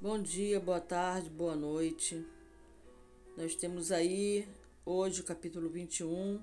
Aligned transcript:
Bom 0.00 0.22
dia, 0.22 0.60
boa 0.60 0.80
tarde, 0.80 1.28
boa 1.28 1.56
noite. 1.56 2.24
Nós 3.36 3.56
temos 3.56 3.90
aí 3.90 4.46
hoje 4.86 5.22
o 5.22 5.24
capítulo 5.24 5.68
21 5.68 6.40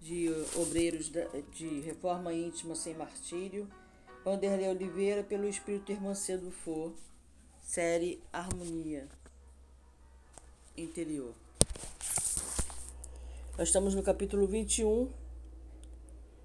de 0.00 0.28
Obreiros 0.54 1.10
de 1.52 1.80
Reforma 1.80 2.32
Íntima 2.32 2.76
Sem 2.76 2.94
Martírio, 2.94 3.68
Vanderlei 4.24 4.68
Oliveira, 4.68 5.24
pelo 5.24 5.48
Espírito 5.48 5.90
Irmancedo 5.90 6.52
For, 6.52 6.94
série 7.60 8.22
Harmonia 8.32 9.08
Interior. 10.76 11.34
Nós 13.58 13.70
estamos 13.70 13.92
no 13.96 14.04
capítulo 14.04 14.46
21, 14.46 15.10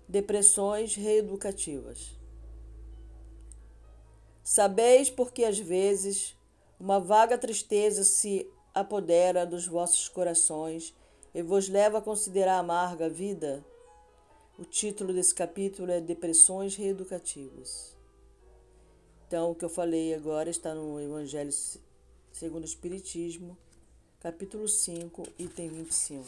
Depressões 0.10 0.96
Reeducativas. 0.96 2.23
Sabeis 4.44 5.10
porque 5.10 5.46
às 5.46 5.58
vezes 5.58 6.38
uma 6.78 7.00
vaga 7.00 7.38
tristeza 7.38 8.04
se 8.04 8.46
apodera 8.74 9.46
dos 9.46 9.66
vossos 9.66 10.10
corações 10.10 10.94
e 11.34 11.42
vos 11.42 11.70
leva 11.70 12.00
a 12.00 12.02
considerar 12.02 12.60
amarga 12.60 13.06
a 13.06 13.10
vida? 13.10 13.64
O 14.60 14.66
título 14.66 15.14
desse 15.14 15.34
capítulo 15.34 15.92
é 15.92 16.02
Depressões 16.02 16.76
Reeducativas. 16.76 17.96
Então, 19.26 19.52
o 19.52 19.56
que 19.56 19.66
eu 19.66 19.70
falei 19.70 20.14
agora 20.14 20.50
está 20.50 20.76
no 20.76 21.00
Evangelho 21.00 21.52
segundo 22.32 22.64
o 22.64 22.66
Espiritismo, 22.66 23.58
capítulo 24.20 24.68
5, 24.68 25.24
item 25.40 25.70
25. 25.70 26.28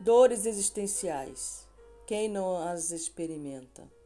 Dores 0.00 0.44
existenciais. 0.44 1.66
Quem 2.06 2.28
não 2.28 2.56
as 2.56 2.90
experimenta? 2.90 3.97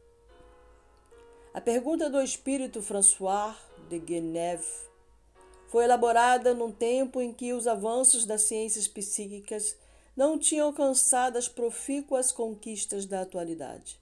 A 1.53 1.61
pergunta 1.61 2.09
do 2.09 2.19
espírito 2.19 2.81
François 2.81 3.55
de 3.87 4.01
Geneve 4.03 4.65
foi 5.67 5.83
elaborada 5.83 6.51
num 6.51 6.71
tempo 6.71 7.21
em 7.21 7.31
que 7.31 7.53
os 7.53 7.67
avanços 7.67 8.25
das 8.25 8.41
ciências 8.41 8.87
psíquicas 8.87 9.77
não 10.17 10.39
tinham 10.39 10.65
alcançado 10.65 11.37
as 11.37 11.47
profícuas 11.47 12.31
conquistas 12.31 13.05
da 13.05 13.21
atualidade. 13.21 13.99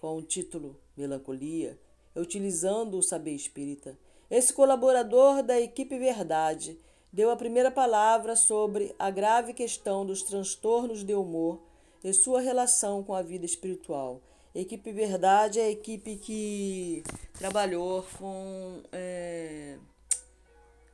Com 0.00 0.16
o 0.16 0.22
título 0.22 0.80
Melancolia, 0.96 1.78
utilizando 2.16 2.96
o 2.96 3.02
saber 3.02 3.34
espírita, 3.34 3.98
esse 4.30 4.50
colaborador 4.50 5.42
da 5.42 5.60
equipe 5.60 5.98
Verdade 5.98 6.80
deu 7.12 7.30
a 7.30 7.36
primeira 7.36 7.70
palavra 7.70 8.34
sobre 8.34 8.94
a 8.98 9.10
grave 9.10 9.52
questão 9.52 10.06
dos 10.06 10.22
transtornos 10.22 11.04
de 11.04 11.12
humor 11.12 11.60
e 12.02 12.14
sua 12.14 12.40
relação 12.40 13.04
com 13.04 13.12
a 13.12 13.20
vida 13.20 13.44
espiritual 13.44 14.22
Equipe 14.54 14.92
Verdade 14.92 15.60
é 15.60 15.64
a 15.64 15.70
equipe 15.70 16.16
que 16.16 17.02
trabalhou 17.34 18.02
com 18.18 18.82
é, 18.90 19.78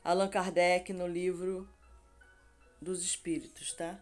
Allan 0.02 0.28
Kardec 0.28 0.92
no 0.92 1.06
livro 1.06 1.68
dos 2.82 3.02
Espíritos, 3.02 3.72
tá? 3.72 3.98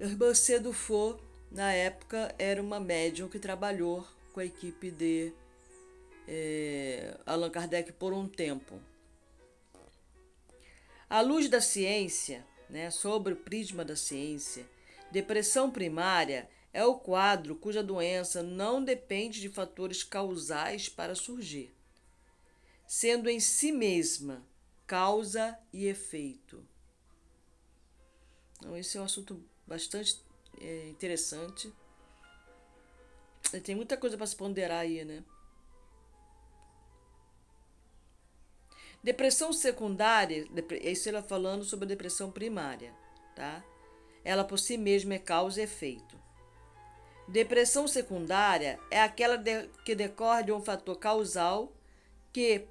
Irmã 0.00 0.34
Cedo 0.34 0.72
Fo, 0.72 1.20
na 1.50 1.72
época, 1.72 2.34
era 2.38 2.60
uma 2.60 2.80
médium 2.80 3.28
que 3.28 3.38
trabalhou 3.38 4.04
com 4.32 4.40
a 4.40 4.44
equipe 4.44 4.90
de 4.90 5.32
é, 6.26 7.16
Allan 7.24 7.50
Kardec 7.50 7.92
por 7.92 8.12
um 8.12 8.26
tempo. 8.26 8.80
À 11.08 11.20
luz 11.20 11.48
da 11.48 11.60
ciência, 11.60 12.44
né, 12.68 12.90
sobre 12.90 13.34
o 13.34 13.36
prisma 13.36 13.84
da 13.84 13.94
ciência, 13.94 14.66
Depressão 15.14 15.70
primária 15.70 16.50
é 16.72 16.84
o 16.84 16.98
quadro 16.98 17.54
cuja 17.54 17.84
doença 17.84 18.42
não 18.42 18.82
depende 18.82 19.40
de 19.40 19.48
fatores 19.48 20.02
causais 20.02 20.88
para 20.88 21.14
surgir, 21.14 21.72
sendo 22.84 23.30
em 23.30 23.38
si 23.38 23.70
mesma 23.70 24.44
causa 24.88 25.56
e 25.72 25.86
efeito. 25.86 26.66
Então, 28.58 28.76
esse 28.76 28.98
é 28.98 29.00
um 29.00 29.04
assunto 29.04 29.40
bastante 29.64 30.20
é, 30.60 30.88
interessante. 30.88 31.72
Tem 33.62 33.76
muita 33.76 33.96
coisa 33.96 34.16
para 34.16 34.26
se 34.26 34.34
ponderar 34.34 34.80
aí, 34.80 35.04
né? 35.04 35.22
Depressão 39.00 39.52
secundária, 39.52 40.44
isso 40.82 41.08
ela 41.08 41.22
falando 41.22 41.62
sobre 41.62 41.84
a 41.84 41.88
depressão 41.88 42.32
primária, 42.32 42.92
tá? 43.36 43.64
Ela 44.24 44.44
por 44.44 44.58
si 44.58 44.76
mesma 44.76 45.14
é 45.14 45.18
causa 45.18 45.60
e 45.60 45.64
efeito. 45.64 46.18
Depressão 47.28 47.88
secundária 47.88 48.78
é 48.90 49.00
aquela 49.00 49.36
de, 49.36 49.68
que 49.84 49.94
decorre 49.94 50.44
de 50.44 50.52
um 50.52 50.60
fator 50.60 50.96
causal 50.98 51.72
que 52.32 52.66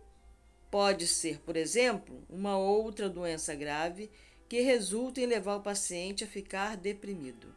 pode 0.70 1.08
ser, 1.08 1.40
por 1.40 1.56
exemplo, 1.56 2.24
uma 2.30 2.58
outra 2.58 3.10
doença 3.10 3.56
grave 3.56 4.12
que 4.50 4.62
resulta 4.62 5.22
em 5.22 5.26
levar 5.26 5.56
o 5.56 5.62
paciente 5.62 6.24
a 6.24 6.28
ficar 6.28 6.78
deprimido. 6.78 7.54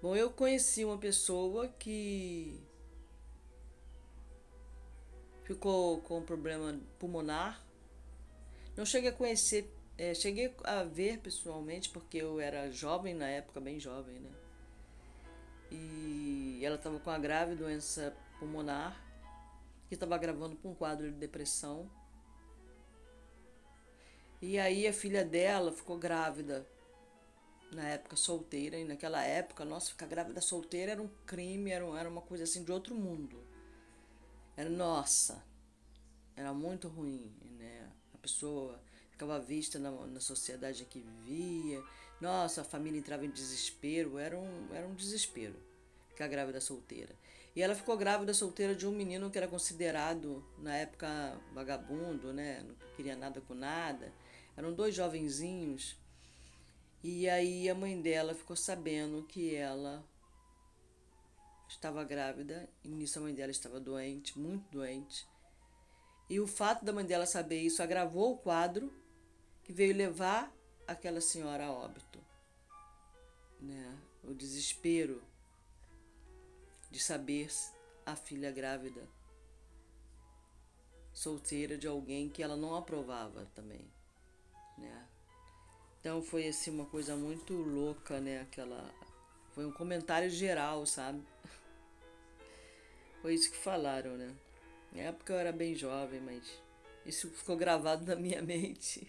Bom, 0.00 0.16
eu 0.16 0.30
conheci 0.30 0.82
uma 0.82 0.96
pessoa 0.96 1.68
que 1.68 2.58
ficou 5.44 6.00
com 6.00 6.22
problema 6.22 6.80
pulmonar 6.98 7.69
não 8.80 8.86
cheguei 8.86 9.10
a 9.10 9.12
conhecer, 9.12 9.70
é, 9.98 10.14
cheguei 10.14 10.54
a 10.64 10.82
ver 10.84 11.18
pessoalmente, 11.18 11.90
porque 11.90 12.16
eu 12.16 12.40
era 12.40 12.70
jovem 12.70 13.12
na 13.12 13.28
época, 13.28 13.60
bem 13.60 13.78
jovem, 13.78 14.18
né? 14.18 14.30
E 15.70 16.62
ela 16.64 16.76
estava 16.76 16.98
com 16.98 17.10
a 17.10 17.18
grave 17.18 17.54
doença 17.54 18.16
pulmonar, 18.38 18.98
que 19.86 19.92
estava 19.92 20.16
gravando 20.16 20.56
com 20.56 20.70
um 20.70 20.74
quadro 20.74 21.12
de 21.12 21.18
depressão. 21.18 21.90
E 24.40 24.58
aí 24.58 24.86
a 24.86 24.94
filha 24.94 25.26
dela 25.26 25.72
ficou 25.72 25.98
grávida 25.98 26.66
na 27.74 27.86
época 27.86 28.16
solteira, 28.16 28.78
e 28.78 28.84
naquela 28.84 29.22
época, 29.22 29.62
nossa, 29.62 29.90
ficar 29.90 30.06
grávida 30.06 30.40
solteira 30.40 30.92
era 30.92 31.02
um 31.02 31.10
crime, 31.26 31.70
era, 31.70 31.84
era 31.98 32.08
uma 32.08 32.22
coisa 32.22 32.44
assim 32.44 32.64
de 32.64 32.72
outro 32.72 32.94
mundo. 32.94 33.44
Era, 34.56 34.70
nossa, 34.70 35.44
era 36.34 36.54
muito 36.54 36.88
ruim? 36.88 37.30
Pessoa 38.20 38.80
ficava 39.10 39.38
vista 39.38 39.78
na, 39.78 39.90
na 39.90 40.20
sociedade 40.20 40.84
que 40.84 41.00
vivia. 41.00 41.82
Nossa, 42.20 42.60
a 42.60 42.64
família 42.64 42.98
entrava 42.98 43.24
em 43.24 43.30
desespero, 43.30 44.18
era 44.18 44.36
um, 44.38 44.68
era 44.72 44.86
um 44.86 44.94
desespero 44.94 45.56
ficar 46.20 46.28
grávida 46.28 46.60
solteira. 46.60 47.14
E 47.56 47.62
ela 47.62 47.74
ficou 47.74 47.96
grávida 47.96 48.34
solteira 48.34 48.74
de 48.74 48.86
um 48.86 48.92
menino 48.92 49.30
que 49.30 49.38
era 49.38 49.48
considerado, 49.48 50.44
na 50.58 50.76
época, 50.76 51.40
vagabundo, 51.52 52.32
né? 52.32 52.62
Não 52.62 52.74
queria 52.94 53.16
nada 53.16 53.40
com 53.40 53.54
nada. 53.54 54.12
Eram 54.56 54.72
dois 54.72 54.94
jovenzinhos. 54.94 55.96
E 57.02 57.28
aí 57.28 57.68
a 57.68 57.74
mãe 57.74 58.00
dela 58.00 58.34
ficou 58.34 58.54
sabendo 58.54 59.22
que 59.24 59.54
ela 59.54 60.04
estava 61.68 62.04
grávida. 62.04 62.68
E 62.84 62.88
nisso 62.88 63.18
a 63.18 63.22
mãe 63.22 63.34
dela 63.34 63.50
estava 63.50 63.80
doente, 63.80 64.38
muito 64.38 64.70
doente. 64.70 65.26
E 66.30 66.38
o 66.38 66.46
fato 66.46 66.84
da 66.84 66.92
mãe 66.92 67.04
dela 67.04 67.26
saber 67.26 67.60
isso 67.60 67.82
agravou 67.82 68.34
o 68.34 68.38
quadro 68.38 68.92
que 69.64 69.72
veio 69.72 69.92
levar 69.92 70.54
aquela 70.86 71.20
senhora 71.20 71.66
a 71.66 71.72
óbito. 71.72 72.20
Né? 73.60 73.98
O 74.22 74.32
desespero 74.32 75.20
de 76.88 77.00
saber 77.00 77.50
a 78.06 78.14
filha 78.14 78.52
grávida, 78.52 79.08
solteira 81.12 81.76
de 81.76 81.88
alguém 81.88 82.28
que 82.28 82.44
ela 82.44 82.56
não 82.56 82.76
aprovava 82.76 83.46
também. 83.52 83.90
Né? 84.78 85.08
Então 85.98 86.22
foi 86.22 86.46
assim 86.46 86.70
uma 86.70 86.86
coisa 86.86 87.16
muito 87.16 87.54
louca, 87.54 88.20
né? 88.20 88.40
Aquela 88.40 88.94
foi 89.52 89.66
um 89.66 89.72
comentário 89.72 90.30
geral, 90.30 90.86
sabe? 90.86 91.22
Foi 93.20 93.34
isso 93.34 93.50
que 93.50 93.58
falaram, 93.58 94.16
né? 94.16 94.34
Na 94.92 95.02
época 95.02 95.32
eu 95.32 95.38
era 95.38 95.52
bem 95.52 95.74
jovem, 95.74 96.20
mas 96.20 96.42
isso 97.06 97.30
ficou 97.30 97.56
gravado 97.56 98.04
na 98.04 98.16
minha 98.16 98.42
mente. 98.42 99.08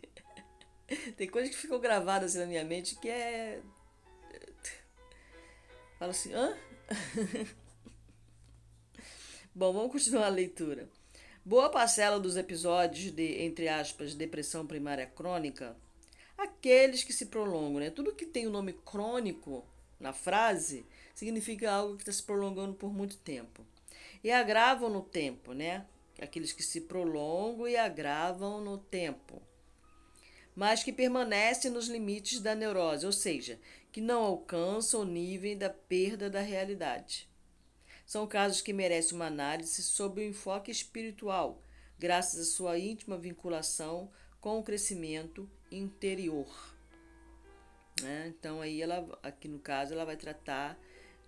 Tem 1.17 1.27
coisa 1.27 1.49
que 1.49 1.57
ficou 1.57 1.79
gravada 1.79 2.25
assim 2.25 2.39
na 2.39 2.45
minha 2.45 2.63
mente 2.63 2.95
que 2.95 3.09
é. 3.09 3.61
Fala 5.97 6.11
assim, 6.11 6.33
hã? 6.33 6.55
Bom, 9.53 9.73
vamos 9.73 9.91
continuar 9.91 10.27
a 10.27 10.29
leitura. 10.29 10.87
Boa 11.43 11.69
parcela 11.69 12.19
dos 12.19 12.37
episódios 12.37 13.11
de, 13.11 13.41
entre 13.41 13.67
aspas, 13.67 14.13
depressão 14.13 14.65
primária 14.65 15.07
crônica, 15.07 15.75
aqueles 16.37 17.03
que 17.03 17.11
se 17.11 17.25
prolongam, 17.25 17.79
né? 17.79 17.89
Tudo 17.89 18.13
que 18.13 18.25
tem 18.25 18.47
o 18.47 18.51
nome 18.51 18.73
crônico 18.85 19.65
na 19.99 20.13
frase 20.13 20.85
significa 21.13 21.71
algo 21.71 21.95
que 21.95 22.03
está 22.03 22.11
se 22.11 22.23
prolongando 22.23 22.73
por 22.73 22.93
muito 22.93 23.17
tempo 23.17 23.65
e 24.23 24.31
agravam 24.31 24.89
no 24.89 25.01
tempo, 25.01 25.53
né? 25.53 25.85
Aqueles 26.21 26.53
que 26.53 26.63
se 26.63 26.81
prolongam 26.81 27.67
e 27.67 27.75
agravam 27.75 28.61
no 28.61 28.77
tempo. 28.77 29.41
mas 30.55 30.83
que 30.83 30.91
permanecem 30.91 31.71
nos 31.71 31.87
limites 31.87 32.41
da 32.41 32.53
neurose, 32.53 33.05
ou 33.05 33.11
seja, 33.11 33.59
que 33.91 34.01
não 34.01 34.21
alcançam 34.23 35.01
o 35.01 35.05
nível 35.05 35.57
da 35.57 35.69
perda 35.69 36.29
da 36.29 36.41
realidade. 36.41 37.29
São 38.05 38.27
casos 38.27 38.61
que 38.61 38.73
merecem 38.73 39.15
uma 39.15 39.27
análise 39.27 39.81
sob 39.81 40.21
o 40.21 40.23
enfoque 40.23 40.69
espiritual, 40.69 41.63
graças 41.97 42.39
à 42.39 42.43
sua 42.43 42.77
íntima 42.77 43.17
vinculação 43.17 44.11
com 44.41 44.59
o 44.59 44.63
crescimento 44.63 45.49
interior. 45.71 46.75
Né? 48.01 48.27
Então 48.27 48.59
aí 48.59 48.81
ela, 48.81 49.17
aqui 49.23 49.47
no 49.47 49.59
caso, 49.59 49.93
ela 49.93 50.03
vai 50.03 50.17
tratar 50.17 50.77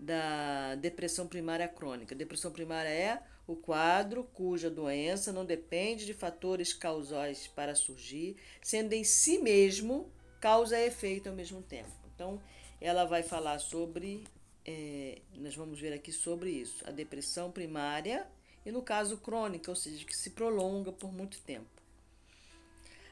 da 0.03 0.75
depressão 0.75 1.27
primária 1.27 1.67
crônica. 1.67 2.13
Depressão 2.13 2.51
primária 2.51 2.89
é 2.89 3.23
o 3.47 3.55
quadro 3.55 4.23
cuja 4.33 4.69
doença 4.69 5.31
não 5.31 5.45
depende 5.45 6.05
de 6.05 6.13
fatores 6.13 6.73
causais 6.73 7.47
para 7.47 7.75
surgir, 7.75 8.38
sendo 8.61 8.94
em 8.94 9.03
si 9.03 9.39
mesmo 9.39 10.11
causa 10.39 10.77
e 10.77 10.88
efeito 10.88 11.29
ao 11.29 11.35
mesmo 11.35 11.61
tempo. 11.61 11.91
Então, 12.13 12.41
ela 12.79 13.05
vai 13.05 13.23
falar 13.23 13.59
sobre, 13.59 14.25
é, 14.65 15.21
nós 15.35 15.55
vamos 15.55 15.79
ver 15.79 15.94
aqui 15.94 16.11
sobre 16.11 16.51
isso, 16.51 16.83
a 16.88 16.91
depressão 16.91 17.51
primária 17.51 18.27
e, 18.65 18.71
no 18.71 18.81
caso, 18.81 19.17
crônica, 19.17 19.71
ou 19.71 19.75
seja, 19.75 20.05
que 20.05 20.15
se 20.15 20.31
prolonga 20.31 20.91
por 20.91 21.11
muito 21.11 21.39
tempo. 21.41 21.69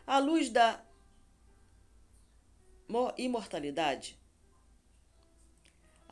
À 0.06 0.20
luz 0.20 0.50
da 0.50 0.84
imortalidade, 3.18 4.18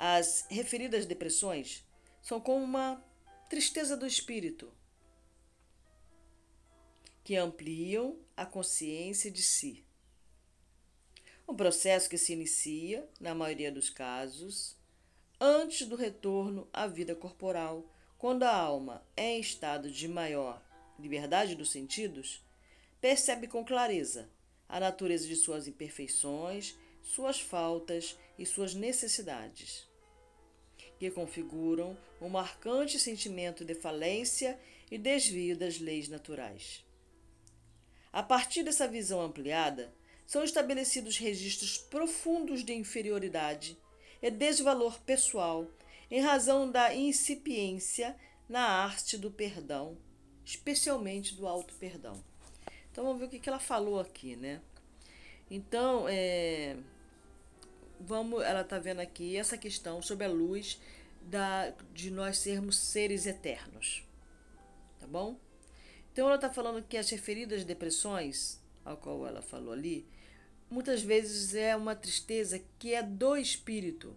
as 0.01 0.45
referidas 0.49 1.05
depressões 1.05 1.85
são 2.21 2.39
como 2.39 2.63
uma 2.63 3.03
tristeza 3.49 3.97
do 3.97 4.07
espírito 4.07 4.71
que 7.21 7.35
ampliam 7.35 8.17
a 8.35 8.45
consciência 8.45 9.29
de 9.29 9.43
si. 9.43 9.83
Um 11.45 11.53
processo 11.53 12.09
que 12.09 12.17
se 12.17 12.31
inicia, 12.31 13.09
na 13.19 13.35
maioria 13.35 13.69
dos 13.69 13.89
casos, 13.89 14.77
antes 15.37 15.85
do 15.85 15.97
retorno 15.97 16.65
à 16.71 16.87
vida 16.87 17.13
corporal, 17.13 17.83
quando 18.17 18.43
a 18.43 18.55
alma 18.55 19.05
é 19.17 19.35
em 19.35 19.41
estado 19.41 19.91
de 19.91 20.07
maior 20.07 20.63
liberdade 20.97 21.55
dos 21.55 21.71
sentidos, 21.71 22.41
percebe 23.01 23.47
com 23.47 23.65
clareza 23.65 24.29
a 24.67 24.79
natureza 24.79 25.27
de 25.27 25.35
suas 25.35 25.67
imperfeições, 25.67 26.77
suas 27.03 27.41
faltas 27.41 28.17
e 28.37 28.45
suas 28.45 28.73
necessidades 28.73 29.88
que 30.99 31.09
configuram 31.09 31.97
um 32.21 32.27
marcante 32.27 32.99
sentimento 32.99 33.63
de 33.63 33.73
falência 33.73 34.59
e 34.91 34.97
desvio 34.97 35.57
das 35.57 35.79
leis 35.79 36.09
naturais. 36.09 36.83
A 38.11 38.21
partir 38.21 38.63
dessa 38.63 38.87
visão 38.87 39.21
ampliada, 39.21 39.93
são 40.27 40.43
estabelecidos 40.43 41.17
registros 41.17 41.77
profundos 41.77 42.63
de 42.63 42.73
inferioridade 42.73 43.77
e 44.21 44.29
desvalor 44.29 44.99
pessoal 45.01 45.67
em 46.11 46.19
razão 46.19 46.69
da 46.69 46.93
incipiência 46.93 48.15
na 48.47 48.61
arte 48.61 49.17
do 49.17 49.31
perdão, 49.31 49.97
especialmente 50.43 51.35
do 51.35 51.47
auto-perdão. 51.47 52.21
Então 52.91 53.05
vamos 53.05 53.19
ver 53.19 53.25
o 53.27 53.29
que 53.29 53.47
ela 53.47 53.59
falou 53.59 53.99
aqui, 53.99 54.35
né? 54.35 54.61
Então, 55.49 56.07
é, 56.07 56.77
vamos, 57.99 58.43
ela 58.43 58.61
está 58.61 58.79
vendo 58.79 58.99
aqui 58.99 59.35
essa 59.35 59.57
questão 59.57 60.01
sobre 60.01 60.25
a 60.25 60.29
luz 60.29 60.79
da, 61.21 61.73
de 61.93 62.09
nós 62.09 62.37
sermos 62.37 62.77
seres 62.77 63.25
eternos. 63.25 64.03
Tá 64.99 65.07
bom? 65.07 65.39
Então 66.11 66.27
ela 66.27 66.35
está 66.35 66.49
falando 66.49 66.83
que 66.83 66.97
as 66.97 67.09
referidas 67.09 67.63
depressões, 67.63 68.61
ao 68.83 68.97
qual 68.97 69.27
ela 69.27 69.41
falou 69.41 69.73
ali, 69.73 70.07
muitas 70.69 71.01
vezes 71.01 71.53
é 71.53 71.75
uma 71.75 71.95
tristeza 71.95 72.61
que 72.77 72.93
é 72.93 73.03
do 73.03 73.35
espírito. 73.37 74.15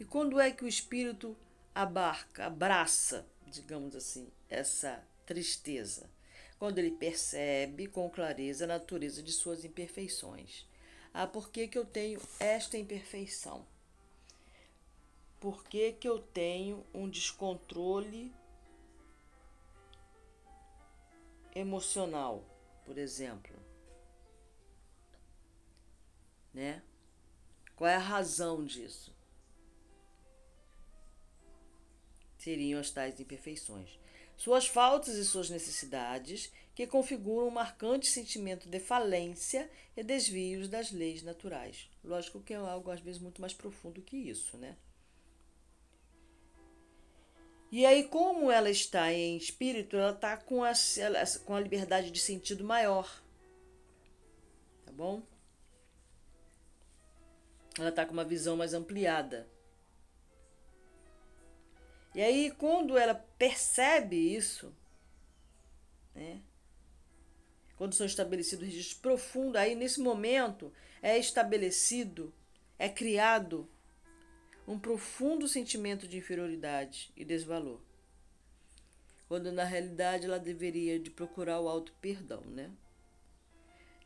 E 0.00 0.04
quando 0.04 0.40
é 0.40 0.50
que 0.50 0.64
o 0.64 0.68
espírito 0.68 1.36
abarca, 1.74 2.46
abraça, 2.46 3.26
digamos 3.46 3.94
assim, 3.94 4.28
essa 4.48 5.02
tristeza? 5.26 6.10
Quando 6.58 6.78
ele 6.78 6.92
percebe 6.92 7.88
com 7.88 8.08
clareza 8.08 8.64
a 8.64 8.68
natureza 8.68 9.22
de 9.22 9.32
suas 9.32 9.64
imperfeições. 9.64 10.66
Ah, 11.14 11.26
por 11.26 11.50
que, 11.50 11.68
que 11.68 11.76
eu 11.76 11.84
tenho 11.84 12.20
esta 12.40 12.78
imperfeição? 12.78 13.66
Por 15.38 15.64
que, 15.64 15.92
que 15.92 16.08
eu 16.08 16.18
tenho 16.18 16.86
um 16.94 17.08
descontrole 17.08 18.32
emocional, 21.54 22.44
por 22.86 22.96
exemplo? 22.96 23.54
Né? 26.54 26.82
Qual 27.76 27.90
é 27.90 27.96
a 27.96 27.98
razão 27.98 28.64
disso? 28.64 29.14
Seriam 32.38 32.80
as 32.80 32.90
tais 32.90 33.20
imperfeições. 33.20 33.98
Suas 34.36 34.66
faltas 34.66 35.14
e 35.14 35.24
suas 35.24 35.50
necessidades 35.50 36.50
que 36.74 36.86
configuram 36.86 37.48
um 37.48 37.50
marcante 37.50 38.06
sentimento 38.06 38.68
de 38.68 38.80
falência 38.80 39.70
e 39.96 40.02
desvios 40.02 40.68
das 40.68 40.90
leis 40.90 41.22
naturais. 41.22 41.90
Lógico 42.02 42.40
que 42.40 42.54
é 42.54 42.56
algo 42.56 42.90
às 42.90 43.00
vezes 43.00 43.20
muito 43.20 43.40
mais 43.40 43.52
profundo 43.52 44.00
que 44.00 44.16
isso, 44.16 44.56
né? 44.56 44.76
E 47.70 47.86
aí, 47.86 48.04
como 48.04 48.50
ela 48.50 48.68
está 48.68 49.10
em 49.12 49.34
espírito, 49.34 49.96
ela 49.96 50.12
está 50.12 50.36
com 50.36 50.62
a, 50.62 50.72
com 51.46 51.54
a 51.54 51.60
liberdade 51.60 52.10
de 52.10 52.20
sentido 52.20 52.62
maior. 52.62 53.22
Tá 54.84 54.92
bom? 54.92 55.22
Ela 57.78 57.88
está 57.88 58.04
com 58.04 58.12
uma 58.12 58.24
visão 58.24 58.58
mais 58.58 58.74
ampliada. 58.74 59.48
E 62.14 62.20
aí, 62.20 62.50
quando 62.50 62.98
ela 62.98 63.14
percebe 63.14 64.16
isso, 64.16 64.70
né? 66.14 66.42
Quando 67.82 67.94
são 67.94 68.06
estabelecidos 68.06 68.64
registros 68.64 68.96
profundos, 68.96 69.56
aí 69.56 69.74
nesse 69.74 69.98
momento 69.98 70.72
é 71.02 71.18
estabelecido, 71.18 72.32
é 72.78 72.88
criado 72.88 73.68
um 74.68 74.78
profundo 74.78 75.48
sentimento 75.48 76.06
de 76.06 76.16
inferioridade 76.16 77.10
e 77.16 77.24
desvalor. 77.24 77.80
Quando 79.26 79.50
na 79.50 79.64
realidade 79.64 80.26
ela 80.26 80.38
deveria 80.38 80.96
de 80.96 81.10
procurar 81.10 81.58
o 81.58 81.68
alto 81.68 81.92
perdão, 82.00 82.42
né? 82.42 82.70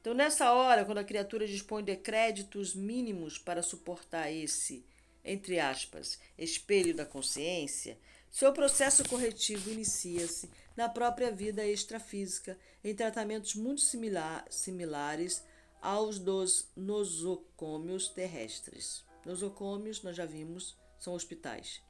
Então 0.01 0.15
nessa 0.15 0.55
hora, 0.55 0.87
quando 0.87 0.97
a 0.97 1.05
criatura 1.05 1.47
dispõe 1.47 1.85
de 1.85 1.97
créditos 1.97 2.75
mínimos 2.75 3.37
para 3.37 3.61
suportar 3.61 4.33
esse, 4.33 4.87
entre 5.23 5.61
aspas, 5.61 6.19
espelho 6.39 6.97
da 6.97 7.05
consciência, 7.05 7.99
seu 8.31 8.55
processo 8.55 9.07
corretivo 9.07 9.71
inicia-se 9.71 10.49
na 10.77 10.89
própria 10.89 11.33
vida 11.33 11.65
extrafísica, 11.67 12.59
em 12.85 12.95
tratamentos 12.95 13.55
muito 13.55 13.81
similar, 13.81 14.45
similares 14.51 15.45
aos 15.81 16.19
dos 16.19 16.69
nosocômios 16.77 18.09
terrestres. 18.09 19.05
Nosocômios, 19.25 20.03
nós 20.03 20.17
já 20.17 20.27
vimos, 20.27 20.77
são 20.99 21.15
hospitais. 21.15 21.83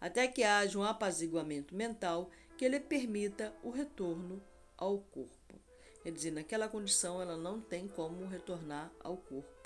Até 0.00 0.28
que 0.28 0.44
haja 0.44 0.78
um 0.78 0.84
apaziguamento 0.84 1.74
mental 1.74 2.30
que 2.56 2.68
lhe 2.68 2.80
permita 2.80 3.52
o 3.62 3.70
retorno 3.70 4.42
ao 4.76 4.98
corpo. 4.98 5.60
Quer 6.02 6.12
dizer, 6.12 6.30
naquela 6.30 6.68
condição 6.68 7.20
ela 7.20 7.36
não 7.36 7.60
tem 7.60 7.88
como 7.88 8.26
retornar 8.26 8.92
ao 9.00 9.16
corpo. 9.16 9.57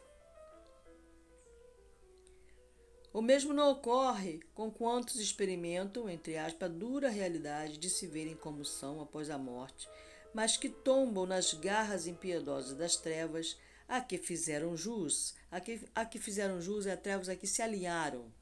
O 3.13 3.21
mesmo 3.21 3.53
não 3.53 3.73
ocorre 3.73 4.41
com 4.55 4.71
quantos 4.71 5.17
experimentam, 5.17 6.09
entre 6.09 6.39
aspas, 6.39 6.71
a 6.71 6.73
dura 6.73 7.11
realidade 7.11 7.77
de 7.77 7.91
se 7.91 8.07
verem 8.07 8.35
como 8.35 8.65
são 8.65 9.03
após 9.03 9.29
a 9.29 9.37
morte, 9.37 9.87
mas 10.33 10.57
que 10.57 10.71
tombam 10.71 11.27
nas 11.27 11.53
garras 11.53 12.07
impiedosas 12.07 12.75
das 12.75 12.97
trevas 12.97 13.59
a 13.87 14.01
que 14.01 14.17
fizeram 14.17 14.75
jus. 14.75 15.35
A 15.51 15.61
que, 15.61 15.87
a 15.95 16.07
que 16.07 16.19
fizeram 16.19 16.63
jus 16.63 16.87
é 16.87 16.93
a 16.93 16.97
trevas 16.97 17.29
a 17.29 17.37
que 17.37 17.47
se 17.47 17.61
alinharam 17.61 18.33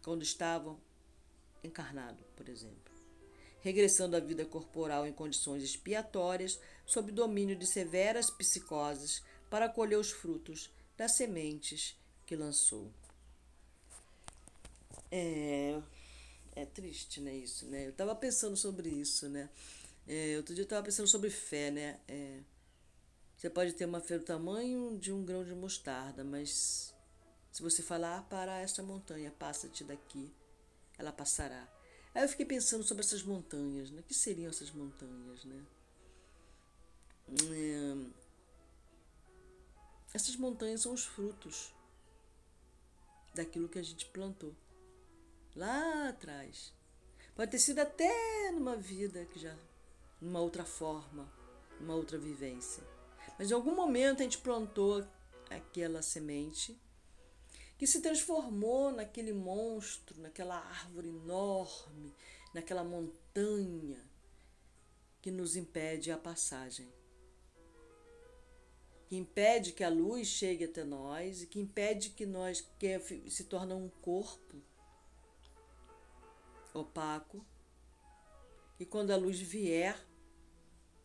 quando 0.00 0.22
estavam 0.22 0.78
encarnados, 1.64 2.24
por 2.36 2.48
exemplo. 2.48 2.92
Regressando 3.60 4.16
à 4.16 4.20
vida 4.20 4.44
corporal 4.44 5.04
em 5.06 5.12
condições 5.12 5.64
expiatórias, 5.64 6.60
sob 6.86 7.10
domínio 7.10 7.56
de 7.56 7.66
severas 7.66 8.30
psicoses, 8.30 9.24
para 9.50 9.68
colher 9.68 9.98
os 9.98 10.12
frutos 10.12 10.70
das 10.96 11.16
sementes 11.16 11.96
que 12.24 12.36
lançou. 12.36 12.92
É, 15.14 15.78
é 16.56 16.64
triste, 16.64 17.20
né, 17.20 17.36
isso, 17.36 17.66
né? 17.66 17.84
Eu 17.84 17.90
estava 17.90 18.14
pensando 18.14 18.56
sobre 18.56 18.88
isso, 18.88 19.28
né? 19.28 19.50
É, 20.08 20.38
outro 20.38 20.54
dia 20.54 20.62
eu 20.62 20.64
estava 20.64 20.82
pensando 20.82 21.06
sobre 21.06 21.28
fé, 21.28 21.70
né? 21.70 22.00
É, 22.08 22.40
você 23.36 23.50
pode 23.50 23.74
ter 23.74 23.84
uma 23.84 24.00
fé 24.00 24.18
do 24.18 24.24
tamanho 24.24 24.98
de 24.98 25.12
um 25.12 25.22
grão 25.22 25.44
de 25.44 25.54
mostarda, 25.54 26.24
mas 26.24 26.94
se 27.52 27.62
você 27.62 27.82
falar 27.82 28.20
ah, 28.20 28.22
para 28.22 28.60
esta 28.60 28.82
montanha, 28.82 29.30
passa-te 29.30 29.84
daqui, 29.84 30.32
ela 30.96 31.12
passará. 31.12 31.68
Aí 32.14 32.22
eu 32.22 32.28
fiquei 32.28 32.46
pensando 32.46 32.82
sobre 32.82 33.04
essas 33.04 33.22
montanhas, 33.22 33.90
né? 33.90 34.00
O 34.00 34.04
que 34.04 34.14
seriam 34.14 34.48
essas 34.48 34.70
montanhas, 34.70 35.44
né? 35.44 35.62
É, 37.28 38.10
essas 40.14 40.36
montanhas 40.36 40.80
são 40.80 40.94
os 40.94 41.04
frutos 41.04 41.74
daquilo 43.34 43.68
que 43.68 43.78
a 43.78 43.82
gente 43.82 44.06
plantou 44.06 44.56
lá 45.54 46.08
atrás. 46.08 46.72
Pode 47.34 47.50
ter 47.50 47.58
sido 47.58 47.78
até 47.80 48.50
numa 48.52 48.76
vida 48.76 49.24
que 49.26 49.38
já 49.38 49.56
numa 50.20 50.40
outra 50.40 50.64
forma, 50.64 51.30
numa 51.80 51.94
outra 51.94 52.18
vivência. 52.18 52.82
Mas 53.38 53.50
em 53.50 53.54
algum 53.54 53.74
momento 53.74 54.20
a 54.20 54.22
gente 54.22 54.38
plantou 54.38 55.04
aquela 55.50 56.02
semente 56.02 56.78
que 57.76 57.86
se 57.86 58.00
transformou 58.00 58.92
naquele 58.92 59.32
monstro, 59.32 60.20
naquela 60.20 60.56
árvore 60.56 61.08
enorme, 61.08 62.14
naquela 62.54 62.84
montanha 62.84 64.00
que 65.20 65.30
nos 65.30 65.56
impede 65.56 66.12
a 66.12 66.16
passagem. 66.16 66.88
Que 69.08 69.16
impede 69.16 69.72
que 69.72 69.82
a 69.82 69.88
luz 69.88 70.28
chegue 70.28 70.64
até 70.64 70.84
nós 70.84 71.42
e 71.42 71.46
que 71.46 71.58
impede 71.58 72.10
que 72.10 72.24
nós 72.24 72.64
que 72.78 72.98
se 73.30 73.44
torne 73.44 73.74
um 73.74 73.88
corpo 74.00 74.62
opaco. 76.74 77.44
E 78.78 78.84
quando 78.84 79.10
a 79.10 79.16
luz 79.16 79.38
vier, 79.38 79.96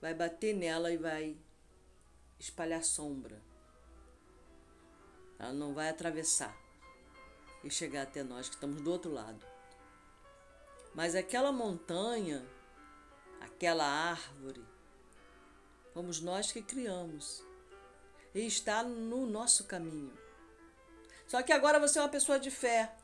vai 0.01 0.13
bater 0.13 0.55
nela 0.55 0.91
e 0.91 0.97
vai 0.97 1.37
espalhar 2.39 2.83
sombra. 2.83 3.41
Ela 5.39 5.53
não 5.53 5.73
vai 5.73 5.89
atravessar 5.89 6.55
e 7.63 7.69
chegar 7.69 8.03
até 8.03 8.23
nós 8.23 8.47
que 8.49 8.55
estamos 8.55 8.81
do 8.81 8.91
outro 8.91 9.11
lado. 9.11 9.45
Mas 10.95 11.15
aquela 11.15 11.51
montanha, 11.51 12.43
aquela 13.39 13.85
árvore, 13.85 14.65
fomos 15.93 16.19
nós 16.21 16.51
que 16.51 16.61
criamos 16.61 17.43
e 18.33 18.45
está 18.45 18.83
no 18.83 19.25
nosso 19.25 19.65
caminho. 19.65 20.17
Só 21.27 21.43
que 21.43 21.51
agora 21.51 21.79
você 21.79 21.99
é 21.99 22.01
uma 22.01 22.09
pessoa 22.09 22.39
de 22.39 22.49
fé, 22.49 22.95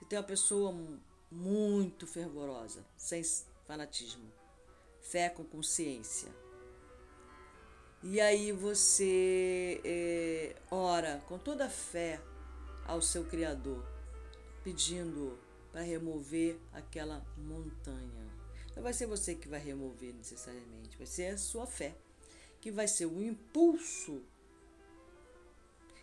e 0.00 0.04
tem 0.04 0.18
uma 0.18 0.24
pessoa 0.24 0.74
muito 1.36 2.06
fervorosa, 2.06 2.84
sem 2.96 3.22
fanatismo, 3.66 4.32
fé 5.00 5.28
com 5.28 5.44
consciência. 5.44 6.30
E 8.02 8.20
aí 8.20 8.52
você 8.52 9.80
é, 9.84 10.56
ora 10.70 11.22
com 11.28 11.38
toda 11.38 11.66
a 11.66 11.70
fé 11.70 12.20
ao 12.86 13.02
seu 13.02 13.24
Criador, 13.24 13.84
pedindo 14.62 15.38
para 15.72 15.82
remover 15.82 16.58
aquela 16.72 17.24
montanha. 17.36 18.26
Não 18.74 18.82
vai 18.82 18.92
ser 18.92 19.06
você 19.06 19.34
que 19.34 19.48
vai 19.48 19.60
remover 19.60 20.14
necessariamente, 20.14 20.96
vai 20.96 21.06
ser 21.06 21.28
a 21.28 21.38
sua 21.38 21.66
fé, 21.66 21.94
que 22.60 22.70
vai 22.70 22.88
ser 22.88 23.06
o 23.06 23.22
impulso 23.22 24.22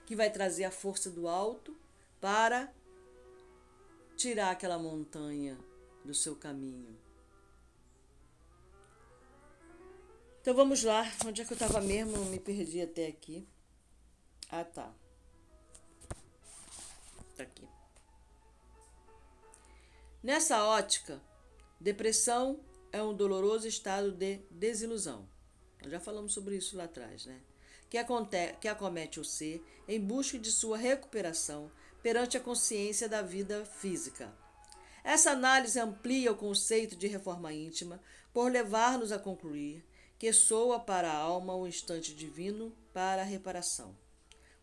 que 0.06 0.16
vai 0.16 0.30
trazer 0.30 0.66
a 0.66 0.72
força 0.72 1.10
do 1.10 1.28
alto 1.28 1.75
para 2.20 2.74
tirar 4.24 4.51
aquela 4.51 4.80
montanha 4.80 5.60
do 6.06 6.13
seu 6.13 6.34
caminho. 6.34 6.98
Então 10.39 10.56
vamos 10.56 10.82
lá, 10.82 11.03
onde 11.25 11.42
é 11.42 11.46
que 11.46 11.51
eu 11.51 11.56
estava 11.56 11.82
mesmo? 11.82 12.24
me 12.27 12.39
perdi 12.39 12.82
até 12.82 13.08
aqui. 13.08 13.46
Ah, 14.50 14.63
tá. 14.63 14.94
Tá 17.36 17.44
aqui. 17.44 17.68
Nessa 20.22 20.63
ótica, 20.63 21.22
depressão 21.77 22.62
é 22.94 23.03
um 23.03 23.13
doloroso 23.13 23.68
estado 23.68 24.10
de 24.10 24.38
desilusão. 24.50 25.27
Nós 25.82 25.92
já 25.92 26.00
falamos 26.00 26.34
sobre 26.34 26.56
isso 26.56 26.77
lá 26.77 26.86
atrás, 26.86 27.25
né? 27.25 27.42
Que, 27.89 27.98
acomete 28.70 29.20
o 29.20 29.25
ser 29.25 29.62
em 29.86 30.00
busca 30.00 30.39
de 30.39 30.50
sua 30.50 30.77
recuperação 30.77 31.70
perante 32.03 32.36
a 32.36 32.41
consciência 32.41 33.07
da 33.07 33.22
vida 33.22 33.65
física. 33.65 34.31
Essa 35.03 35.31
análise 35.31 35.79
amplia 35.79 36.31
o 36.33 36.38
conceito 36.38 36.98
de 36.98 37.07
reforma 37.07 37.53
íntima 37.53 38.01
por 38.33 38.51
levar-nos 38.51 39.12
a 39.12 39.17
concluir 39.17 39.83
que 40.19 40.31
soa 40.31 40.79
para 40.79 41.10
a 41.10 41.17
alma 41.17 41.55
o 41.55 41.65
instante 41.65 42.13
divino 42.13 42.75
para 42.93 43.22
a 43.22 43.25
reparação, 43.25 43.98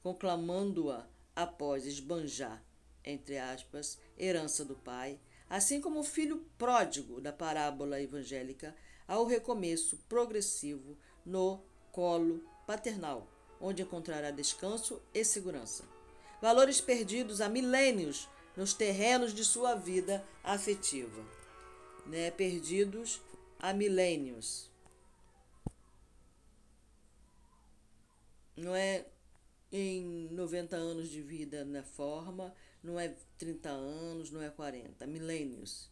conclamando-a 0.02 1.06
após 1.35 1.87
esbanjar, 1.87 2.62
entre 3.04 3.38
aspas, 3.38 3.99
herança 4.18 4.64
do 4.64 4.76
Pai, 4.76 5.18
assim 5.49 5.80
como 5.80 6.00
o 6.00 6.04
filho 6.04 6.47
pródigo 6.56 7.20
da 7.20 7.32
parábola 7.32 8.00
evangélica 8.00 8.76
ao 9.09 9.26
recomeço 9.26 9.97
progressivo 10.09 10.97
no 11.25 11.62
colo 11.90 12.44
paternal, 12.66 13.26
onde 13.61 13.82
encontrará 13.82 14.30
descanso 14.30 15.02
e 15.12 15.25
segurança. 15.25 16.00
Valores 16.40 16.80
perdidos 16.80 17.40
há 17.40 17.49
milênios 17.49 18.28
nos 18.56 18.73
terrenos 18.73 19.35
de 19.35 19.44
sua 19.44 19.75
vida 19.75 20.26
afetiva, 20.42 21.23
né? 22.06 22.30
Perdidos 22.30 23.20
há 23.59 23.73
milênios. 23.75 24.70
Não 28.56 28.75
é 28.75 29.06
em 29.73 30.28
90 30.30 30.76
anos 30.76 31.09
de 31.09 31.23
vida 31.23 31.64
na 31.64 31.82
forma, 31.82 32.54
não 32.82 32.99
é 32.99 33.14
30 33.38 33.68
anos, 33.68 34.30
não 34.30 34.42
é 34.42 34.50
40, 34.50 35.06
milênios. 35.06 35.90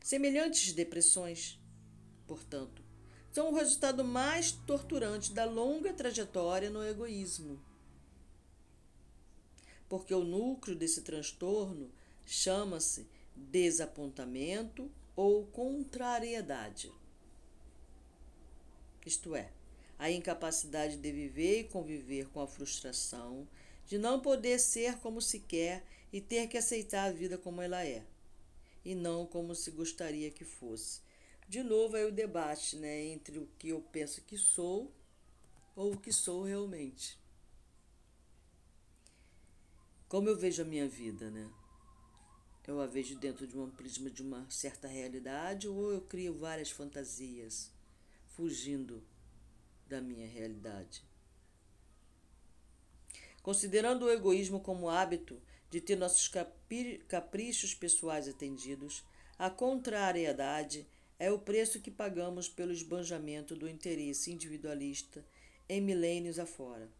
Semelhantes 0.00 0.72
depressões, 0.72 1.60
portanto, 2.26 2.82
são 3.30 3.50
o 3.50 3.54
resultado 3.54 4.02
mais 4.02 4.50
torturante 4.50 5.32
da 5.32 5.44
longa 5.44 5.92
trajetória 5.92 6.70
no 6.70 6.82
egoísmo. 6.82 7.60
Porque 9.90 10.14
o 10.14 10.24
núcleo 10.24 10.74
desse 10.74 11.02
transtorno 11.02 11.90
chama-se 12.24 13.06
desapontamento 13.36 14.90
ou 15.16 15.44
contrariedade. 15.46 16.90
Isto 19.04 19.34
é, 19.34 19.50
a 19.98 20.10
incapacidade 20.10 20.96
de 20.96 21.12
viver 21.12 21.60
e 21.60 21.64
conviver 21.64 22.28
com 22.28 22.40
a 22.40 22.46
frustração, 22.46 23.46
de 23.86 23.98
não 23.98 24.20
poder 24.20 24.60
ser 24.60 24.96
como 24.98 25.20
se 25.20 25.40
quer 25.40 25.84
e 26.12 26.20
ter 26.20 26.46
que 26.46 26.56
aceitar 26.56 27.08
a 27.08 27.12
vida 27.12 27.36
como 27.36 27.60
ela 27.60 27.84
é, 27.84 28.04
e 28.84 28.94
não 28.94 29.26
como 29.26 29.54
se 29.54 29.70
gostaria 29.72 30.30
que 30.30 30.44
fosse. 30.44 31.00
De 31.48 31.64
novo 31.64 31.96
aí 31.96 32.04
o 32.04 32.12
debate, 32.12 32.76
né, 32.76 33.06
entre 33.06 33.40
o 33.40 33.48
que 33.58 33.70
eu 33.70 33.80
penso 33.90 34.22
que 34.22 34.38
sou 34.38 34.92
ou 35.74 35.94
o 35.94 36.00
que 36.00 36.12
sou 36.12 36.44
realmente. 36.44 37.19
Como 40.10 40.28
eu 40.28 40.36
vejo 40.36 40.62
a 40.62 40.64
minha 40.64 40.88
vida, 40.88 41.30
né? 41.30 41.48
Eu 42.66 42.80
a 42.80 42.86
vejo 42.88 43.16
dentro 43.16 43.46
de 43.46 43.56
um 43.56 43.70
prisma 43.70 44.10
de 44.10 44.22
uma 44.22 44.44
certa 44.50 44.88
realidade 44.88 45.68
ou 45.68 45.92
eu 45.92 46.00
crio 46.00 46.34
várias 46.34 46.68
fantasias, 46.68 47.70
fugindo 48.26 49.04
da 49.86 50.00
minha 50.00 50.26
realidade. 50.26 51.04
Considerando 53.40 54.06
o 54.06 54.10
egoísmo 54.10 54.58
como 54.58 54.88
hábito 54.88 55.40
de 55.70 55.80
ter 55.80 55.94
nossos 55.94 56.28
caprichos 57.06 57.72
pessoais 57.72 58.26
atendidos, 58.26 59.04
a 59.38 59.48
contrariedade 59.48 60.88
é 61.20 61.30
o 61.30 61.38
preço 61.38 61.80
que 61.80 61.90
pagamos 61.90 62.48
pelo 62.48 62.72
esbanjamento 62.72 63.54
do 63.54 63.68
interesse 63.68 64.32
individualista 64.32 65.24
em 65.68 65.80
milênios 65.80 66.40
afora. 66.40 66.90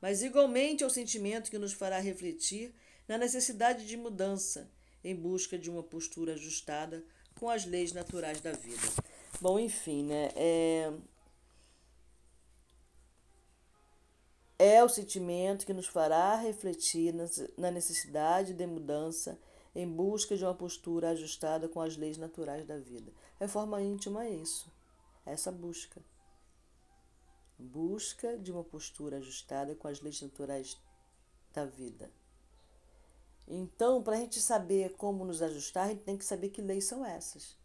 Mas 0.00 0.22
igualmente 0.22 0.84
é 0.84 0.86
o 0.86 0.90
sentimento 0.90 1.50
que 1.50 1.58
nos 1.58 1.72
fará 1.72 1.98
refletir 1.98 2.74
na 3.08 3.16
necessidade 3.16 3.86
de 3.86 3.96
mudança 3.96 4.70
em 5.02 5.14
busca 5.14 5.58
de 5.58 5.70
uma 5.70 5.82
postura 5.82 6.34
ajustada 6.34 7.04
com 7.38 7.48
as 7.48 7.64
leis 7.64 7.92
naturais 7.92 8.40
da 8.40 8.52
vida. 8.52 8.82
Bom, 9.40 9.58
enfim, 9.58 10.04
né? 10.04 10.30
É, 10.34 10.92
é 14.58 14.84
o 14.84 14.88
sentimento 14.88 15.66
que 15.66 15.74
nos 15.74 15.86
fará 15.86 16.34
refletir 16.36 17.14
na 17.56 17.70
necessidade 17.70 18.54
de 18.54 18.66
mudança 18.66 19.38
em 19.74 19.86
busca 19.86 20.36
de 20.36 20.42
uma 20.42 20.54
postura 20.54 21.10
ajustada 21.10 21.68
com 21.68 21.80
as 21.80 21.96
leis 21.96 22.16
naturais 22.16 22.66
da 22.66 22.78
vida. 22.78 23.12
Reforma 23.38 23.82
íntima 23.82 24.24
é 24.24 24.30
isso, 24.30 24.72
é 25.26 25.32
essa 25.32 25.52
busca. 25.52 26.00
Busca 27.58 28.38
de 28.38 28.52
uma 28.52 28.62
postura 28.62 29.16
ajustada 29.18 29.74
com 29.74 29.88
as 29.88 30.00
leis 30.00 30.20
naturais 30.20 30.80
da 31.52 31.64
vida. 31.64 32.10
Então, 33.48 34.02
para 34.02 34.16
a 34.16 34.20
gente 34.20 34.40
saber 34.40 34.94
como 34.96 35.24
nos 35.24 35.40
ajustar, 35.40 35.84
a 35.86 35.88
gente 35.88 36.02
tem 36.02 36.18
que 36.18 36.24
saber 36.24 36.50
que 36.50 36.60
leis 36.60 36.84
são 36.84 37.04
essas. 37.04 37.56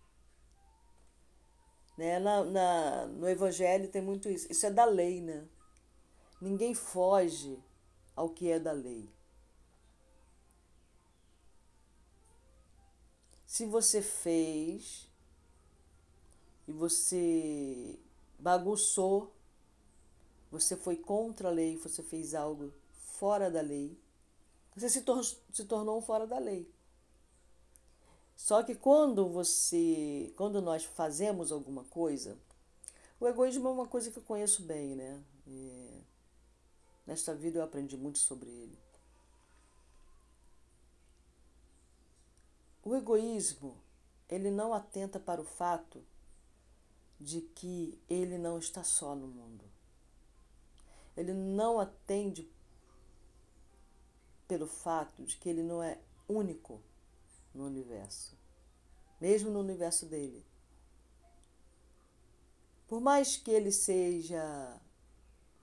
Né? 1.97 2.19
Na, 2.19 2.43
na, 2.43 3.05
no 3.07 3.27
Evangelho 3.27 3.89
tem 3.89 4.01
muito 4.01 4.29
isso. 4.29 4.51
Isso 4.51 4.65
é 4.65 4.71
da 4.71 4.85
lei, 4.85 5.19
né? 5.21 5.47
Ninguém 6.39 6.73
foge 6.73 7.61
ao 8.15 8.29
que 8.29 8.49
é 8.49 8.59
da 8.59 8.71
lei. 8.71 9.09
Se 13.45 13.65
você 13.65 14.01
fez 14.01 15.09
e 16.67 16.71
você 16.71 17.99
bagunçou 18.39 19.33
você 20.51 20.75
foi 20.75 20.97
contra 20.97 21.47
a 21.47 21.51
lei, 21.51 21.77
você 21.77 22.03
fez 22.03 22.35
algo 22.35 22.73
fora 23.17 23.49
da 23.49 23.61
lei, 23.61 23.97
você 24.75 24.89
se, 24.89 25.01
tor 25.01 25.23
se 25.23 25.65
tornou 25.65 25.97
um 25.97 26.01
fora 26.01 26.27
da 26.27 26.37
lei. 26.37 26.69
Só 28.35 28.61
que 28.63 28.75
quando 28.75 29.29
você, 29.29 30.33
quando 30.35 30.61
nós 30.61 30.83
fazemos 30.83 31.51
alguma 31.51 31.83
coisa, 31.85 32.37
o 33.19 33.27
egoísmo 33.27 33.67
é 33.67 33.71
uma 33.71 33.87
coisa 33.87 34.11
que 34.11 34.17
eu 34.17 34.23
conheço 34.23 34.63
bem, 34.63 34.95
né? 34.95 35.23
E 35.45 36.01
nesta 37.05 37.35
vida 37.35 37.59
eu 37.59 37.63
aprendi 37.63 37.95
muito 37.95 38.19
sobre 38.19 38.49
ele. 38.49 38.77
O 42.83 42.95
egoísmo, 42.95 43.77
ele 44.27 44.49
não 44.49 44.73
atenta 44.73 45.19
para 45.19 45.39
o 45.39 45.45
fato 45.45 46.03
de 47.19 47.41
que 47.41 47.99
ele 48.09 48.39
não 48.39 48.57
está 48.57 48.83
só 48.83 49.15
no 49.15 49.27
mundo. 49.27 49.63
Ele 51.15 51.33
não 51.33 51.79
atende 51.79 52.49
pelo 54.47 54.67
fato 54.67 55.23
de 55.23 55.37
que 55.37 55.49
ele 55.49 55.63
não 55.63 55.81
é 55.81 55.99
único 56.27 56.81
no 57.53 57.65
universo, 57.65 58.37
mesmo 59.19 59.49
no 59.49 59.59
universo 59.59 60.05
dele. 60.05 60.45
Por 62.87 62.99
mais 62.99 63.37
que 63.37 63.51
ele 63.51 63.71
seja 63.71 64.79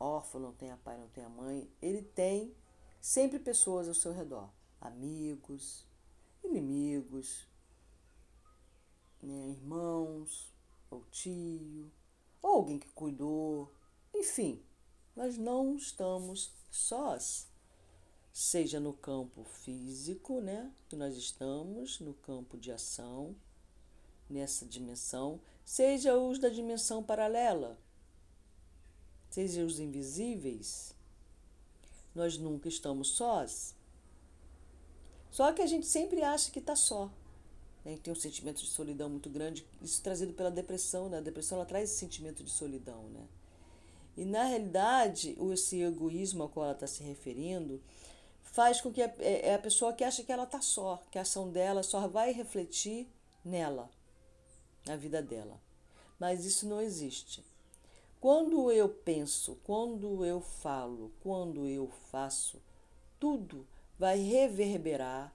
órfão, 0.00 0.40
não 0.40 0.52
tenha 0.52 0.76
pai, 0.78 0.96
não 0.96 1.08
tenha 1.08 1.28
mãe, 1.28 1.70
ele 1.82 2.02
tem 2.02 2.54
sempre 3.00 3.38
pessoas 3.38 3.88
ao 3.88 3.94
seu 3.94 4.12
redor, 4.12 4.48
amigos, 4.80 5.86
inimigos, 6.42 7.46
né, 9.22 9.50
irmãos, 9.50 10.52
ou 10.90 11.04
tio, 11.10 11.90
ou 12.40 12.50
alguém 12.50 12.78
que 12.78 12.88
cuidou, 12.92 13.70
enfim, 14.14 14.62
nós 15.18 15.36
não 15.36 15.74
estamos 15.74 16.52
sós. 16.70 17.48
Seja 18.32 18.78
no 18.78 18.92
campo 18.92 19.42
físico, 19.42 20.40
né, 20.40 20.72
que 20.88 20.94
nós 20.94 21.16
estamos, 21.16 21.98
no 21.98 22.14
campo 22.14 22.56
de 22.56 22.70
ação, 22.70 23.34
nessa 24.30 24.64
dimensão, 24.64 25.40
seja 25.64 26.16
os 26.16 26.38
da 26.38 26.48
dimensão 26.48 27.02
paralela, 27.02 27.76
seja 29.28 29.64
os 29.64 29.80
invisíveis, 29.80 30.94
nós 32.14 32.38
nunca 32.38 32.68
estamos 32.68 33.08
sós. 33.08 33.74
Só 35.32 35.52
que 35.52 35.62
a 35.62 35.66
gente 35.66 35.86
sempre 35.86 36.22
acha 36.22 36.52
que 36.52 36.60
está 36.60 36.76
só. 36.76 37.10
Né? 37.84 37.98
Tem 38.00 38.12
um 38.12 38.16
sentimento 38.16 38.62
de 38.62 38.68
solidão 38.68 39.10
muito 39.10 39.28
grande, 39.28 39.66
isso 39.82 40.00
trazido 40.00 40.32
pela 40.32 40.50
depressão. 40.50 41.08
Né? 41.08 41.18
A 41.18 41.22
depressão 41.22 41.58
ela 41.58 41.66
traz 41.66 41.90
esse 41.90 41.98
sentimento 41.98 42.44
de 42.44 42.50
solidão. 42.50 43.02
Né? 43.08 43.26
E 44.18 44.24
na 44.24 44.42
realidade, 44.42 45.38
esse 45.52 45.80
egoísmo 45.80 46.42
ao 46.42 46.48
qual 46.48 46.66
ela 46.66 46.74
está 46.74 46.88
se 46.88 47.04
referindo 47.04 47.80
faz 48.42 48.80
com 48.80 48.92
que 48.92 49.00
a, 49.00 49.14
é, 49.20 49.50
é 49.50 49.54
a 49.54 49.60
pessoa 49.60 49.92
que 49.92 50.02
acha 50.02 50.24
que 50.24 50.32
ela 50.32 50.42
está 50.42 50.60
só, 50.60 51.00
que 51.08 51.18
a 51.18 51.22
ação 51.22 51.48
dela 51.48 51.84
só 51.84 52.08
vai 52.08 52.32
refletir 52.32 53.06
nela, 53.44 53.88
na 54.84 54.96
vida 54.96 55.22
dela. 55.22 55.60
Mas 56.18 56.44
isso 56.44 56.66
não 56.66 56.82
existe. 56.82 57.44
Quando 58.20 58.72
eu 58.72 58.88
penso, 58.88 59.56
quando 59.62 60.24
eu 60.24 60.40
falo, 60.40 61.12
quando 61.22 61.64
eu 61.68 61.88
faço, 62.10 62.60
tudo 63.20 63.64
vai 63.96 64.18
reverberar 64.18 65.32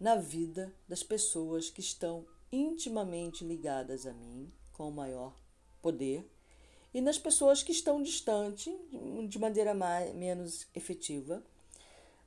na 0.00 0.16
vida 0.16 0.74
das 0.88 1.04
pessoas 1.04 1.70
que 1.70 1.80
estão 1.80 2.26
intimamente 2.50 3.44
ligadas 3.44 4.04
a 4.04 4.12
mim 4.12 4.52
com 4.72 4.90
maior 4.90 5.32
poder 5.80 6.28
e 6.94 7.00
nas 7.00 7.18
pessoas 7.18 7.62
que 7.62 7.72
estão 7.72 8.02
distantes 8.02 8.72
de 9.28 9.38
maneira 9.38 9.74
mais, 9.74 10.14
menos 10.14 10.66
efetiva. 10.74 11.42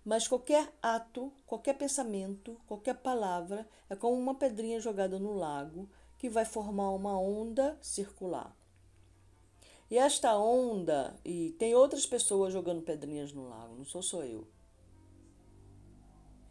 Mas 0.05 0.27
qualquer 0.27 0.71
ato, 0.81 1.31
qualquer 1.45 1.73
pensamento, 1.73 2.59
qualquer 2.67 2.95
palavra 2.95 3.67
é 3.89 3.95
como 3.95 4.15
uma 4.15 4.35
pedrinha 4.35 4.79
jogada 4.79 5.17
no 5.17 5.33
lago 5.33 5.89
que 6.19 6.29
vai 6.29 6.45
formar 6.45 6.91
uma 6.91 7.19
onda 7.19 7.77
circular. 7.81 8.55
E 9.89 9.97
esta 9.97 10.37
onda, 10.37 11.17
e 11.23 11.51
tem 11.57 11.73
outras 11.73 12.05
pessoas 12.05 12.53
jogando 12.53 12.81
pedrinhas 12.81 13.31
no 13.31 13.47
lago, 13.47 13.75
não 13.75 13.85
sou 13.85 14.03
só 14.03 14.23
eu 14.23 14.45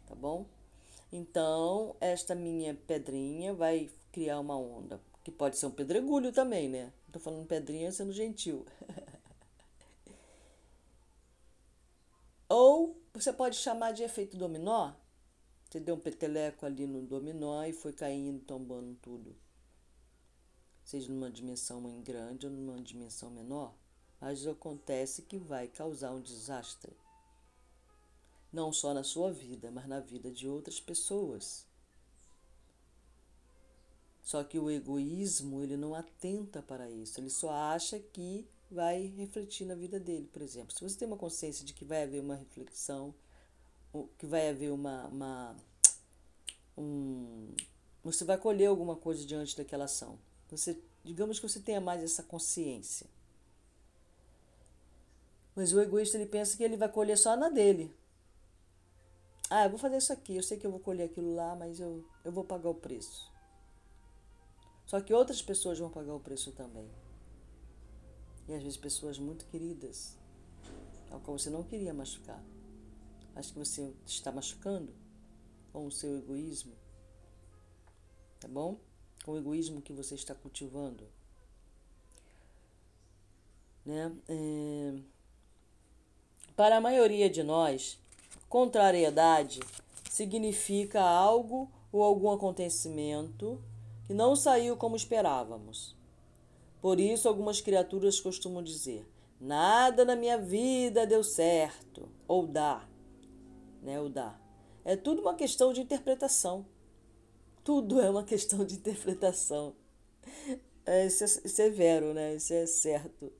tá 0.07 0.15
bom? 0.15 0.45
Então, 1.11 1.95
esta 1.99 2.33
minha 2.33 2.73
pedrinha 2.73 3.53
vai 3.53 3.89
criar 4.11 4.39
uma 4.39 4.57
onda, 4.57 4.99
que 5.23 5.29
pode 5.29 5.57
ser 5.57 5.67
um 5.67 5.71
pedregulho 5.71 6.31
também, 6.31 6.67
né? 6.67 6.91
Tô 7.11 7.19
falando 7.19 7.47
pedrinha 7.47 7.91
sendo 7.91 8.11
gentil. 8.11 8.65
Ou 12.49 13.01
você 13.13 13.31
pode 13.33 13.55
chamar 13.57 13.91
de 13.91 14.03
efeito 14.03 14.37
dominó. 14.37 14.93
Você 15.69 15.79
deu 15.79 15.95
um 15.95 15.99
peteleco 15.99 16.65
ali 16.65 16.85
no 16.87 17.01
dominó 17.01 17.63
e 17.63 17.73
foi 17.73 17.91
caindo, 17.93 18.43
tombando 18.45 18.95
tudo. 18.95 19.35
Seja 20.83 21.11
numa 21.11 21.29
dimensão 21.29 22.01
grande 22.01 22.45
ou 22.45 22.51
numa 22.51 22.81
dimensão 22.81 23.29
menor, 23.29 23.75
mas 24.21 24.47
acontece 24.47 25.23
que 25.23 25.37
vai 25.37 25.67
causar 25.67 26.11
um 26.11 26.21
desastre 26.21 26.95
não 28.51 28.73
só 28.73 28.91
na 28.91 29.03
sua 29.03 29.31
vida, 29.31 29.69
mas 29.69 29.87
na 29.87 29.99
vida 29.99 30.31
de 30.31 30.47
outras 30.47 30.79
pessoas. 30.79 31.66
Só 34.27 34.43
que 34.43 34.59
o 34.59 34.69
egoísmo, 34.69 35.63
ele 35.63 35.77
não 35.77 35.95
atenta 35.95 36.61
para 36.61 36.91
isso, 36.91 37.17
ele 37.17 37.29
só 37.29 37.49
acha 37.49 37.97
que 37.97 38.45
vai 38.69 39.05
refletir 39.15 39.65
na 39.65 39.73
vida 39.73 40.01
dele, 40.01 40.27
por 40.33 40.41
exemplo. 40.41 40.75
Se 40.75 40.83
você 40.83 40.97
tem 40.97 41.07
uma 41.07 41.15
consciência 41.15 41.63
de 41.63 41.73
que 41.73 41.85
vai 41.85 42.03
haver 42.03 42.19
uma 42.19 42.35
reflexão, 42.35 43.15
que 44.17 44.25
vai 44.25 44.49
haver 44.49 44.69
uma, 44.69 45.07
uma 45.07 45.55
um, 46.77 47.55
você 48.03 48.25
vai 48.25 48.37
colher 48.37 48.65
alguma 48.65 48.97
coisa 48.97 49.25
diante 49.25 49.55
daquela 49.55 49.85
ação. 49.85 50.19
Você, 50.49 50.77
digamos 51.05 51.39
que 51.39 51.47
você 51.47 51.61
tenha 51.61 51.79
mais 51.79 52.03
essa 52.03 52.21
consciência. 52.21 53.07
Mas 55.55 55.71
o 55.71 55.79
egoísta 55.79 56.17
ele 56.17 56.25
pensa 56.25 56.57
que 56.57 56.63
ele 56.63 56.75
vai 56.75 56.89
colher 56.91 57.17
só 57.17 57.37
na 57.37 57.47
dele. 57.47 57.95
Ah, 59.49 59.63
eu 59.63 59.69
vou 59.69 59.79
fazer 59.79 59.95
isso 59.95 60.11
aqui, 60.11 60.35
eu 60.35 60.43
sei 60.43 60.59
que 60.59 60.67
eu 60.67 60.71
vou 60.71 60.81
colher 60.81 61.05
aquilo 61.05 61.33
lá, 61.33 61.55
mas 61.55 61.79
eu, 61.79 62.03
eu 62.25 62.31
vou 62.33 62.43
pagar 62.43 62.69
o 62.69 62.75
preço. 62.75 63.36
Só 64.87 65.01
que 65.01 65.13
outras 65.13 65.41
pessoas 65.41 65.77
vão 65.77 65.89
pagar 65.89 66.15
o 66.15 66.19
preço 66.19 66.51
também. 66.53 66.89
E 68.47 68.53
às 68.53 68.63
vezes 68.63 68.77
pessoas 68.77 69.19
muito 69.19 69.45
queridas, 69.45 70.17
ao 71.11 71.19
qual 71.19 71.37
você 71.37 71.49
não 71.49 71.61
queria 71.61 71.93
machucar. 71.93 72.41
Acho 73.35 73.51
que 73.51 73.59
você 73.59 73.93
está 74.05 74.31
machucando 74.31 74.91
com 75.73 75.85
o 75.85 75.91
seu 75.91 76.17
egoísmo. 76.17 76.73
Tá 78.39 78.47
bom? 78.47 78.79
Com 79.25 79.33
o 79.33 79.37
egoísmo 79.37 79.81
que 79.81 79.91
você 79.91 80.15
está 80.15 80.33
cultivando. 80.33 81.03
Né? 83.85 84.15
É... 84.29 84.99
Para 86.55 86.77
a 86.77 86.81
maioria 86.81 87.29
de 87.29 87.43
nós, 87.43 87.99
Contrariedade 88.47 89.59
significa 90.09 91.01
algo 91.01 91.69
ou 91.91 92.01
algum 92.01 92.31
acontecimento 92.31 93.61
que 94.07 94.13
não 94.13 94.35
saiu 94.35 94.75
como 94.75 94.95
esperávamos. 94.95 95.95
Por 96.81 96.99
isso, 96.99 97.27
algumas 97.27 97.61
criaturas 97.61 98.19
costumam 98.19 98.63
dizer: 98.63 99.05
nada 99.39 100.03
na 100.03 100.15
minha 100.15 100.37
vida 100.37 101.05
deu 101.05 101.23
certo, 101.23 102.09
ou 102.27 102.47
dá, 102.47 102.87
né? 103.83 103.99
Ou 103.99 104.09
dá. 104.09 104.39
É 104.83 104.95
tudo 104.95 105.21
uma 105.21 105.35
questão 105.35 105.73
de 105.73 105.81
interpretação. 105.81 106.65
Tudo 107.63 107.99
é 107.99 108.09
uma 108.09 108.23
questão 108.23 108.63
de 108.65 108.75
interpretação. 108.75 109.75
É, 110.85 111.05
isso 111.05 111.23
é 111.25 111.27
severo, 111.27 112.13
né? 112.13 112.35
Isso 112.35 112.53
é 112.53 112.65
certo. 112.65 113.31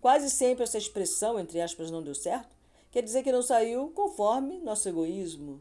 Quase 0.00 0.28
sempre 0.28 0.64
essa 0.64 0.76
expressão, 0.76 1.38
entre 1.38 1.60
aspas, 1.60 1.90
não 1.90 2.02
deu 2.02 2.14
certo, 2.14 2.56
Quer 2.96 3.02
dizer 3.02 3.22
que 3.22 3.30
não 3.30 3.42
saiu 3.42 3.90
conforme 3.90 4.58
nosso 4.58 4.88
egoísmo. 4.88 5.60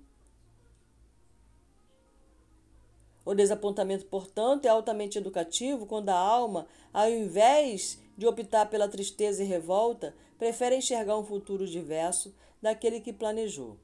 O 3.25 3.33
desapontamento, 3.33 4.05
portanto, 4.05 4.65
é 4.65 4.69
altamente 4.69 5.17
educativo 5.17 5.87
quando 5.87 6.09
a 6.09 6.15
alma, 6.15 6.67
ao 6.93 7.09
invés 7.09 7.99
de 8.15 8.27
optar 8.27 8.69
pela 8.69 8.87
tristeza 8.87 9.43
e 9.43 9.47
revolta, 9.47 10.15
prefere 10.37 10.75
enxergar 10.75 11.17
um 11.17 11.25
futuro 11.25 11.65
diverso 11.65 12.33
daquele 12.61 13.01
que 13.01 13.11
planejou, 13.11 13.77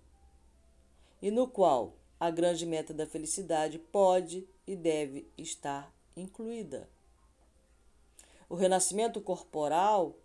e 1.21 1.31
no 1.31 1.47
qual 1.47 1.95
a 2.19 2.29
grande 2.29 2.67
meta 2.67 2.93
da 2.93 3.07
felicidade 3.07 3.79
pode 3.79 4.47
e 4.67 4.75
deve 4.75 5.27
estar 5.35 5.91
incluída. 6.15 6.87
O 8.47 8.55
renascimento 8.55 9.19
corporal 9.19 10.15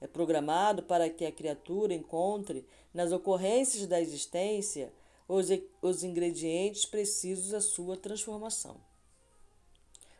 é 0.00 0.06
programado 0.06 0.82
para 0.82 1.08
que 1.08 1.24
a 1.24 1.32
criatura 1.32 1.94
encontre 1.94 2.66
nas 2.92 3.12
ocorrências 3.12 3.86
da 3.86 4.00
existência 4.00 4.92
os, 5.28 5.48
os 5.82 6.02
ingredientes 6.02 6.86
precisos 6.86 7.52
à 7.52 7.60
sua 7.60 7.96
transformação. 7.96 8.80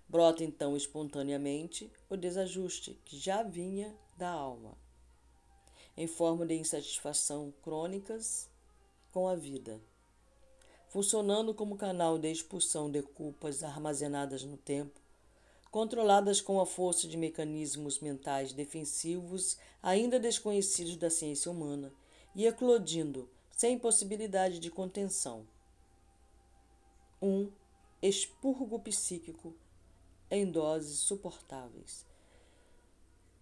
Brota 0.08 0.44
então 0.44 0.76
espontaneamente 0.76 1.90
o 2.08 2.16
desajuste 2.16 2.98
que 3.04 3.18
já 3.18 3.42
vinha 3.42 3.94
da 4.16 4.30
alma, 4.30 4.76
em 5.96 6.06
forma 6.06 6.46
de 6.46 6.54
insatisfação 6.54 7.52
crônicas 7.62 8.48
com 9.12 9.26
a 9.26 9.34
vida, 9.34 9.80
funcionando 10.88 11.52
como 11.52 11.76
canal 11.76 12.18
de 12.18 12.30
expulsão 12.30 12.90
de 12.90 13.02
culpas 13.02 13.62
armazenadas 13.62 14.44
no 14.44 14.56
tempo, 14.56 15.00
controladas 15.70 16.40
com 16.40 16.60
a 16.60 16.66
força 16.66 17.08
de 17.08 17.16
mecanismos 17.16 17.98
mentais 17.98 18.52
defensivos 18.52 19.58
ainda 19.82 20.20
desconhecidos 20.20 20.96
da 20.96 21.10
ciência 21.10 21.50
humana 21.50 21.92
e 22.34 22.46
eclodindo 22.46 23.28
sem 23.56 23.78
possibilidade 23.78 24.58
de 24.58 24.70
contenção. 24.70 25.48
Um 27.22 27.50
expurgo 28.02 28.78
psíquico 28.78 29.56
em 30.30 30.50
doses 30.50 30.98
suportáveis. 30.98 32.04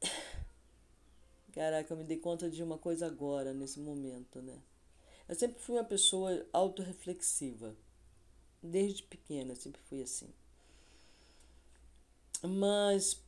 Caraca, 1.52 1.92
eu 1.92 1.96
me 1.96 2.04
dei 2.04 2.16
conta 2.16 2.48
de 2.48 2.62
uma 2.62 2.78
coisa 2.78 3.06
agora, 3.06 3.52
nesse 3.52 3.80
momento, 3.80 4.40
né? 4.40 4.62
Eu 5.28 5.34
sempre 5.34 5.60
fui 5.60 5.74
uma 5.74 5.84
pessoa 5.84 6.46
autorreflexiva. 6.52 7.76
Desde 8.62 9.02
pequena, 9.02 9.56
sempre 9.56 9.80
fui 9.82 10.00
assim. 10.00 10.32
Mas, 12.40 13.20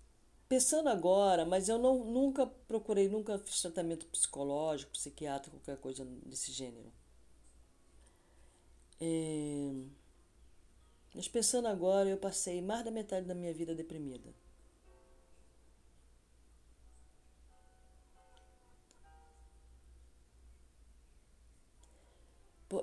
pensando 0.49 0.89
agora, 0.89 1.45
mas 1.45 1.69
eu 1.69 1.79
não, 1.79 2.05
nunca 2.05 2.47
procurei, 2.47 3.09
nunca 3.09 3.39
fiz 3.39 3.61
tratamento 3.61 4.07
psicológico, 4.07 4.93
psiquiátrico, 4.93 5.59
qualquer 5.59 5.81
coisa 5.81 6.05
desse 6.25 6.53
gênero. 6.53 6.93
É... 9.01 9.73
Mas 11.15 11.29
pensando 11.29 11.67
agora, 11.69 12.09
eu 12.09 12.17
passei 12.19 12.61
mais 12.61 12.85
da 12.85 12.91
metade 12.91 13.27
da 13.27 13.35
minha 13.35 13.53
vida 13.53 13.75
deprimida. 13.75 14.35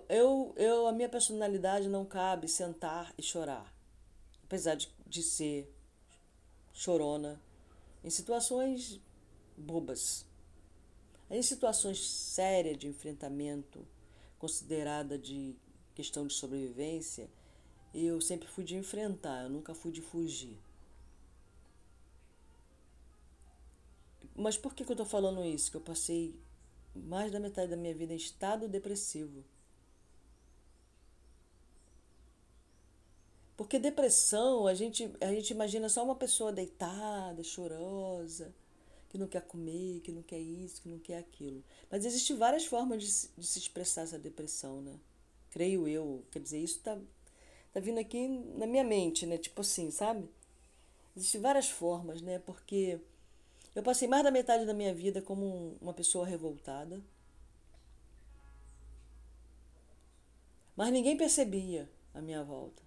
Eu, 0.10 0.54
eu, 0.58 0.88
a 0.88 0.92
minha 0.92 1.10
personalidade 1.10 1.88
não 1.88 2.06
cabe 2.06 2.48
sentar 2.48 3.14
e 3.18 3.22
chorar. 3.22 3.72
Apesar 4.44 4.76
de, 4.76 4.90
de 5.06 5.22
ser 5.22 5.72
chorona 6.74 7.40
em 8.04 8.10
situações 8.10 9.00
bobas. 9.58 10.26
Em 11.30 11.42
situações 11.42 12.08
sérias 12.08 12.78
de 12.78 12.88
enfrentamento, 12.88 13.88
considerada 14.38 15.18
de 15.18 15.56
questão 15.96 16.28
de 16.28 16.34
sobrevivência, 16.34 17.30
eu 17.94 18.20
sempre 18.20 18.48
fui 18.48 18.64
de 18.64 18.76
enfrentar, 18.76 19.44
eu 19.44 19.50
nunca 19.50 19.74
fui 19.74 19.92
de 19.92 20.02
fugir. 20.02 20.58
Mas 24.36 24.58
por 24.58 24.74
que, 24.74 24.84
que 24.84 24.92
eu 24.92 24.96
estou 24.96 25.06
falando 25.06 25.44
isso? 25.46 25.70
Que 25.70 25.78
eu 25.78 25.82
passei 25.82 26.36
mais 26.96 27.32
da 27.32 27.40
metade 27.40 27.70
da 27.70 27.78
minha 27.78 27.94
vida 27.94 28.14
em 28.14 28.18
estado 28.18 28.68
depressivo. 28.68 29.44
Porque 33.56 33.78
depressão, 33.78 34.66
a 34.68 34.74
gente, 34.74 35.14
a 35.22 35.28
gente 35.28 35.52
imagina 35.52 35.88
só 35.88 36.04
uma 36.04 36.16
pessoa 36.16 36.52
deitada, 36.52 37.44
chorosa, 37.44 38.54
que 39.10 39.18
não 39.18 39.28
quer 39.28 39.44
comer, 39.44 40.02
que 40.02 40.12
não 40.12 40.24
quer 40.24 40.40
isso, 40.40 40.82
que 40.82 40.90
não 40.90 40.98
quer 40.98 41.18
aquilo. 41.20 41.64
Mas 41.90 42.04
existem 42.04 42.36
várias 42.36 42.66
formas 42.66 43.04
de, 43.04 43.30
de 43.38 43.48
se 43.48 43.60
expressar 43.60 44.02
essa 44.02 44.18
depressão, 44.18 44.82
né? 44.82 45.00
Creio 45.52 45.88
eu. 45.88 46.24
Quer 46.32 46.40
dizer, 46.40 46.60
isso 46.60 46.78
está 46.78 46.98
tá 47.72 47.80
vindo 47.80 48.00
aqui 48.00 48.28
na 48.28 48.66
minha 48.66 48.84
mente, 48.84 49.26
né? 49.26 49.38
Tipo 49.38 49.62
assim, 49.62 49.92
sabe? 49.92 50.28
Existem 51.16 51.40
várias 51.40 51.70
formas, 51.70 52.22
né? 52.22 52.40
Porque 52.40 53.00
eu 53.76 53.84
passei 53.84 54.08
mais 54.08 54.24
da 54.24 54.32
metade 54.32 54.66
da 54.66 54.74
minha 54.74 54.94
vida 54.94 55.22
como 55.22 55.78
uma 55.82 55.94
pessoa 55.94 56.26
revoltada. 56.26 57.02
Mas 60.76 60.92
ninguém 60.92 61.18
percebia 61.18 61.90
a 62.14 62.22
minha 62.22 62.44
volta. 62.44 62.83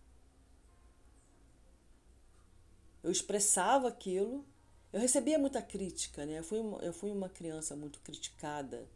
Eu 3.07 3.12
expressava 3.12 3.88
aquilo. 3.88 4.45
Eu 4.92 5.01
recebia 5.01 5.38
muita 5.38 5.62
crítica, 5.62 6.27
né? 6.27 6.40
Eu 6.40 6.45
fui, 6.45 6.59
eu 6.83 6.92
fui 6.92 7.11
uma 7.12 7.29
criança 7.29 7.77
muito 7.77 8.01
criticada, 8.01 8.88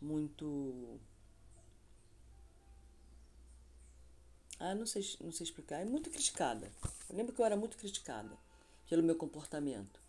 muito 0.00 1.00
Ah, 4.60 4.74
não 4.74 4.86
sei, 4.86 5.02
não 5.20 5.32
sei 5.32 5.44
explicar. 5.44 5.80
É 5.80 5.84
muito 5.84 6.10
criticada. 6.10 6.70
Eu 7.08 7.16
lembro 7.16 7.34
que 7.34 7.40
eu 7.40 7.44
era 7.46 7.56
muito 7.56 7.76
criticada 7.76 8.36
pelo 8.88 9.02
meu 9.02 9.16
comportamento. 9.16 10.00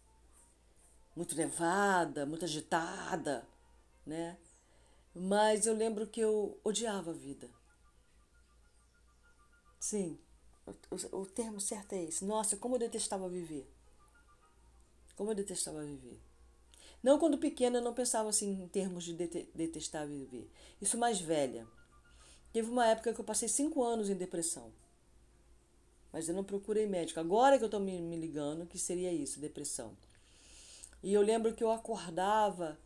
Muito 1.15 1.35
levada, 1.35 2.25
muito 2.25 2.45
agitada, 2.45 3.47
né? 4.05 4.37
Mas 5.15 5.67
eu 5.67 5.75
lembro 5.75 6.07
que 6.07 6.21
eu 6.21 6.59
odiava 6.63 7.11
a 7.11 7.13
vida. 7.15 7.49
Sim, 9.79 10.17
o, 10.89 11.21
o, 11.21 11.25
termo 11.25 11.59
certo 11.59 11.93
é 11.93 12.03
esse. 12.03 12.25
Nossa, 12.25 12.57
como 12.57 12.75
eu 12.75 12.79
detestava 12.79 13.27
viver. 13.27 13.69
Como 15.15 15.31
eu 15.31 15.35
detestava 15.35 15.83
viver. 15.83 16.19
Não 17.01 17.17
quando 17.17 17.37
pequena 17.37 17.79
eu 17.79 17.83
não 17.83 17.93
pensava 17.93 18.29
assim 18.29 18.63
em 18.63 18.67
termos 18.67 19.03
de 19.03 19.13
detestar 19.13 20.07
viver. 20.07 20.49
Isso 20.81 20.97
mais 20.97 21.19
velha. 21.19 21.67
Teve 22.51 22.69
uma 22.69 22.87
época 22.87 23.13
que 23.13 23.19
eu 23.19 23.25
passei 23.25 23.47
cinco 23.47 23.83
anos 23.83 24.09
em 24.09 24.15
depressão. 24.15 24.71
Mas 26.11 26.27
eu 26.27 26.35
não 26.35 26.43
procurei 26.43 26.87
médico. 26.87 27.19
Agora 27.19 27.57
que 27.57 27.63
eu 27.63 27.67
estou 27.67 27.79
me, 27.79 28.01
me 28.01 28.17
ligando 28.17 28.65
que 28.65 28.79
seria 28.79 29.13
isso, 29.13 29.39
depressão. 29.39 29.95
E 31.01 31.13
eu 31.13 31.21
lembro 31.21 31.53
que 31.53 31.63
eu 31.63 31.71
acordava 31.71 32.77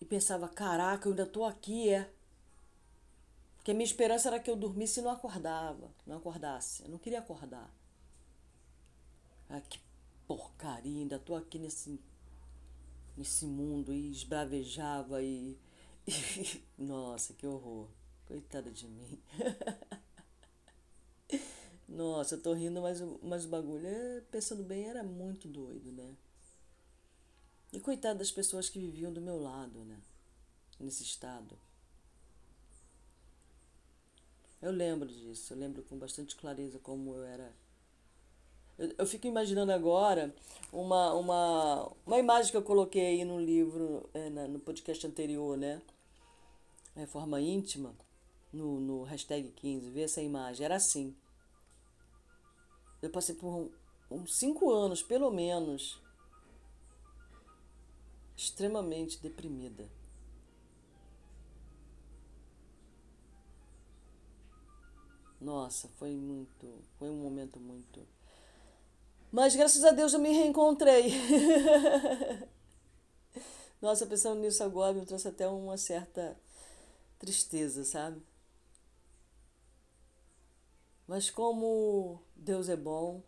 e 0.00 0.04
pensava, 0.04 0.48
caraca, 0.48 1.08
eu 1.08 1.12
ainda 1.12 1.22
estou 1.22 1.44
aqui, 1.44 1.90
é. 1.90 2.10
Porque 3.64 3.70
a 3.70 3.74
minha 3.74 3.86
esperança 3.86 4.28
era 4.28 4.38
que 4.38 4.50
eu 4.50 4.56
dormisse 4.56 5.00
e 5.00 5.02
não 5.02 5.10
acordava, 5.10 5.90
não 6.06 6.18
acordasse. 6.18 6.82
Eu 6.82 6.90
não 6.90 6.98
queria 6.98 7.20
acordar. 7.20 7.74
Ah, 9.48 9.58
que 9.58 9.80
porcaria, 10.28 11.00
ainda 11.00 11.16
estou 11.16 11.34
aqui 11.34 11.58
nesse, 11.58 11.98
nesse 13.16 13.46
mundo 13.46 13.94
e 13.94 14.10
esbravejava 14.10 15.22
e, 15.22 15.58
e 16.06 16.62
nossa, 16.76 17.32
que 17.32 17.46
horror. 17.46 17.88
Coitada 18.26 18.70
de 18.70 18.86
mim. 18.86 19.18
Nossa, 21.88 22.34
eu 22.34 22.42
tô 22.42 22.52
rindo, 22.52 22.82
mas, 22.82 23.00
mas 23.22 23.46
o 23.46 23.48
bagulho, 23.48 23.86
é, 23.86 24.20
pensando 24.30 24.62
bem, 24.62 24.84
era 24.84 25.02
muito 25.02 25.48
doido, 25.48 25.90
né? 25.90 26.14
E 27.72 27.80
coitado 27.80 28.18
das 28.18 28.30
pessoas 28.30 28.68
que 28.68 28.78
viviam 28.78 29.12
do 29.12 29.22
meu 29.22 29.40
lado, 29.40 29.86
né? 29.86 29.98
Nesse 30.78 31.02
estado. 31.02 31.58
Eu 34.64 34.72
lembro 34.72 35.06
disso, 35.06 35.52
eu 35.52 35.58
lembro 35.58 35.82
com 35.82 35.98
bastante 35.98 36.34
clareza 36.36 36.78
como 36.78 37.14
eu 37.14 37.22
era. 37.22 37.52
Eu, 38.78 38.94
eu 38.96 39.06
fico 39.06 39.26
imaginando 39.26 39.70
agora 39.70 40.34
uma, 40.72 41.12
uma, 41.12 41.92
uma 42.06 42.18
imagem 42.18 42.50
que 42.50 42.56
eu 42.56 42.62
coloquei 42.62 43.08
aí 43.08 43.24
no 43.26 43.38
livro, 43.38 44.08
é, 44.14 44.30
na, 44.30 44.48
no 44.48 44.58
podcast 44.58 45.06
anterior, 45.06 45.58
né? 45.58 45.82
Reforma 46.96 47.42
íntima 47.42 47.94
no, 48.50 48.80
no 48.80 49.02
hashtag 49.02 49.50
15, 49.50 49.90
ver 49.90 50.04
essa 50.04 50.22
imagem. 50.22 50.64
Era 50.64 50.76
assim. 50.76 51.14
Eu 53.02 53.10
passei 53.10 53.34
por 53.34 53.70
uns 54.10 54.34
cinco 54.34 54.72
anos, 54.72 55.02
pelo 55.02 55.30
menos, 55.30 56.00
extremamente 58.34 59.20
deprimida. 59.20 59.86
Nossa, 65.44 65.88
foi 65.98 66.16
muito. 66.16 66.66
Foi 66.98 67.10
um 67.10 67.16
momento 67.22 67.60
muito. 67.60 68.00
Mas 69.30 69.54
graças 69.54 69.84
a 69.84 69.90
Deus 69.90 70.14
eu 70.14 70.18
me 70.18 70.30
reencontrei. 70.30 71.12
Nossa, 73.80 74.06
pensando 74.06 74.40
nisso 74.40 74.64
agora 74.64 74.94
me 74.94 75.04
trouxe 75.04 75.28
até 75.28 75.46
uma 75.46 75.76
certa 75.76 76.34
tristeza, 77.18 77.84
sabe? 77.84 78.22
Mas 81.06 81.28
como 81.28 82.22
Deus 82.34 82.70
é 82.70 82.76
bom, 82.76 83.22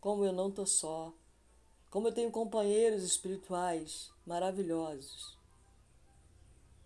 como 0.00 0.24
eu 0.24 0.32
não 0.32 0.48
estou 0.48 0.66
só, 0.66 1.14
como 1.90 2.08
eu 2.08 2.12
tenho 2.12 2.32
companheiros 2.32 3.04
espirituais 3.04 4.10
maravilhosos, 4.26 5.38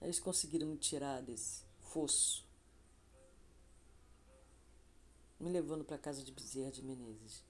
eles 0.02 0.20
conseguiram 0.20 0.66
me 0.66 0.76
tirar 0.76 1.22
desse 1.22 1.62
fosso, 1.80 2.44
me 5.40 5.50
levando 5.50 5.84
para 5.84 5.96
a 5.96 5.98
casa 5.98 6.22
de 6.22 6.30
Bezerra 6.30 6.70
de 6.70 6.82
Menezes. 6.82 7.42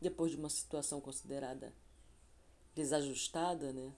Depois 0.00 0.32
de 0.32 0.38
uma 0.38 0.48
situação 0.48 1.00
considerada 1.00 1.72
desajustada, 2.74 3.72
né? 3.72 3.94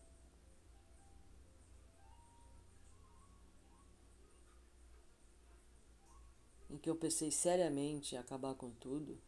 em 6.72 6.78
que 6.78 6.88
eu 6.88 6.96
pensei 6.96 7.30
seriamente 7.30 8.14
em 8.14 8.18
acabar 8.18 8.54
com 8.54 8.70
tudo. 8.70 9.20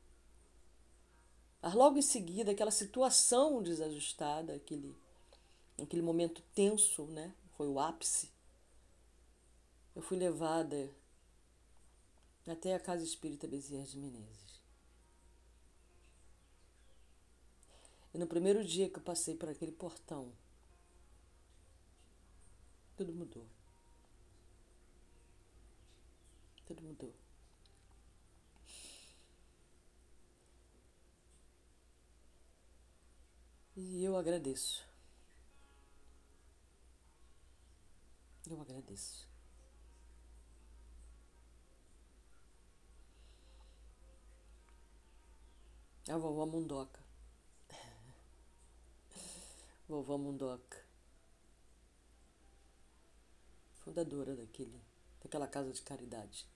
Mas 1.61 1.75
logo 1.75 1.99
em 1.99 2.03
seguida, 2.03 2.51
aquela 2.51 2.71
situação 2.71 3.63
desajustada, 3.63 4.55
aquele, 4.55 4.97
aquele 5.81 6.03
momento 6.03 6.43
tenso, 6.55 7.05
né? 7.07 7.35
Foi 7.57 7.69
o 7.69 7.79
ápice. 7.79 8.31
Eu 9.95 10.03
fui 10.03 10.17
levada 10.17 10.91
até 12.47 12.75
a 12.75 12.81
Casa 12.81 13.03
Espírita 13.03 13.47
Bezerra 13.47 13.87
de 13.87 13.97
Menezes. 13.97 14.63
E 18.13 18.19
no 18.19 18.27
primeiro 18.27 18.65
dia 18.65 18.89
que 18.89 18.99
eu 18.99 19.03
passei 19.03 19.37
por 19.37 19.49
aquele 19.49 19.73
portão, 19.73 20.33
tudo 22.97 23.13
mudou. 23.13 23.47
Tudo 26.67 26.83
mudou. 26.83 27.13
E 33.77 34.05
eu 34.05 34.17
agradeço. 34.17 34.85
Eu 38.49 38.61
agradeço. 38.61 39.34
A 46.09 46.19
vovó 46.19 46.45
Mundoca. 46.45 47.01
vovó 49.89 50.19
Mundoca. 50.19 50.85
Fundadora 53.83 54.37
daquele, 54.37 54.79
daquela 55.23 55.47
casa 55.47 55.73
de 55.73 55.81
caridade. 55.81 56.47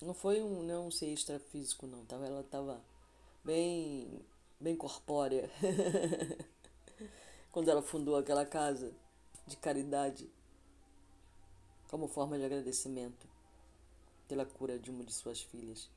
Não 0.00 0.14
foi 0.14 0.42
um 0.42 0.62
não 0.62 0.90
ser 0.90 1.12
extrafísico 1.12 1.86
não, 1.86 2.04
tava, 2.04 2.26
ela 2.26 2.40
estava 2.40 2.84
bem 3.44 4.24
bem 4.60 4.76
corpórea. 4.76 5.50
Quando 7.50 7.68
ela 7.68 7.82
fundou 7.82 8.16
aquela 8.16 8.46
casa 8.46 8.92
de 9.46 9.56
caridade 9.56 10.30
como 11.88 12.06
forma 12.06 12.38
de 12.38 12.44
agradecimento 12.44 13.28
pela 14.28 14.46
cura 14.46 14.78
de 14.78 14.90
uma 14.90 15.04
de 15.04 15.12
suas 15.12 15.42
filhas. 15.42 15.90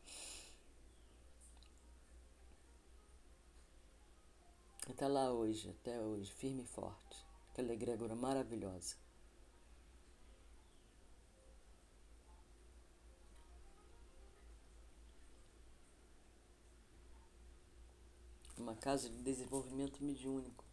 Está 4.89 5.07
lá 5.07 5.31
hoje, 5.31 5.69
até 5.69 5.99
hoje, 5.99 6.31
firme 6.31 6.63
e 6.63 6.67
forte. 6.67 7.17
Aquela 7.51 7.73
egrégora 7.73 8.15
maravilhosa. 8.15 8.95
Uma 18.57 18.75
casa 18.75 19.09
de 19.09 19.17
desenvolvimento 19.17 20.03
mediúnico. 20.03 20.63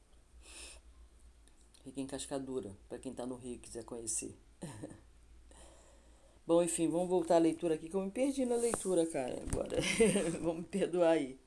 Fica 1.82 2.00
em 2.00 2.06
Cascadura, 2.06 2.76
para 2.88 2.98
quem 2.98 3.10
está 3.10 3.26
no 3.26 3.34
Rio 3.34 3.54
e 3.54 3.58
quiser 3.58 3.84
conhecer. 3.84 4.38
Bom, 6.46 6.62
enfim, 6.62 6.88
vamos 6.88 7.08
voltar 7.08 7.36
à 7.36 7.38
leitura 7.38 7.74
aqui, 7.74 7.88
que 7.88 7.96
eu 7.96 8.02
me 8.02 8.10
perdi 8.10 8.44
na 8.44 8.56
leitura, 8.56 9.04
cara, 9.06 9.42
agora. 9.42 9.78
vamos 10.40 10.58
me 10.58 10.64
perdoar 10.64 11.12
aí. 11.12 11.41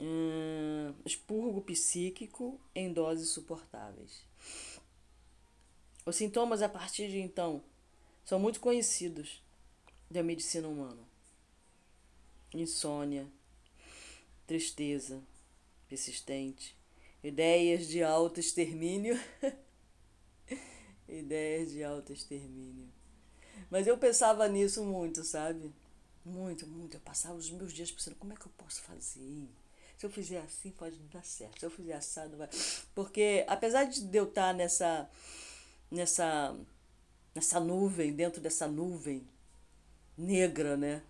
Hum, 0.00 0.94
expurgo 1.04 1.60
psíquico 1.60 2.60
em 2.74 2.92
doses 2.92 3.30
suportáveis. 3.30 4.24
Os 6.06 6.16
sintomas 6.16 6.62
a 6.62 6.68
partir 6.68 7.08
de 7.08 7.18
então 7.18 7.62
são 8.24 8.38
muito 8.38 8.60
conhecidos 8.60 9.42
da 10.10 10.22
medicina 10.22 10.68
humana: 10.68 11.02
insônia, 12.54 13.26
tristeza 14.46 15.22
persistente, 15.88 16.76
ideias 17.24 17.88
de 17.88 18.02
auto-extermínio. 18.02 19.18
ideias 21.08 21.70
de 21.70 21.82
auto-extermínio. 21.82 22.88
Mas 23.70 23.86
eu 23.86 23.98
pensava 23.98 24.46
nisso 24.48 24.84
muito, 24.84 25.24
sabe? 25.24 25.72
Muito, 26.24 26.66
muito. 26.66 26.96
Eu 26.96 27.00
passava 27.00 27.34
os 27.34 27.50
meus 27.50 27.72
dias 27.72 27.90
pensando: 27.90 28.16
como 28.16 28.32
é 28.32 28.36
que 28.36 28.46
eu 28.46 28.52
posso 28.56 28.82
fazer? 28.82 29.48
Se 29.98 30.06
eu 30.06 30.10
fizer 30.10 30.38
assim, 30.38 30.70
pode 30.70 30.96
não 30.96 31.08
dar 31.08 31.24
certo. 31.24 31.58
Se 31.58 31.66
eu 31.66 31.70
fizer 31.70 31.94
assado, 31.94 32.36
vai. 32.36 32.48
Porque 32.94 33.44
apesar 33.48 33.84
de 33.84 34.16
eu 34.16 34.24
estar 34.24 34.54
nessa. 34.54 35.10
nessa. 35.90 36.56
nessa 37.34 37.58
nuvem, 37.58 38.12
dentro 38.14 38.40
dessa 38.40 38.68
nuvem 38.68 39.26
negra, 40.16 40.76
né? 40.76 41.02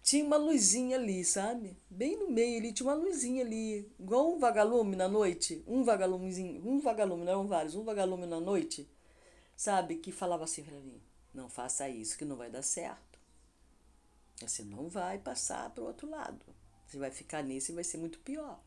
Tinha 0.00 0.24
uma 0.24 0.36
luzinha 0.36 0.96
ali, 0.96 1.24
sabe? 1.24 1.76
Bem 1.90 2.16
no 2.16 2.30
meio 2.30 2.58
ali, 2.58 2.72
tinha 2.72 2.88
uma 2.88 2.94
luzinha 2.94 3.44
ali. 3.44 3.90
Igual 3.98 4.32
um 4.32 4.38
vagalume 4.38 4.94
na 4.94 5.08
noite. 5.08 5.62
Um 5.66 5.82
vagalumezinho. 5.82 6.64
Um 6.64 6.78
vagalume, 6.78 7.24
não 7.24 7.32
eram 7.32 7.48
vários. 7.48 7.74
Um 7.74 7.82
vagalume 7.82 8.26
na 8.26 8.38
noite. 8.38 8.88
Sabe? 9.56 9.96
Que 9.96 10.12
falava 10.12 10.44
assim 10.44 10.62
pra 10.62 10.78
mim: 10.78 11.02
Não 11.34 11.48
faça 11.48 11.88
isso, 11.88 12.16
que 12.16 12.24
não 12.24 12.36
vai 12.36 12.48
dar 12.48 12.62
certo. 12.62 13.18
Você 14.40 14.62
não 14.62 14.88
vai 14.88 15.18
passar 15.18 15.68
pro 15.70 15.84
outro 15.84 16.08
lado. 16.08 16.59
Você 16.90 16.98
vai 16.98 17.10
ficar 17.12 17.44
nesse 17.44 17.70
e 17.70 17.74
vai 17.74 17.84
ser 17.84 17.98
muito 17.98 18.18
pior. 18.18 18.60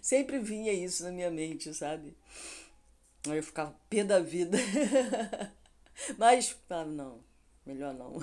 Sempre 0.00 0.38
vinha 0.38 0.72
isso 0.72 1.02
na 1.02 1.10
minha 1.10 1.28
mente, 1.28 1.74
sabe? 1.74 2.16
Aí 3.28 3.36
eu 3.38 3.42
ficava 3.42 3.76
pé 3.90 4.04
da 4.04 4.20
vida. 4.20 4.56
Mas, 6.16 6.56
ah, 6.70 6.84
não, 6.84 7.24
melhor 7.64 7.92
não. 7.94 8.18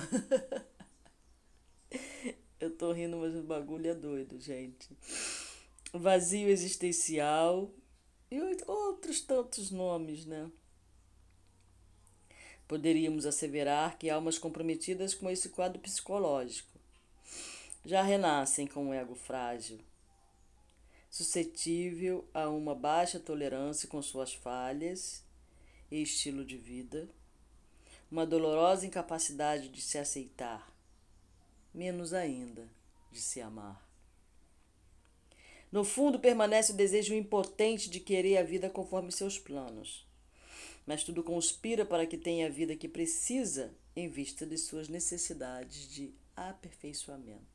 Eu 2.58 2.70
tô 2.70 2.92
rindo, 2.92 3.18
mas 3.18 3.34
o 3.36 3.42
bagulho 3.42 3.90
é 3.90 3.94
doido, 3.94 4.40
gente. 4.40 4.88
Vazio 5.92 6.48
existencial 6.48 7.70
e 8.30 8.40
outros 8.66 9.20
tantos 9.20 9.70
nomes, 9.70 10.24
né? 10.24 10.50
Poderíamos 12.66 13.26
asseverar 13.26 13.98
que 13.98 14.08
almas 14.08 14.38
comprometidas 14.38 15.14
com 15.14 15.28
esse 15.28 15.50
quadro 15.50 15.78
psicológico 15.78 16.73
já 17.84 18.02
renascem 18.02 18.66
com 18.66 18.86
um 18.86 18.94
ego 18.94 19.14
frágil, 19.14 19.78
suscetível 21.10 22.26
a 22.32 22.48
uma 22.48 22.74
baixa 22.74 23.20
tolerância 23.20 23.88
com 23.88 24.00
suas 24.00 24.32
falhas 24.32 25.22
e 25.90 26.00
estilo 26.00 26.44
de 26.44 26.56
vida, 26.56 27.08
uma 28.10 28.26
dolorosa 28.26 28.86
incapacidade 28.86 29.68
de 29.68 29.82
se 29.82 29.98
aceitar, 29.98 30.72
menos 31.72 32.14
ainda 32.14 32.68
de 33.12 33.20
se 33.20 33.40
amar. 33.40 33.84
No 35.70 35.84
fundo, 35.84 36.20
permanece 36.20 36.72
o 36.72 36.76
desejo 36.76 37.14
impotente 37.14 37.90
de 37.90 37.98
querer 37.98 38.38
a 38.38 38.44
vida 38.44 38.70
conforme 38.70 39.10
seus 39.10 39.38
planos. 39.38 40.06
Mas 40.86 41.02
tudo 41.02 41.24
conspira 41.24 41.84
para 41.84 42.06
que 42.06 42.16
tenha 42.16 42.46
a 42.46 42.50
vida 42.50 42.76
que 42.76 42.88
precisa 42.88 43.74
em 43.96 44.08
vista 44.08 44.46
de 44.46 44.56
suas 44.56 44.88
necessidades 44.88 45.88
de 45.88 46.14
aperfeiçoamento. 46.36 47.53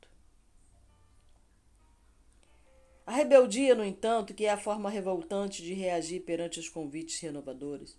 A 3.06 3.12
rebeldia, 3.12 3.74
no 3.74 3.84
entanto, 3.84 4.34
que 4.34 4.44
é 4.44 4.50
a 4.50 4.56
forma 4.56 4.90
revoltante 4.90 5.62
de 5.62 5.74
reagir 5.74 6.20
perante 6.20 6.60
os 6.60 6.68
convites 6.68 7.18
renovadores, 7.20 7.96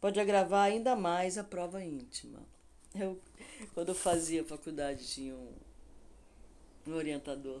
pode 0.00 0.18
agravar 0.18 0.64
ainda 0.64 0.96
mais 0.96 1.36
a 1.36 1.44
prova 1.44 1.84
íntima. 1.84 2.40
Eu, 2.94 3.20
quando 3.74 3.90
eu 3.90 3.94
fazia 3.94 4.44
faculdade, 4.44 5.06
tinha 5.06 5.34
um, 5.34 5.52
um 6.86 6.94
orientador 6.94 7.60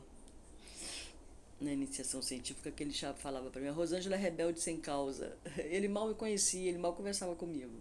na 1.60 1.72
iniciação 1.72 2.20
científica 2.22 2.70
que 2.70 2.82
ele 2.82 2.92
falava 3.16 3.50
para 3.50 3.60
mim: 3.60 3.68
a 3.68 3.72
Rosângela 3.72 4.16
é 4.16 4.18
rebelde 4.18 4.60
sem 4.60 4.80
causa. 4.80 5.36
Ele 5.56 5.88
mal 5.88 6.08
me 6.08 6.14
conhecia, 6.14 6.68
ele 6.68 6.78
mal 6.78 6.94
conversava 6.94 7.34
comigo. 7.34 7.80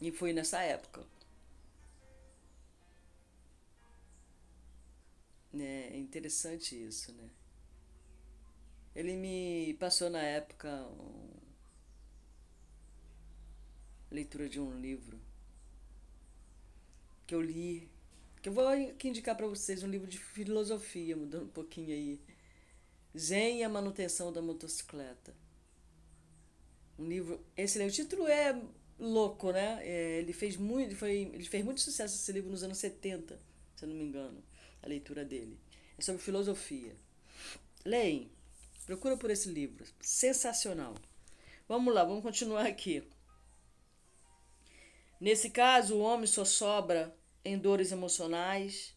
E 0.00 0.12
foi 0.12 0.32
nessa 0.32 0.62
época. 0.62 1.04
É 5.54 5.96
interessante 5.96 6.74
isso, 6.74 7.12
né? 7.12 7.30
Ele 8.94 9.16
me 9.16 9.74
passou 9.74 10.10
na 10.10 10.20
época 10.20 10.68
um... 10.68 11.30
leitura 14.10 14.48
de 14.48 14.60
um 14.60 14.78
livro 14.78 15.18
que 17.26 17.34
eu 17.34 17.40
li, 17.40 17.88
que 18.42 18.48
eu 18.48 18.52
vou 18.52 18.66
aqui 18.66 19.08
indicar 19.08 19.36
para 19.36 19.46
vocês, 19.46 19.82
um 19.82 19.88
livro 19.88 20.06
de 20.06 20.18
filosofia, 20.18 21.16
mudando 21.16 21.44
um 21.44 21.48
pouquinho 21.48 21.90
aí. 21.90 22.20
Zen 23.16 23.58
e 23.58 23.64
a 23.64 23.68
manutenção 23.68 24.32
da 24.32 24.40
motocicleta. 24.40 25.34
Um 26.98 27.06
livro 27.06 27.40
excelente. 27.56 28.00
O 28.00 28.04
título 28.04 28.26
é 28.26 28.60
louco, 28.98 29.52
né? 29.52 29.86
É, 29.86 30.18
ele 30.18 30.32
fez 30.32 30.56
muito, 30.56 30.96
foi, 30.96 31.30
ele 31.32 31.44
fez 31.44 31.64
muito 31.64 31.80
sucesso 31.80 32.16
esse 32.16 32.32
livro 32.32 32.50
nos 32.50 32.62
anos 32.62 32.78
70, 32.78 33.38
se 33.76 33.84
eu 33.84 33.88
não 33.88 33.96
me 33.96 34.04
engano 34.04 34.42
a 34.82 34.88
leitura 34.88 35.24
dele. 35.24 35.58
É 35.96 36.02
sobre 36.02 36.22
filosofia. 36.22 36.96
Leem. 37.84 38.30
Procura 38.86 39.16
por 39.16 39.30
esse 39.30 39.48
livro. 39.48 39.84
Sensacional. 40.00 40.94
Vamos 41.68 41.92
lá, 41.92 42.04
vamos 42.04 42.22
continuar 42.22 42.66
aqui. 42.66 43.06
Nesse 45.20 45.50
caso, 45.50 45.96
o 45.96 46.00
homem 46.00 46.26
só 46.26 46.44
sobra 46.44 47.14
em 47.44 47.58
dores 47.58 47.92
emocionais, 47.92 48.94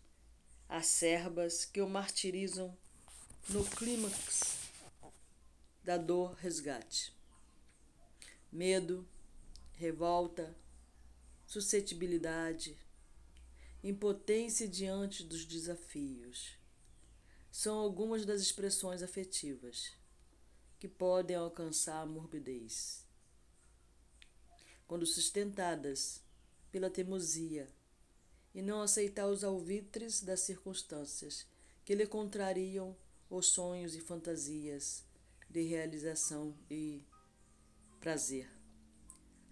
acerbas 0.70 1.66
que 1.66 1.82
o 1.82 1.90
martirizam 1.90 2.78
no 3.50 3.66
clímax 3.66 4.60
da 5.84 5.98
dor 5.98 6.34
resgate. 6.36 7.14
Medo, 8.52 9.08
revolta, 9.74 10.56
suscetibilidade, 11.46 12.78
impotência 13.84 14.68
diante 14.68 15.24
dos 15.24 15.44
desafios 15.44 16.56
são 17.52 17.80
algumas 17.80 18.26
das 18.26 18.40
expressões 18.40 19.02
afetivas 19.02 19.92
que 20.80 20.88
podem 20.88 21.36
alcançar 21.36 22.02
a 22.02 22.06
morbidez. 22.06 23.06
Quando 24.88 25.06
sustentadas 25.06 26.22
pela 26.72 26.90
teimosia 26.90 27.68
e 28.54 28.62
não 28.62 28.82
aceitar 28.82 29.28
os 29.28 29.44
alvitres 29.44 30.22
das 30.22 30.42
circunstâncias 30.42 31.48
que 31.84 31.96
lhe 31.96 32.06
contrariam 32.06 32.96
os 33.30 33.48
sonhos 33.48 33.96
e 33.96 34.00
fantasias 34.00 35.04
de 35.50 35.64
realização 35.64 36.56
e 36.70 37.04
prazer. 38.00 38.50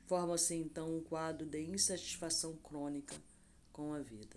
Forma-se 0.06 0.56
então 0.56 0.98
um 0.98 1.04
quadro 1.04 1.48
de 1.48 1.62
insatisfação 1.62 2.56
crônica 2.58 3.16
com 3.80 3.94
a 3.94 4.00
vida. 4.02 4.36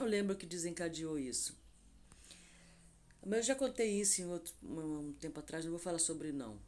Eu 0.00 0.04
lembro 0.04 0.34
que 0.34 0.44
desencadeou 0.44 1.16
isso. 1.16 1.56
Mas 3.24 3.38
eu 3.38 3.44
já 3.44 3.54
contei 3.54 4.00
isso 4.00 4.20
em 4.20 4.26
outro, 4.26 4.52
um 4.64 5.12
tempo 5.20 5.38
atrás, 5.38 5.64
não 5.64 5.70
vou 5.70 5.78
falar 5.78 6.00
sobre 6.00 6.32
não. 6.32 6.58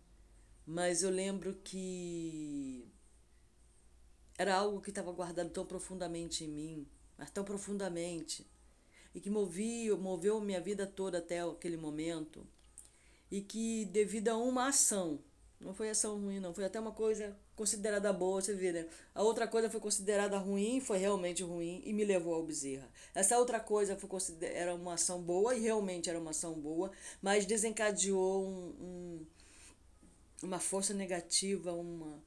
Mas 0.65 1.03
eu 1.03 1.11
lembro 1.11 1.57
que 1.65 2.87
era 4.39 4.55
algo 4.55 4.81
que 4.81 4.91
estava 4.91 5.11
guardado 5.11 5.51
tão 5.51 5.67
profundamente 5.67 6.45
em 6.45 6.49
mim, 6.49 6.87
mas 7.17 7.29
tão 7.29 7.43
profundamente, 7.45 8.47
e 9.13 9.21
que 9.21 9.29
movia, 9.29 9.97
moveu 9.97 10.41
minha 10.41 10.61
vida 10.61 10.87
toda 10.87 11.19
até 11.19 11.41
aquele 11.41 11.77
momento, 11.77 12.47
e 13.33 13.41
que 13.41 13.85
devido 13.87 14.29
a 14.29 14.37
uma 14.37 14.69
ação, 14.69 15.19
não 15.61 15.75
foi 15.75 15.91
ação 15.91 16.21
ruim, 16.21 16.39
não, 16.39 16.55
foi 16.55 16.65
até 16.65 16.79
uma 16.79 16.93
coisa 16.93 17.37
considerada 17.59 18.13
boa, 18.13 18.41
você 18.41 18.55
vê, 18.55 18.73
né? 18.73 18.87
A 19.13 19.23
outra 19.23 19.49
coisa 19.49 19.69
foi 19.69 19.81
considerada 19.81 20.39
ruim, 20.39 20.81
foi 20.81 20.97
realmente 20.99 21.43
ruim 21.43 21.83
e 21.85 21.93
me 21.93 22.05
levou 22.05 22.35
ao 22.35 22.45
Bezerra. 22.45 22.89
Essa 23.15 23.37
outra 23.37 23.59
coisa 23.59 23.97
foi 23.97 24.09
era 24.41 24.75
uma 24.75 24.95
ação 24.95 25.21
boa 25.21 25.55
e 25.55 25.61
realmente 25.61 26.09
era 26.09 26.19
uma 26.19 26.31
ação 26.31 26.55
boa, 26.55 26.91
mas 27.21 27.45
desencadeou 27.45 28.47
um, 28.47 28.69
um 28.81 29.27
uma 30.41 30.61
força 30.61 30.95
negativa, 30.95 31.73
uma 31.73 32.23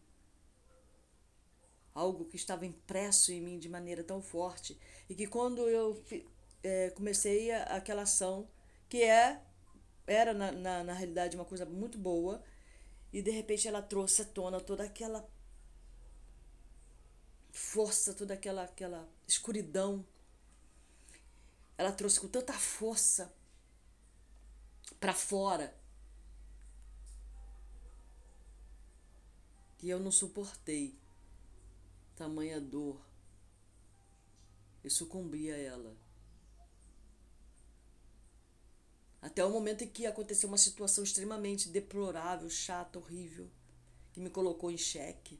algo 1.96 2.26
que 2.26 2.36
estava 2.36 2.66
impresso 2.66 3.32
em 3.32 3.42
mim 3.42 3.58
de 3.60 3.70
maneira 3.70 4.04
tão 4.04 4.22
forte 4.22 4.78
e 5.10 5.16
que 5.16 5.28
quando 5.28 5.68
eu 5.68 6.02
é, 6.64 6.90
comecei 6.92 7.52
a, 7.52 7.64
aquela 7.64 8.04
ação 8.04 8.48
que 8.88 9.04
é 9.04 9.42
era 10.08 10.34
na, 10.34 10.52
na, 10.52 10.84
na 10.84 10.94
realidade 10.94 11.36
uma 11.36 11.46
coisa 11.46 11.66
muito 11.66 11.98
boa 11.98 12.42
e 13.12 13.22
de 13.22 13.32
repente 13.32 13.68
ela 13.68 13.82
trouxe 13.82 14.22
à 14.22 14.26
tona 14.26 14.60
toda 14.60 14.84
aquela 14.84 15.28
força, 17.52 18.14
toda 18.14 18.34
aquela 18.34 18.64
aquela 18.64 19.08
escuridão 19.28 20.06
ela 21.78 21.92
trouxe 21.92 22.20
com 22.20 22.28
tanta 22.28 22.54
força 22.54 23.34
para 25.00 25.14
fora 25.14 25.76
que 29.80 29.90
eu 29.90 30.00
não 30.00 30.12
suportei 30.12 30.96
tamanha 32.16 32.62
dor 32.62 33.02
e 34.84 34.90
sucumbi 34.92 35.52
a 35.52 35.58
ela. 35.58 35.96
Até 39.22 39.46
o 39.46 39.52
momento 39.52 39.84
em 39.84 39.88
que 39.88 40.08
aconteceu 40.08 40.50
uma 40.50 40.58
situação 40.58 41.04
extremamente 41.04 41.70
deplorável, 41.70 42.50
chata, 42.50 42.98
horrível, 42.98 43.48
que 44.12 44.20
me 44.20 44.32
colocou 44.32 44.72
em 44.72 44.78
xeque, 44.78 45.40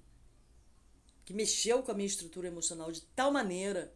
que 1.26 1.34
mexeu 1.34 1.82
com 1.82 1.92
a 1.92 1.96
minha 1.96 2.06
estrutura 2.06 2.48
emocional 2.48 2.92
de 2.92 3.02
tal 3.16 3.32
maneira. 3.32 3.92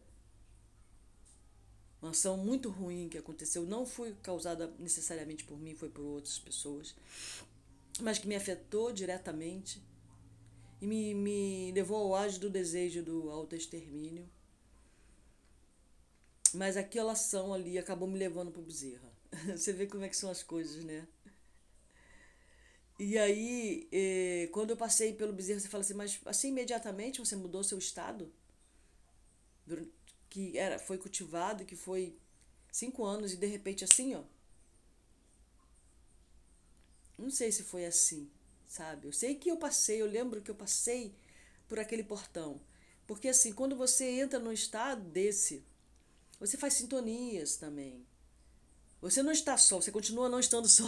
Uma 2.02 2.10
ação 2.10 2.36
muito 2.36 2.68
ruim 2.68 3.08
que 3.08 3.16
aconteceu, 3.16 3.64
não 3.64 3.86
foi 3.86 4.14
causada 4.22 4.72
necessariamente 4.78 5.44
por 5.44 5.58
mim, 5.58 5.74
foi 5.74 5.88
por 5.88 6.02
outras 6.02 6.38
pessoas, 6.38 6.94
mas 8.00 8.18
que 8.18 8.26
me 8.26 8.34
afetou 8.34 8.92
diretamente 8.92 9.80
e 10.80 10.86
me, 10.86 11.14
me 11.14 11.72
levou 11.72 11.96
ao 11.96 12.22
auge 12.22 12.38
do 12.38 12.50
desejo 12.50 13.02
do 13.02 13.30
autoextermínio. 13.30 14.28
Mas 16.52 16.76
aquela 16.76 17.12
ação 17.12 17.52
ali 17.52 17.78
acabou 17.78 18.08
me 18.08 18.18
levando 18.18 18.50
para 18.50 18.60
o 18.60 18.64
Bezerra. 18.64 19.05
Você 19.56 19.72
vê 19.72 19.86
como 19.86 20.04
é 20.04 20.08
que 20.08 20.16
são 20.16 20.30
as 20.30 20.42
coisas, 20.42 20.84
né? 20.84 21.06
E 22.98 23.18
aí, 23.18 23.88
eh, 23.92 24.48
quando 24.52 24.70
eu 24.70 24.76
passei 24.76 25.12
pelo 25.12 25.32
Bezerra, 25.32 25.60
você 25.60 25.68
fala 25.68 25.82
assim, 25.82 25.94
mas 25.94 26.18
assim 26.24 26.48
imediatamente 26.48 27.18
você 27.20 27.36
mudou 27.36 27.62
seu 27.62 27.78
estado? 27.78 28.32
Que 30.30 30.56
era, 30.56 30.78
foi 30.78 30.98
cultivado, 30.98 31.64
que 31.64 31.76
foi 31.76 32.16
cinco 32.72 33.04
anos 33.04 33.32
e 33.32 33.36
de 33.36 33.46
repente 33.46 33.84
assim, 33.84 34.14
ó. 34.14 34.22
Não 37.18 37.30
sei 37.30 37.52
se 37.52 37.62
foi 37.64 37.84
assim 37.84 38.30
sabe? 38.68 39.06
Eu 39.06 39.12
sei 39.12 39.34
que 39.34 39.50
eu 39.50 39.56
passei, 39.56 40.00
eu 40.02 40.06
lembro 40.06 40.40
que 40.40 40.50
eu 40.50 40.54
passei 40.54 41.14
por 41.68 41.78
aquele 41.78 42.02
portão. 42.02 42.60
Porque 43.06 43.28
assim, 43.28 43.52
quando 43.52 43.76
você 43.76 44.04
entra 44.04 44.38
num 44.38 44.52
estado 44.52 45.02
desse, 45.02 45.64
você 46.38 46.56
faz 46.56 46.74
sintonias 46.74 47.56
também. 47.56 48.04
Você 49.00 49.22
não 49.22 49.32
está 49.32 49.56
só, 49.58 49.80
você 49.80 49.92
continua 49.92 50.28
não 50.28 50.40
estando 50.40 50.68
só. 50.68 50.84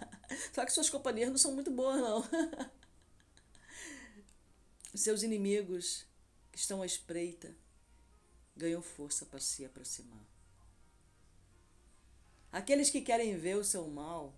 só 0.52 0.64
que 0.64 0.72
suas 0.72 0.90
companhias 0.90 1.30
não 1.30 1.38
são 1.38 1.52
muito 1.52 1.70
boas, 1.70 2.00
não. 2.00 2.24
Seus 4.94 5.22
inimigos 5.22 6.04
que 6.50 6.58
estão 6.58 6.82
à 6.82 6.86
espreita 6.86 7.56
ganham 8.56 8.82
força 8.82 9.24
para 9.24 9.40
se 9.40 9.64
aproximar. 9.64 10.24
Aqueles 12.50 12.90
que 12.90 13.00
querem 13.00 13.38
ver 13.38 13.56
o 13.56 13.64
seu 13.64 13.88
mal 13.88 14.34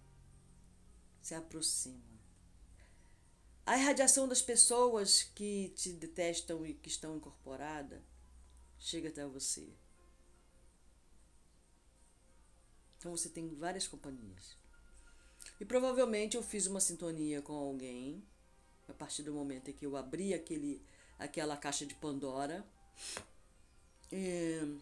se 1.21 1.35
aproximam. 1.35 2.15
A 3.67 3.79
irradiação 3.79 4.29
das 4.29 4.43
pessoas 4.43 5.23
que 5.35 5.71
te 5.71 5.93
detestam 5.93 6.65
e 6.65 6.75
que 6.75 6.89
estão 6.89 7.17
incorporadas 7.17 8.01
chega 8.79 9.09
até 9.09 9.27
você. 9.27 9.67
Então 13.05 13.15
você 13.15 13.29
tem 13.29 13.55
várias 13.55 13.87
companhias. 13.87 14.57
E 15.61 15.65
provavelmente 15.67 16.39
eu 16.39 16.43
fiz 16.43 16.67
uma 16.67 16.81
sintonia 16.81 17.43
com 17.43 17.53
alguém 17.53 18.27
a 18.89 18.95
partir 18.95 19.23
do 19.23 19.35
momento 19.35 19.69
em 19.69 19.75
que 19.75 19.85
eu 19.85 19.95
abri 19.95 20.33
aquele, 20.33 20.83
aquela 21.19 21.55
caixa 21.55 21.85
de 21.85 21.95
Pandora. 21.97 22.67
E, 24.11 24.79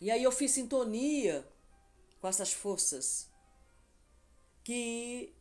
e 0.00 0.12
aí 0.12 0.22
eu 0.22 0.30
fiz 0.30 0.52
sintonia 0.52 1.44
com 2.20 2.28
essas 2.28 2.52
forças 2.52 3.28
que 4.62 5.34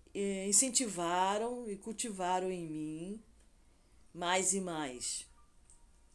incentivaram 0.48 1.70
e 1.70 1.78
cultivaram 1.78 2.52
em 2.52 2.68
mim 2.68 3.24
mais 4.12 4.52
e 4.56 4.62
mais, 4.62 5.28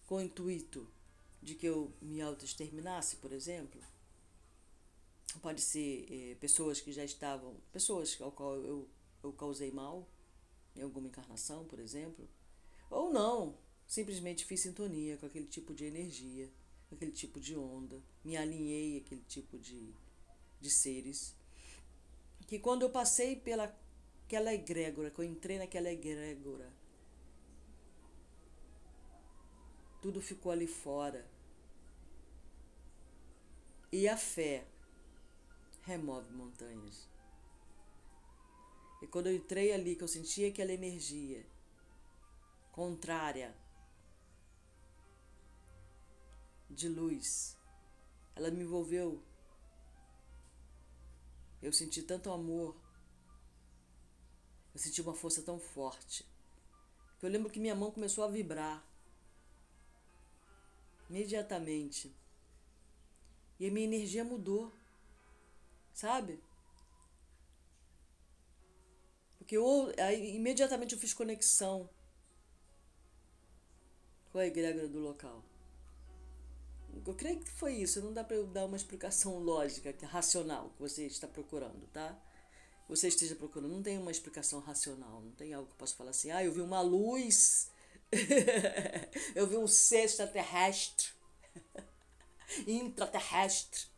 com 0.09 0.17
o 0.17 0.21
intuito 0.21 0.93
de 1.41 1.55
que 1.55 1.67
eu 1.67 1.95
me 2.03 2.21
autoexterminasse, 2.21 3.15
por 3.19 3.31
exemplo. 3.33 3.81
Pode 5.41 5.61
ser 5.61 6.07
eh, 6.11 6.35
pessoas 6.37 6.81
que 6.81 6.93
já 6.93 7.05
estavam, 7.05 7.57
pessoas 7.73 8.17
ao 8.21 8.31
qual 8.31 8.57
eu, 8.57 8.89
eu 9.23 9.33
causei 9.33 9.71
mal 9.71 10.09
em 10.77 10.83
alguma 10.83 11.09
encarnação, 11.09 11.65
por 11.65 11.79
exemplo, 11.79 12.29
ou 12.91 13.13
não, 13.13 13.59
simplesmente 13.87 14.45
fiz 14.45 14.61
sintonia 14.61 15.17
com 15.17 15.27
aquele 15.27 15.47
tipo 15.47 15.75
de 15.75 15.85
energia, 15.85 16.51
aquele 16.91 17.13
tipo 17.13 17.41
de 17.41 17.57
onda, 17.57 18.03
me 18.25 18.37
alinhei 18.37 18.99
aquele 18.99 19.23
tipo 19.23 19.59
de, 19.59 19.93
de 20.61 20.71
seres 20.71 21.35
que 22.47 22.59
quando 22.59 22.83
eu 22.83 22.91
passei 22.91 23.37
pela 23.37 23.75
aquela 24.33 24.55
egrégora, 24.55 25.11
que 25.11 25.19
eu 25.19 25.25
entrei 25.25 25.59
naquela 25.59 25.91
egrégora. 25.91 26.73
Tudo 30.01 30.23
ficou 30.23 30.51
ali 30.51 30.67
fora. 30.67 31.27
E 33.93 34.09
a 34.09 34.17
fé 34.17 34.67
remove 35.83 36.31
montanhas. 36.33 37.09
E 39.01 39.07
quando 39.07 39.27
eu 39.27 39.35
entrei 39.35 39.73
ali, 39.73 39.97
que 39.97 40.05
eu 40.05 40.09
senti 40.09 40.45
aquela 40.45 40.73
energia 40.73 41.45
contrária 42.71 43.55
de 46.71 46.89
luz, 46.89 47.57
ela 48.35 48.51
me 48.51 48.63
envolveu. 48.63 49.23
Eu 51.61 51.73
senti 51.73 52.03
tanto 52.03 52.31
amor 52.31 52.77
eu 54.75 54.81
senti 54.81 55.03
uma 55.03 55.15
força 55.15 55.43
tão 55.43 55.59
forte 55.59 56.25
que 57.19 57.27
eu 57.27 57.31
lembro 57.31 57.51
que 57.51 57.61
minha 57.61 57.75
mão 57.75 57.91
começou 57.91 58.25
a 58.25 58.29
vibrar 58.29 58.85
imediatamente. 61.09 62.13
E 63.61 63.69
a 63.69 63.71
minha 63.71 63.87
energia 63.87 64.25
mudou. 64.25 64.73
Sabe? 65.93 66.43
Porque 69.39 69.57
eu, 69.57 69.93
aí, 69.99 70.35
imediatamente 70.37 70.95
eu 70.95 71.01
fiz 71.01 71.13
conexão 71.13 71.91
com 74.31 74.39
a 74.39 74.47
egrégora 74.47 74.89
do 74.89 74.99
local. 74.99 75.45
Eu 77.07 77.15
creio 77.15 77.41
que 77.41 77.51
foi 77.51 77.75
isso. 77.75 78.01
Não 78.01 78.13
dá 78.13 78.25
para 78.25 78.37
eu 78.37 78.47
dar 78.47 78.67
uma 78.67 78.77
explicação 78.77 79.39
lógica, 79.43 79.95
racional, 80.07 80.71
que 80.71 80.81
você 80.81 81.07
está 81.07 81.27
procurando, 81.27 81.87
tá? 81.89 82.19
Você 82.89 83.09
esteja 83.09 83.35
procurando. 83.35 83.73
Não 83.73 83.83
tem 83.83 83.99
uma 83.99 84.11
explicação 84.11 84.61
racional. 84.61 85.21
Não 85.21 85.33
tem 85.33 85.53
algo 85.53 85.67
que 85.67 85.75
eu 85.75 85.79
possa 85.79 85.97
falar 85.97 86.11
assim. 86.11 86.31
Ah, 86.31 86.45
eu 86.45 86.53
vi 86.53 86.61
uma 86.61 86.81
luz. 86.81 87.71
eu 89.35 89.47
vi 89.47 89.57
um 89.57 89.67
ser 89.67 90.05
extraterrestre. 90.05 91.09
Intraterrestre. 92.67 93.92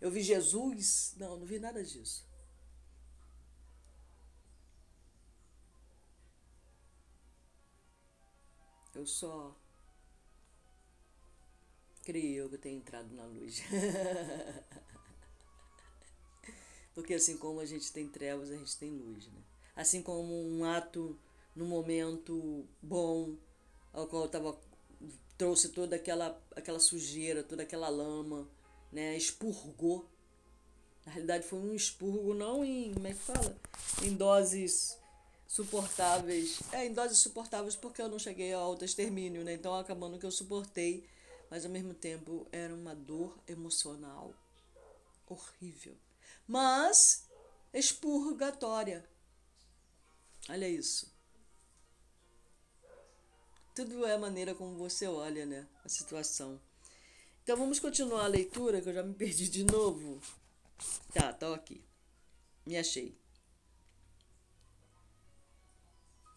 Eu 0.00 0.10
vi 0.10 0.22
Jesus. 0.22 1.14
Não, 1.16 1.36
não 1.36 1.46
vi 1.46 1.58
nada 1.58 1.82
disso. 1.82 2.26
Eu 8.94 9.06
só 9.06 9.56
creio 12.04 12.48
que 12.48 12.54
eu 12.54 12.58
tenho 12.58 12.78
entrado 12.78 13.14
na 13.14 13.24
luz. 13.26 13.62
Porque 16.94 17.14
assim 17.14 17.36
como 17.36 17.60
a 17.60 17.66
gente 17.66 17.92
tem 17.92 18.08
trevas, 18.08 18.50
a 18.50 18.56
gente 18.56 18.76
tem 18.76 18.90
luz, 18.90 19.28
né? 19.28 19.40
Assim 19.76 20.02
como 20.02 20.34
um 20.34 20.64
ato 20.64 21.16
no 21.54 21.64
momento 21.64 22.66
bom, 22.82 23.36
ao 23.92 24.08
qual 24.08 24.22
eu 24.24 24.28
tava, 24.28 24.58
trouxe 25.36 25.68
toda 25.68 25.94
aquela, 25.94 26.42
aquela 26.56 26.80
sujeira, 26.80 27.44
toda 27.44 27.62
aquela 27.62 27.88
lama, 27.88 28.48
né? 28.92 29.16
Expurgou. 29.16 30.08
Na 31.04 31.12
realidade 31.12 31.46
foi 31.46 31.58
um 31.58 31.74
expurgo 31.74 32.34
não 32.34 32.64
em, 32.64 32.92
como 32.92 33.06
é 33.06 33.12
que 33.12 33.20
fala? 33.20 33.56
Em 34.02 34.14
doses 34.14 34.98
suportáveis. 35.46 36.60
É, 36.72 36.84
em 36.84 36.92
doses 36.92 37.18
suportáveis 37.18 37.74
porque 37.74 38.02
eu 38.02 38.08
não 38.08 38.18
cheguei 38.18 38.52
ao 38.52 38.76
extermínio, 38.82 39.42
né? 39.44 39.54
Então 39.54 39.74
acabando 39.74 40.18
que 40.18 40.26
eu 40.26 40.30
suportei, 40.30 41.08
mas 41.50 41.64
ao 41.64 41.70
mesmo 41.70 41.94
tempo 41.94 42.46
era 42.52 42.74
uma 42.74 42.94
dor 42.94 43.38
emocional 43.46 44.34
horrível. 45.26 45.96
Mas 46.46 47.26
expurgatória. 47.72 49.08
Olha 50.48 50.68
isso. 50.68 51.12
Tudo 53.74 54.04
é 54.04 54.14
a 54.14 54.18
maneira 54.18 54.54
como 54.54 54.76
você 54.76 55.06
olha, 55.06 55.46
né? 55.46 55.66
A 55.84 55.88
situação. 55.88 56.60
Então 57.48 57.56
vamos 57.56 57.80
continuar 57.80 58.24
a 58.24 58.28
leitura, 58.28 58.78
que 58.78 58.90
eu 58.90 58.92
já 58.92 59.02
me 59.02 59.14
perdi 59.14 59.48
de 59.48 59.64
novo. 59.64 60.20
Tá, 61.14 61.32
tô 61.32 61.54
aqui. 61.54 61.82
Me 62.66 62.76
achei. 62.76 63.16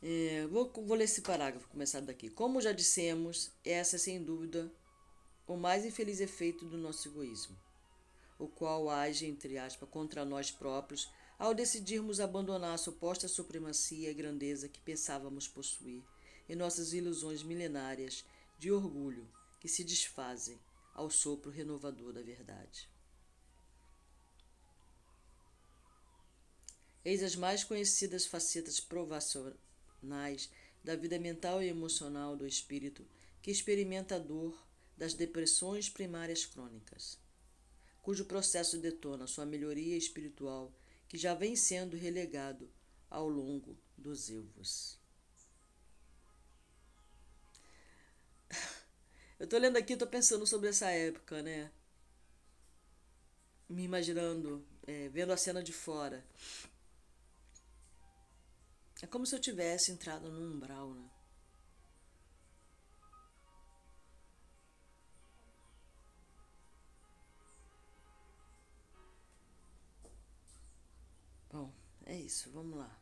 É, 0.02 0.48
vou, 0.48 0.72
vou 0.72 0.96
ler 0.96 1.04
esse 1.04 1.22
parágrafo, 1.22 1.68
começar 1.68 2.00
daqui. 2.00 2.30
Como 2.30 2.62
já 2.62 2.72
dissemos, 2.72 3.52
essa 3.66 3.98
é 3.98 4.00
sem 4.00 4.24
dúvida 4.24 4.72
o 5.46 5.58
mais 5.58 5.84
infeliz 5.84 6.22
efeito 6.22 6.64
do 6.64 6.78
nosso 6.78 7.10
egoísmo, 7.10 7.58
o 8.40 8.48
qual 8.48 8.90
age, 8.90 9.26
entre 9.26 9.58
aspas, 9.58 9.90
contra 9.90 10.24
nós 10.24 10.50
próprios 10.50 11.12
ao 11.38 11.54
decidirmos 11.54 12.22
abandonar 12.22 12.76
a 12.76 12.78
suposta 12.78 13.28
supremacia 13.28 14.10
e 14.10 14.14
grandeza 14.14 14.70
que 14.70 14.80
pensávamos 14.80 15.46
possuir 15.46 16.02
em 16.48 16.56
nossas 16.56 16.94
ilusões 16.94 17.44
milenárias 17.44 18.24
de 18.58 18.72
orgulho 18.72 19.28
que 19.60 19.68
se 19.68 19.84
desfazem 19.84 20.58
ao 20.94 21.10
sopro 21.10 21.50
renovador 21.50 22.14
da 22.14 22.22
verdade. 22.22 22.90
Eis 27.04 27.24
as 27.24 27.36
mais 27.36 27.64
conhecidas 27.64 28.26
facetas 28.26 28.80
provacionais 28.80 30.50
da 30.84 30.96
vida 30.96 31.18
mental 31.18 31.62
e 31.62 31.68
emocional 31.68 32.36
do 32.36 32.46
espírito 32.46 33.06
que 33.42 33.50
experimenta 33.50 34.16
a 34.16 34.20
dor 34.20 34.56
das 34.96 35.16
depressões 35.16 35.90
primárias 35.90 36.46
crônicas, 36.46 37.18
cujo 38.04 38.26
processo 38.26 38.78
detona 38.78 39.26
sua 39.26 39.48
melhoria 39.48 39.98
espiritual 39.98 40.72
que 41.08 41.18
já 41.18 41.34
vem 41.34 41.56
sendo 41.56 41.98
relegado 41.98 42.70
ao 43.10 43.28
longo 43.28 43.76
dos 43.98 44.30
evos. 44.30 45.01
Eu 49.42 49.48
tô 49.48 49.58
lendo 49.58 49.76
aqui, 49.76 49.98
tô 49.98 50.06
pensando 50.06 50.46
sobre 50.46 50.70
essa 50.70 50.92
época, 50.92 51.42
né? 51.42 51.72
Me 53.68 53.82
imaginando, 53.82 54.64
é, 54.86 55.10
vendo 55.10 55.34
a 55.34 55.38
cena 55.38 55.64
de 55.64 55.74
fora. 55.74 56.24
É 59.02 59.08
como 59.08 59.26
se 59.26 59.34
eu 59.36 59.40
tivesse 59.40 59.92
entrado 59.92 60.30
num 60.30 60.54
umbral, 60.54 60.94
né? 60.94 61.10
Bom, 71.52 71.74
é 72.06 72.16
isso, 72.16 72.52
vamos 72.52 72.78
lá. 72.78 73.01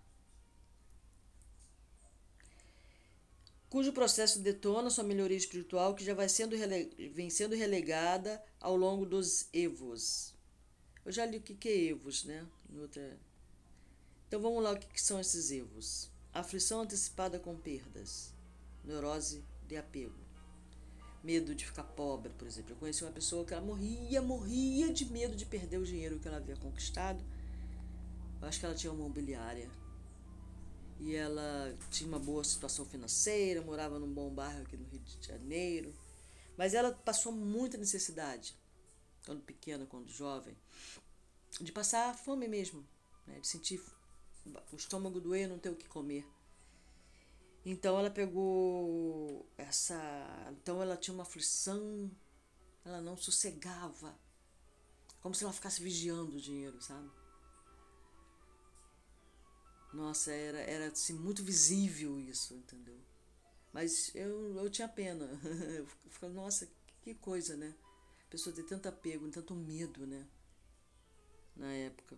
Cujo 3.69 3.93
processo 3.93 4.39
detona 4.39 4.89
sua 4.89 5.03
melhoria 5.03 5.37
espiritual 5.37 5.93
que 5.93 6.03
já 6.03 6.13
vai 6.13 6.27
sendo 6.27 6.55
vem 7.13 7.29
sendo 7.29 7.55
relegada 7.55 8.43
ao 8.59 8.75
longo 8.75 9.05
dos 9.05 9.47
evos. 9.53 10.33
Eu 11.05 11.11
já 11.11 11.25
li 11.25 11.37
o 11.37 11.41
que 11.41 11.69
é 11.69 11.77
evos, 11.89 12.23
né? 12.23 12.45
Outra 12.75 13.19
então 14.29 14.39
vamos 14.39 14.61
lá, 14.61 14.73
o 14.73 14.77
que 14.77 15.01
são 15.01 15.19
esses 15.19 15.49
evos? 15.49 16.07
Aflição 16.31 16.81
antecipada 16.81 17.39
com 17.39 17.57
perdas, 17.57 18.31
neurose 18.85 19.43
de 19.67 19.75
apego, 19.75 20.13
medo 21.23 21.55
de 21.55 21.65
ficar 21.65 21.83
pobre, 21.83 22.31
por 22.37 22.47
exemplo. 22.47 22.73
Eu 22.73 22.77
conheci 22.77 23.03
uma 23.03 23.11
pessoa 23.11 23.43
que 23.43 23.55
ela 23.55 23.65
morria, 23.65 24.21
morria 24.21 24.93
de 24.93 25.03
medo 25.05 25.35
de 25.35 25.47
perder 25.47 25.79
o 25.79 25.83
dinheiro 25.83 26.19
que 26.19 26.27
ela 26.27 26.37
havia 26.37 26.55
conquistado. 26.57 27.25
Eu 28.39 28.47
acho 28.47 28.59
que 28.59 28.67
ela 28.67 28.75
tinha 28.75 28.93
uma 28.93 29.01
mobiliária 29.01 29.67
e 30.99 31.15
ela 31.15 31.77
tinha 31.89 32.07
uma 32.07 32.19
boa 32.19 32.43
situação 32.43 32.85
financeira, 32.85 33.61
morava 33.61 33.97
num 33.97 34.11
bom 34.11 34.29
bairro 34.29 34.61
aqui 34.63 34.75
no 34.75 34.85
Rio 34.87 34.99
de 34.99 35.27
Janeiro, 35.27 35.93
mas 36.57 36.73
ela 36.73 36.91
passou 36.91 37.31
muita 37.31 37.77
necessidade, 37.77 38.55
quando 39.25 39.41
pequena, 39.41 39.85
quando 39.85 40.09
jovem, 40.09 40.57
de 41.61 41.71
passar 41.71 42.15
fome 42.17 42.47
mesmo, 42.47 42.85
né, 43.25 43.39
de 43.39 43.47
sentir 43.47 43.81
o 44.71 44.75
estômago 44.75 45.19
doer, 45.21 45.47
não 45.47 45.59
ter 45.59 45.69
o 45.69 45.75
que 45.75 45.87
comer. 45.87 46.25
Então 47.65 47.97
ela 47.97 48.09
pegou 48.09 49.45
essa. 49.57 49.97
Então 50.51 50.81
ela 50.81 50.95
tinha 50.97 51.13
uma 51.13 51.23
aflição, 51.23 52.09
ela 52.85 53.01
não 53.01 53.17
sossegava. 53.17 54.17
Como 55.21 55.35
se 55.35 55.43
ela 55.43 55.53
ficasse 55.53 55.81
vigiando 55.81 56.37
o 56.37 56.41
dinheiro, 56.41 56.81
sabe? 56.81 57.09
Nossa, 59.93 60.31
era, 60.31 60.59
era 60.59 60.87
assim, 60.87 61.13
muito 61.13 61.43
visível 61.43 62.19
isso, 62.19 62.53
entendeu? 62.53 62.99
Mas 63.73 64.13
eu, 64.15 64.57
eu 64.57 64.69
tinha 64.69 64.87
pena. 64.87 65.25
Eu 66.21 66.29
nossa, 66.29 66.67
que 67.01 67.13
coisa, 67.15 67.55
né? 67.55 67.73
A 68.27 68.29
pessoa 68.29 68.55
ter 68.55 68.63
tanto 68.63 68.87
apego, 68.87 69.29
tanto 69.29 69.55
medo, 69.55 70.05
né? 70.05 70.27
Na 71.55 71.71
época. 71.71 72.17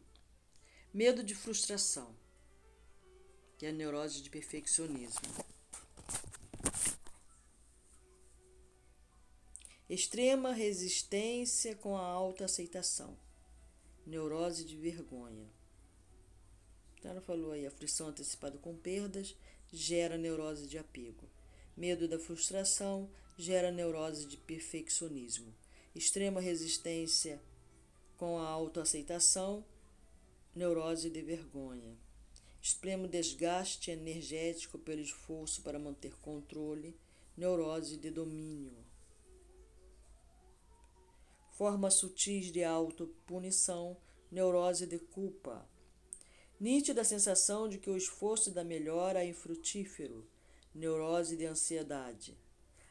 Medo 0.94 1.24
de 1.24 1.34
frustração, 1.34 2.16
que 3.58 3.66
é 3.66 3.70
a 3.70 3.72
neurose 3.72 4.22
de 4.22 4.30
perfeccionismo. 4.30 5.22
Extrema 9.90 10.52
resistência 10.52 11.76
com 11.76 11.98
a 11.98 12.02
autoaceitação, 12.02 13.18
neurose 14.06 14.66
de 14.66 14.76
vergonha. 14.78 15.61
Ela 17.04 17.22
falou 17.22 17.52
aí, 17.52 17.66
aflição 17.66 18.08
antecipada 18.08 18.58
com 18.58 18.76
perdas 18.76 19.36
gera 19.72 20.18
neurose 20.18 20.68
de 20.68 20.78
apego. 20.78 21.28
Medo 21.76 22.08
da 22.08 22.20
frustração 22.20 23.10
gera 23.38 23.72
neurose 23.72 24.26
de 24.26 24.38
perfeccionismo. 24.38 25.54
Extrema 25.96 26.40
resistência 26.40 27.42
com 28.18 28.38
a 28.38 28.48
autoaceitação 28.48 29.66
neurose 30.54 31.10
de 31.10 31.22
vergonha, 31.22 31.98
extremo 32.62 33.08
desgaste 33.08 33.90
energético 33.90 34.78
pelo 34.78 35.02
esforço 35.02 35.62
para 35.62 35.80
manter 35.80 36.16
controle, 36.20 36.96
neurose 37.38 37.98
de 37.98 38.12
domínio. 38.12 38.76
Formas 41.52 41.96
sutis 41.96 42.52
de 42.52 42.64
autopunição, 42.64 43.96
neurose 44.30 44.86
de 44.86 45.00
culpa. 45.00 45.66
Nítida 46.62 47.04
sensação 47.04 47.68
de 47.68 47.80
que 47.80 47.90
o 47.90 47.98
esforço 47.98 48.52
da 48.52 48.64
melhora 48.64 49.24
é 49.24 49.28
infrutífero, 49.28 50.24
neurose 50.76 51.36
de 51.36 51.44
ansiedade. 51.48 52.38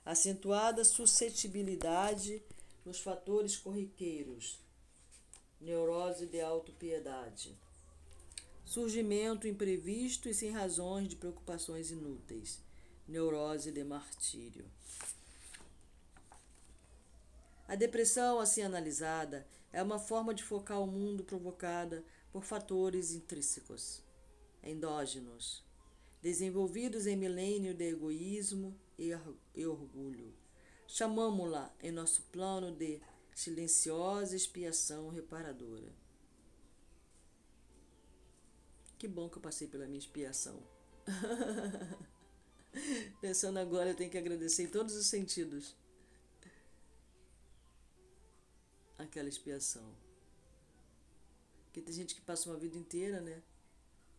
Acentuada 0.04 0.84
suscetibilidade 0.84 2.42
nos 2.84 2.98
fatores 2.98 3.56
corriqueiros, 3.56 4.58
neurose 5.60 6.26
de 6.26 6.40
autopiedade, 6.40 7.56
surgimento 8.64 9.46
imprevisto 9.46 10.28
e 10.28 10.34
sem 10.34 10.50
razões 10.50 11.06
de 11.06 11.14
preocupações 11.14 11.92
inúteis, 11.92 12.58
neurose 13.06 13.70
de 13.70 13.84
martírio. 13.84 14.68
A 17.68 17.76
depressão, 17.76 18.40
assim 18.40 18.62
analisada, 18.62 19.46
é 19.72 19.80
uma 19.80 20.00
forma 20.00 20.34
de 20.34 20.42
focar 20.42 20.82
o 20.82 20.88
mundo 20.88 21.22
provocada 21.22 22.04
por 22.32 22.44
fatores 22.44 23.12
intrínsecos, 23.12 24.02
endógenos, 24.62 25.64
desenvolvidos 26.22 27.06
em 27.06 27.16
milênio 27.16 27.74
de 27.74 27.88
egoísmo 27.88 28.78
e 28.98 29.66
orgulho. 29.66 30.32
Chamamo-la 30.86 31.74
em 31.82 31.90
nosso 31.90 32.22
plano 32.32 32.74
de 32.74 33.00
silenciosa 33.34 34.36
expiação 34.36 35.08
reparadora. 35.08 35.92
Que 38.98 39.08
bom 39.08 39.28
que 39.28 39.38
eu 39.38 39.42
passei 39.42 39.66
pela 39.66 39.86
minha 39.86 39.98
expiação. 39.98 40.62
Pensando 43.20 43.58
agora, 43.58 43.90
eu 43.90 43.94
tenho 43.94 44.10
que 44.10 44.18
agradecer 44.18 44.64
em 44.64 44.68
todos 44.68 44.94
os 44.94 45.06
sentidos 45.06 45.74
aquela 48.98 49.28
expiação. 49.28 49.94
Porque 51.70 51.80
tem 51.80 51.94
gente 51.94 52.16
que 52.16 52.20
passa 52.20 52.50
uma 52.50 52.58
vida 52.58 52.76
inteira, 52.76 53.20
né? 53.20 53.40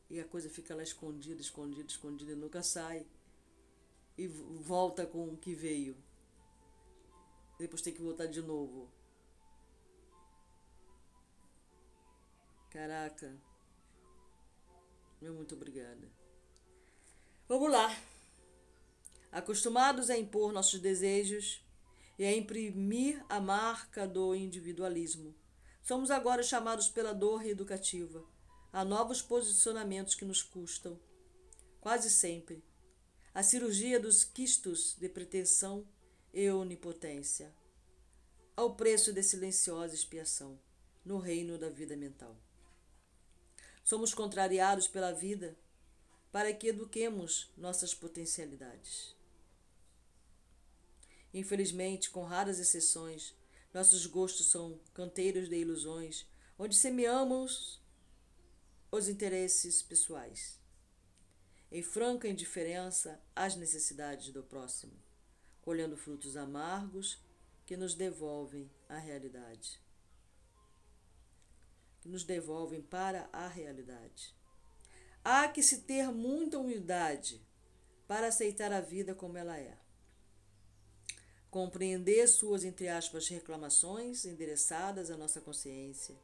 E 0.10 0.22
a 0.22 0.26
coisa 0.26 0.50
fica 0.50 0.74
lá 0.74 0.82
escondida, 0.82 1.42
escondida, 1.42 1.86
escondida, 1.90 2.34
nunca 2.34 2.64
sai. 2.64 3.06
E 4.18 4.26
volta 4.26 5.06
com 5.06 5.28
o 5.28 5.38
que 5.38 5.54
veio. 5.54 5.98
Depois 7.60 7.82
tem 7.82 7.94
que 7.94 8.02
voltar 8.02 8.28
de 8.28 8.42
novo. 8.42 8.90
Caraca. 12.70 13.36
Meu 15.22 15.34
muito 15.34 15.54
obrigada. 15.54 16.10
Vamos 17.50 17.70
lá. 17.70 17.94
Acostumados 19.30 20.10
a 20.10 20.18
impor 20.18 20.54
nossos 20.54 20.80
desejos 20.80 21.62
e 22.18 22.24
a 22.24 22.34
imprimir 22.34 23.26
a 23.28 23.42
marca 23.42 24.08
do 24.08 24.34
individualismo, 24.34 25.36
somos 25.82 26.12
agora 26.12 26.44
chamados 26.44 26.90
pela 26.90 27.14
dor 27.14 27.38
reeducativa 27.38 28.24
a 28.72 28.86
novos 28.86 29.22
posicionamentos 29.22 30.16
que 30.16 30.24
nos 30.24 30.42
custam, 30.42 31.00
quase 31.80 32.10
sempre, 32.10 32.64
a 33.34 33.44
cirurgia 33.44 34.00
dos 34.00 34.24
quistos 34.24 34.96
de 35.00 35.10
pretensão 35.10 35.86
e 36.34 36.50
onipotência, 36.50 37.54
ao 38.56 38.76
preço 38.76 39.12
de 39.12 39.22
silenciosa 39.24 39.94
expiação 39.94 40.60
no 41.04 41.18
reino 41.18 41.58
da 41.58 41.70
vida 41.70 41.96
mental. 41.96 42.38
Somos 43.84 44.14
contrariados 44.14 44.88
pela 44.88 45.12
vida 45.12 45.58
para 46.32 46.54
que 46.54 46.68
eduquemos 46.68 47.52
nossas 47.58 47.94
potencialidades. 47.94 49.16
Infelizmente, 51.34 52.10
com 52.10 52.24
raras 52.24 52.60
exceções, 52.60 53.36
nossos 53.74 54.06
gostos 54.06 54.48
são 54.48 54.80
canteiros 54.94 55.48
de 55.48 55.56
ilusões, 55.56 56.28
onde 56.58 56.76
semeamos 56.76 57.82
os 58.92 59.08
interesses 59.08 59.82
pessoais, 59.82 60.60
em 61.72 61.82
franca 61.82 62.28
indiferença 62.28 63.22
às 63.34 63.56
necessidades 63.56 64.34
do 64.34 64.44
próximo, 64.44 64.94
colhendo 65.62 65.96
frutos 65.96 66.36
amargos 66.36 67.20
que 67.66 67.78
nos 67.78 67.94
devolvem 67.94 68.70
a 68.90 68.98
realidade. 68.98 69.80
Que 72.02 72.10
nos 72.10 72.26
devolvem 72.26 72.82
para 72.82 73.30
a 73.32 73.48
realidade. 73.48 74.36
Há 75.24 75.48
que 75.48 75.64
se 75.64 75.84
ter 75.84 76.12
muita 76.12 76.58
humildade 76.60 77.42
para 78.08 78.28
aceitar 78.28 78.74
a 78.74 78.82
vida 78.82 79.16
como 79.16 79.38
ela 79.38 79.58
é. 79.58 79.78
Compreender 81.52 82.26
suas, 82.28 82.64
entre 82.64 82.88
aspas, 82.88 83.28
reclamações 83.28 84.26
endereçadas 84.26 85.12
à 85.12 85.18
nossa 85.18 85.40
consciência 85.40 86.16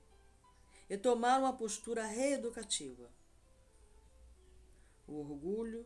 e 0.90 0.98
tomar 0.98 1.38
uma 1.38 1.54
postura 1.54 2.06
reeducativa. 2.06 3.12
O 5.06 5.20
orgulho 5.20 5.86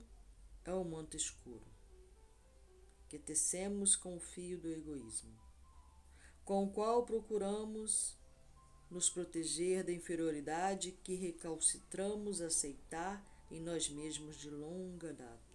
é 0.63 0.71
o 0.73 0.85
manto 0.85 1.17
escuro 1.17 1.65
que 3.09 3.19
tecemos 3.19 3.93
com 3.93 4.15
o 4.15 4.21
fio 4.21 4.57
do 4.57 4.71
egoísmo, 4.71 5.37
com 6.45 6.63
o 6.63 6.71
qual 6.71 7.03
procuramos 7.03 8.15
nos 8.89 9.09
proteger 9.09 9.83
da 9.83 9.91
inferioridade 9.91 10.93
que 11.03 11.15
recalcitramos 11.15 12.39
aceitar 12.39 13.21
em 13.51 13.59
nós 13.59 13.89
mesmos 13.89 14.37
de 14.37 14.49
longa 14.49 15.11
data. 15.11 15.50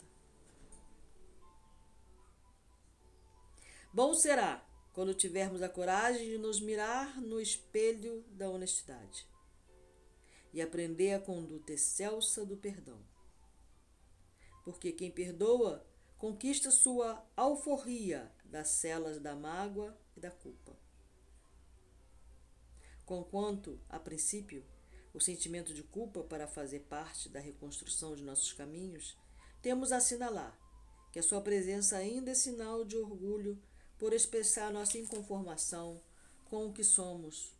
Bom 3.97 4.12
será 4.12 4.62
quando 4.92 5.14
tivermos 5.14 5.62
a 5.62 5.70
coragem 5.70 6.28
de 6.28 6.36
nos 6.36 6.61
mirar 6.61 7.18
no 7.18 7.40
espelho 7.40 8.22
da 8.28 8.47
honestidade 8.47 9.26
e 10.53 10.61
aprender 10.61 11.14
a 11.14 11.18
conduta 11.18 11.72
excelsa 11.72 12.44
do 12.44 12.59
perdão. 12.59 13.01
Porque 14.66 14.92
quem 14.92 15.11
perdoa 15.11 15.82
conquista 16.18 16.70
sua 16.70 17.26
alforria 17.34 18.30
das 18.44 18.68
celas 18.68 19.18
da 19.18 19.34
mágoa 19.34 19.99
e 20.14 20.20
da 20.20 20.30
culpa. 20.30 20.76
Conquanto, 23.07 23.80
a 23.88 23.99
princípio, 23.99 24.62
o 25.14 25.20
sentimento 25.20 25.72
de 25.72 25.82
culpa 25.82 26.22
para 26.22 26.47
fazer 26.47 26.80
parte 26.80 27.30
da 27.30 27.40
reconstrução 27.40 28.14
de 28.14 28.22
nossos 28.22 28.53
caminhos, 28.53 29.16
temos 29.62 29.90
a 29.90 29.97
assinalar 29.97 30.55
que 31.11 31.18
a 31.18 31.22
sua 31.22 31.40
presença 31.40 31.97
ainda 31.97 32.32
é 32.32 32.34
sinal 32.34 32.84
de 32.84 32.94
orgulho 32.94 33.59
por 33.99 34.12
expressar 34.12 34.72
nossa 34.72 34.99
inconformação 34.99 36.01
com 36.44 36.66
o 36.66 36.72
que 36.72 36.84
somos, 36.84 37.53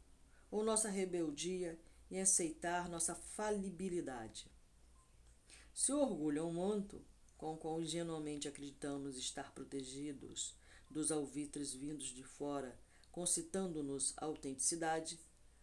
ou 0.51 0.62
nossa 0.62 0.89
rebeldia 0.89 1.78
em 2.11 2.20
aceitar 2.20 2.89
nossa 2.89 3.14
falibilidade. 3.14 4.51
Se 5.74 5.93
o 5.93 6.01
orgulho 6.01 6.39
é 6.39 6.43
um 6.43 6.53
manto 6.53 7.05
com 7.37 7.55
o 7.55 7.57
qual 7.57 7.80
ingenuamente 7.80 8.49
acreditamos 8.49 9.16
estar 9.16 9.53
protegidos 9.53 10.55
dos 10.91 11.11
alvitres 11.11 11.72
vindos 11.72 12.07
de 12.07 12.22
fora, 12.22 12.78
concitando-nos 13.11 14.14
a 14.16 14.24
autenticidade, 14.24 15.18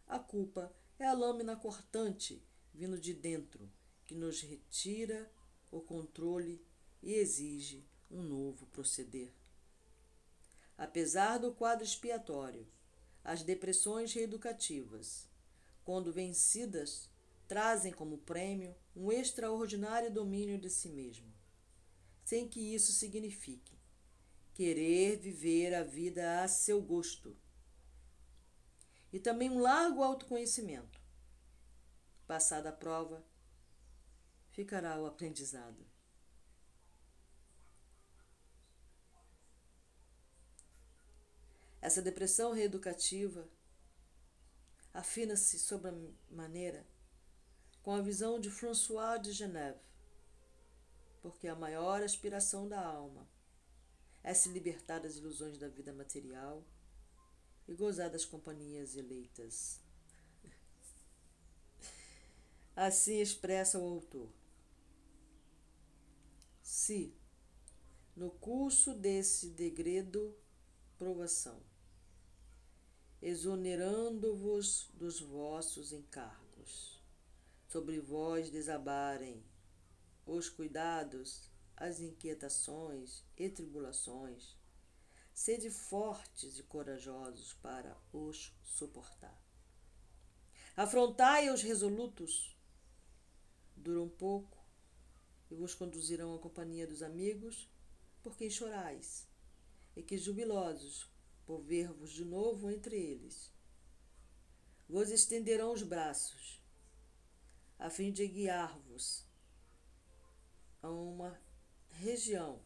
a 0.08 0.20
culpa 0.20 0.72
é 1.00 1.06
a 1.06 1.14
lâmina 1.14 1.56
cortante 1.56 2.44
vindo 2.74 3.00
de 3.00 3.14
dentro, 3.14 3.72
que 4.06 4.16
nos 4.16 4.42
retira 4.42 5.32
o 5.72 5.80
controle 5.80 6.66
e 7.02 7.14
exige 7.14 7.86
um 8.10 8.22
novo 8.22 8.66
proceder. 8.68 9.32
Apesar 10.78 11.38
do 11.38 11.52
quadro 11.52 11.84
expiatório, 11.84 12.68
as 13.24 13.44
depressões 13.44 14.14
reeducativas, 14.14 15.28
quando 15.84 16.12
vencidas, 16.12 17.10
trazem 17.48 17.92
como 17.92 18.18
prêmio 18.18 18.76
um 18.96 19.12
extraordinário 19.12 20.12
domínio 20.12 20.58
de 20.58 20.70
si 20.70 20.90
mesmo, 20.90 21.32
sem 22.24 22.48
que 22.48 22.60
isso 22.60 22.92
signifique 22.92 23.74
querer 24.54 25.18
viver 25.18 25.74
a 25.74 25.84
vida 25.84 26.44
a 26.44 26.48
seu 26.48 26.82
gosto. 26.82 27.36
E 29.12 29.20
também 29.20 29.50
um 29.50 29.60
largo 29.60 30.04
autoconhecimento. 30.04 31.00
Passada 32.28 32.70
a 32.70 32.74
prova, 32.74 33.24
ficará 34.52 35.00
o 35.00 35.06
aprendizado. 35.06 35.93
Essa 41.84 42.02
depressão 42.02 42.54
reeducativa 42.54 43.46
afina-se 44.94 45.60
maneira 46.32 46.88
com 47.82 47.92
a 47.92 48.02
visão 48.02 48.40
de 48.40 48.50
François 48.50 49.22
de 49.22 49.34
Genève, 49.34 49.78
porque 51.22 51.46
a 51.46 51.58
maior 51.58 52.02
aspiração 52.02 52.70
da 52.70 52.80
alma 52.82 53.28
é 54.24 54.34
se 54.34 54.48
libertar 54.48 55.00
das 55.00 55.18
ilusões 55.18 55.58
da 55.58 55.68
vida 55.68 55.92
material 55.92 56.66
e 57.68 57.74
gozar 57.74 58.10
das 58.10 58.24
companhias 58.24 58.96
eleitas. 58.96 59.82
Assim 62.74 63.20
expressa 63.20 63.78
o 63.78 63.84
autor. 63.84 64.32
Se, 66.62 67.14
no 68.16 68.32
curso 68.32 68.94
desse 68.94 69.50
degredo 69.50 70.34
provação, 70.98 71.73
exonerando-vos 73.24 74.90
dos 74.96 75.22
vossos 75.22 75.94
encargos. 75.94 77.02
Sobre 77.70 78.02
vós 78.02 78.50
desabarem 78.50 79.42
os 80.26 80.50
cuidados, 80.50 81.50
as 81.78 82.02
inquietações 82.02 83.24
e 83.38 83.50
tribulações. 83.50 84.58
Sede 85.34 85.70
fortes 85.72 86.60
e 86.60 86.64
corajosos 86.64 87.54
para 87.54 87.98
os 88.12 88.54
suportar. 88.62 89.42
Afrontai 90.76 91.50
os 91.50 91.62
resolutos, 91.62 92.58
duram 93.74 94.10
pouco, 94.10 94.62
e 95.50 95.56
vos 95.56 95.74
conduzirão 95.74 96.36
à 96.36 96.40
companhia 96.40 96.86
dos 96.86 97.02
amigos, 97.02 97.70
por 98.22 98.36
quem 98.36 98.50
chorais, 98.50 99.26
e 99.96 100.04
que 100.04 100.18
jubilosos 100.18 101.13
por 101.46 101.62
ver-vos 101.62 102.12
de 102.12 102.24
novo 102.24 102.70
entre 102.70 102.96
eles. 102.96 103.52
Vos 104.88 105.10
estenderão 105.10 105.74
os 105.74 105.84
braços, 105.84 106.62
a 107.80 107.90
fim 107.90 108.12
de 108.12 108.28
guiar-vos 108.28 109.26
a 110.82 110.90
uma 110.90 111.40
região 111.90 112.62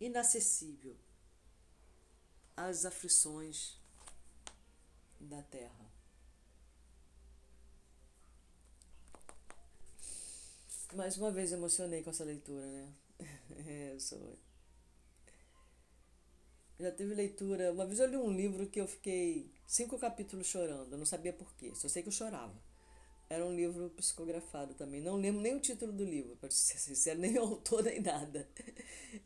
inacessível 0.00 0.96
às 2.56 2.84
aflições 2.84 3.80
da 5.20 5.42
terra. 5.42 5.86
Mais 10.94 11.16
uma 11.16 11.30
vez 11.30 11.52
emocionei 11.52 12.02
com 12.02 12.10
essa 12.10 12.24
leitura, 12.24 12.64
né? 12.64 12.94
é, 13.66 13.92
eu 13.94 14.00
sou. 14.00 14.38
Já 16.78 16.90
teve 16.92 17.14
leitura. 17.14 17.72
Uma 17.72 17.86
vez 17.86 17.98
eu 18.00 18.06
li 18.06 18.16
um 18.16 18.30
livro 18.30 18.66
que 18.66 18.80
eu 18.80 18.86
fiquei 18.86 19.50
cinco 19.66 19.98
capítulos 19.98 20.46
chorando. 20.46 20.92
Eu 20.92 20.98
não 20.98 21.06
sabia 21.06 21.32
porquê, 21.32 21.74
só 21.74 21.88
sei 21.88 22.02
que 22.02 22.08
eu 22.08 22.12
chorava. 22.12 22.54
Era 23.28 23.44
um 23.44 23.54
livro 23.54 23.90
psicografado 23.90 24.74
também. 24.74 25.00
Não 25.00 25.16
lembro 25.16 25.40
nem 25.40 25.56
o 25.56 25.60
título 25.60 25.92
do 25.92 26.04
livro, 26.04 26.36
para 26.36 26.50
ser 26.50 26.78
sincero, 26.78 27.18
nem 27.18 27.38
o 27.38 27.42
autor, 27.42 27.82
nem 27.82 28.00
nada. 28.00 28.48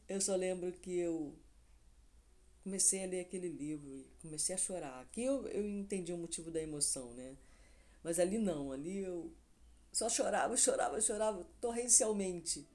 Eu 0.09 0.21
só 0.21 0.37
lembro 0.37 0.73
que 0.73 0.97
eu 0.97 1.35
comecei 2.63 3.05
a 3.05 3.07
ler 3.07 3.21
aquele 3.21 3.49
livro 3.49 3.91
e 3.99 4.07
comecei 4.23 4.55
a 4.55 4.59
chorar. 4.59 5.01
Aqui 5.01 5.23
eu, 5.23 5.47
eu 5.49 5.69
entendi 5.69 6.13
o 6.13 6.19
motivo 6.19 6.51
da 6.51 6.63
emoção, 6.63 7.13
né? 7.15 7.37
Mas 8.03 8.19
ali 8.19 8.39
não, 8.39 8.73
ali 8.73 8.99
eu 8.99 9.33
só 9.93 10.09
chorava, 10.09 10.57
chorava, 10.57 11.01
chorava 11.01 11.47
torrencialmente. 11.61 12.67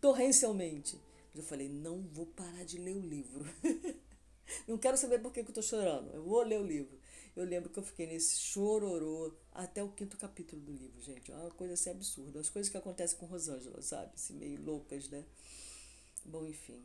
Torrencialmente. 0.00 0.98
Mas 1.34 1.42
eu 1.42 1.48
falei, 1.48 1.68
não 1.68 2.00
vou 2.00 2.26
parar 2.26 2.64
de 2.64 2.78
ler 2.78 2.94
o 2.94 3.00
livro. 3.00 3.44
não 4.68 4.78
quero 4.78 4.96
saber 4.96 5.18
por 5.18 5.32
que, 5.32 5.42
que 5.42 5.50
eu 5.50 5.54
tô 5.54 5.62
chorando. 5.62 6.12
Eu 6.14 6.22
vou 6.22 6.42
ler 6.44 6.60
o 6.60 6.64
livro. 6.64 6.96
Eu 7.34 7.44
lembro 7.44 7.68
que 7.68 7.78
eu 7.78 7.82
fiquei 7.82 8.06
nesse 8.06 8.38
chororô 8.38 9.34
até 9.50 9.82
o 9.82 9.90
quinto 9.90 10.16
capítulo 10.16 10.62
do 10.62 10.72
livro, 10.72 11.02
gente. 11.02 11.32
É 11.32 11.34
uma 11.34 11.50
coisa 11.50 11.74
assim 11.74 11.90
absurda. 11.90 12.38
As 12.38 12.48
coisas 12.48 12.70
que 12.70 12.76
acontecem 12.76 13.18
com 13.18 13.26
Rosângela, 13.26 13.82
sabe? 13.82 14.12
Assim, 14.14 14.34
meio 14.34 14.62
loucas, 14.62 15.08
né? 15.08 15.24
Bom, 16.24 16.46
enfim. 16.46 16.80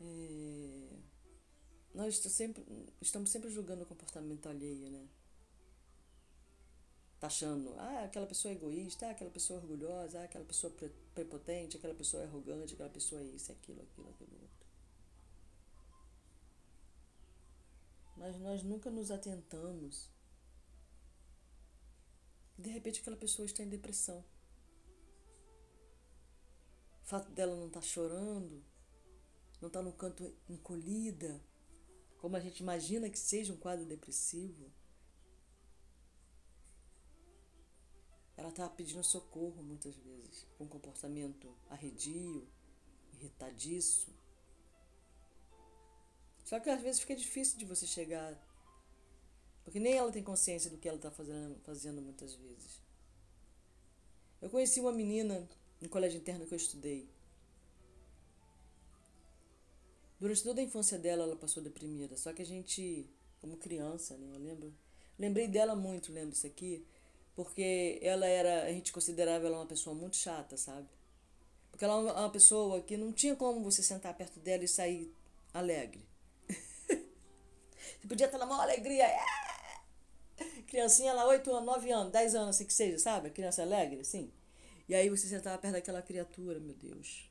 É... 0.00 0.88
Nós 1.94 2.16
sempre, 2.16 2.64
estamos 3.02 3.28
sempre 3.28 3.50
julgando 3.50 3.82
o 3.82 3.86
comportamento 3.86 4.48
alheio, 4.48 4.88
né? 4.90 5.06
Tá 7.20 7.26
achando, 7.26 7.74
ah, 7.78 8.04
aquela 8.04 8.26
pessoa 8.26 8.52
é 8.52 8.56
egoísta, 8.56 9.06
ah, 9.06 9.10
aquela 9.10 9.30
pessoa 9.30 9.58
é 9.58 9.62
orgulhosa, 9.62 10.20
ah, 10.20 10.24
aquela 10.24 10.44
pessoa 10.44 10.72
prepotente, 11.14 11.76
aquela 11.76 11.94
pessoa 11.94 12.22
é 12.22 12.26
arrogante, 12.26 12.74
aquela 12.74 12.90
pessoa 12.90 13.20
é 13.20 13.24
isso, 13.24 13.50
aquilo, 13.50 13.82
aquilo, 13.82 14.08
aquilo 14.10 14.30
outro. 14.40 14.66
Mas 18.16 18.38
nós 18.38 18.62
nunca 18.62 18.88
nos 18.88 19.10
atentamos. 19.10 20.08
De 22.56 22.70
repente 22.70 23.00
aquela 23.00 23.16
pessoa 23.16 23.46
está 23.46 23.64
em 23.64 23.68
depressão. 23.68 24.24
O 27.02 27.06
fato 27.08 27.30
dela 27.32 27.56
não 27.56 27.66
estar 27.66 27.80
tá 27.80 27.86
chorando, 27.86 28.62
não 29.60 29.66
estar 29.66 29.80
tá 29.80 29.84
no 29.84 29.92
canto 29.92 30.36
encolhida, 30.48 31.40
como 32.18 32.36
a 32.36 32.40
gente 32.40 32.60
imagina 32.60 33.10
que 33.10 33.18
seja 33.18 33.52
um 33.52 33.56
quadro 33.56 33.84
depressivo. 33.86 34.70
Ela 38.38 38.50
estava 38.50 38.70
pedindo 38.70 39.02
socorro 39.02 39.60
muitas 39.64 39.96
vezes, 39.96 40.46
com 40.56 40.62
um 40.62 40.68
comportamento 40.68 41.52
arredio, 41.68 42.46
irritadiço. 43.14 44.14
Só 46.44 46.60
que 46.60 46.70
às 46.70 46.80
vezes 46.80 47.00
fica 47.00 47.16
difícil 47.16 47.58
de 47.58 47.64
você 47.64 47.84
chegar, 47.84 48.32
porque 49.64 49.80
nem 49.80 49.94
ela 49.94 50.12
tem 50.12 50.22
consciência 50.22 50.70
do 50.70 50.78
que 50.78 50.88
ela 50.88 50.98
está 50.98 51.10
fazendo, 51.10 51.58
fazendo 51.64 52.00
muitas 52.00 52.32
vezes. 52.36 52.80
Eu 54.40 54.48
conheci 54.48 54.78
uma 54.78 54.92
menina 54.92 55.48
no 55.80 55.88
colégio 55.88 56.20
interno 56.20 56.46
que 56.46 56.54
eu 56.54 56.58
estudei. 56.58 57.10
Durante 60.20 60.44
toda 60.44 60.60
a 60.60 60.64
infância 60.64 60.96
dela, 60.96 61.24
ela 61.24 61.36
passou 61.36 61.60
deprimida. 61.60 62.16
Só 62.16 62.32
que 62.32 62.42
a 62.42 62.46
gente, 62.46 63.10
como 63.40 63.56
criança, 63.56 64.16
né? 64.16 64.30
Eu 64.32 64.38
lembro. 64.38 64.72
Lembrei 65.18 65.48
dela 65.48 65.74
muito, 65.74 66.12
lembro 66.12 66.36
isso 66.36 66.46
aqui 66.46 66.86
porque 67.38 68.00
ela 68.02 68.26
era, 68.26 68.64
a 68.64 68.72
gente 68.72 68.92
considerava 68.92 69.46
ela 69.46 69.58
uma 69.58 69.66
pessoa 69.66 69.94
muito 69.94 70.16
chata, 70.16 70.56
sabe? 70.56 70.88
Porque 71.70 71.84
ela 71.84 71.94
é 71.94 72.12
uma 72.12 72.30
pessoa 72.30 72.80
que 72.80 72.96
não 72.96 73.12
tinha 73.12 73.36
como 73.36 73.62
você 73.62 73.80
sentar 73.80 74.12
perto 74.14 74.40
dela 74.40 74.64
e 74.64 74.66
sair 74.66 75.14
alegre. 75.54 76.04
você 76.48 78.08
podia 78.08 78.26
estar 78.26 78.38
na 78.38 78.44
maior 78.44 78.62
alegria. 78.62 79.04
É! 79.06 79.24
Criancinha 80.66 81.12
lá, 81.12 81.28
8 81.28 81.48
anos, 81.52 81.66
9 81.66 81.92
anos, 81.92 82.12
10 82.12 82.34
anos, 82.34 82.48
assim 82.56 82.64
que 82.64 82.74
seja, 82.74 82.98
sabe? 82.98 83.30
Criança 83.30 83.62
alegre, 83.62 84.00
assim. 84.00 84.32
E 84.88 84.94
aí 84.96 85.08
você 85.08 85.28
sentava 85.28 85.56
perto 85.58 85.74
daquela 85.74 86.02
criatura, 86.02 86.58
meu 86.58 86.74
Deus. 86.74 87.30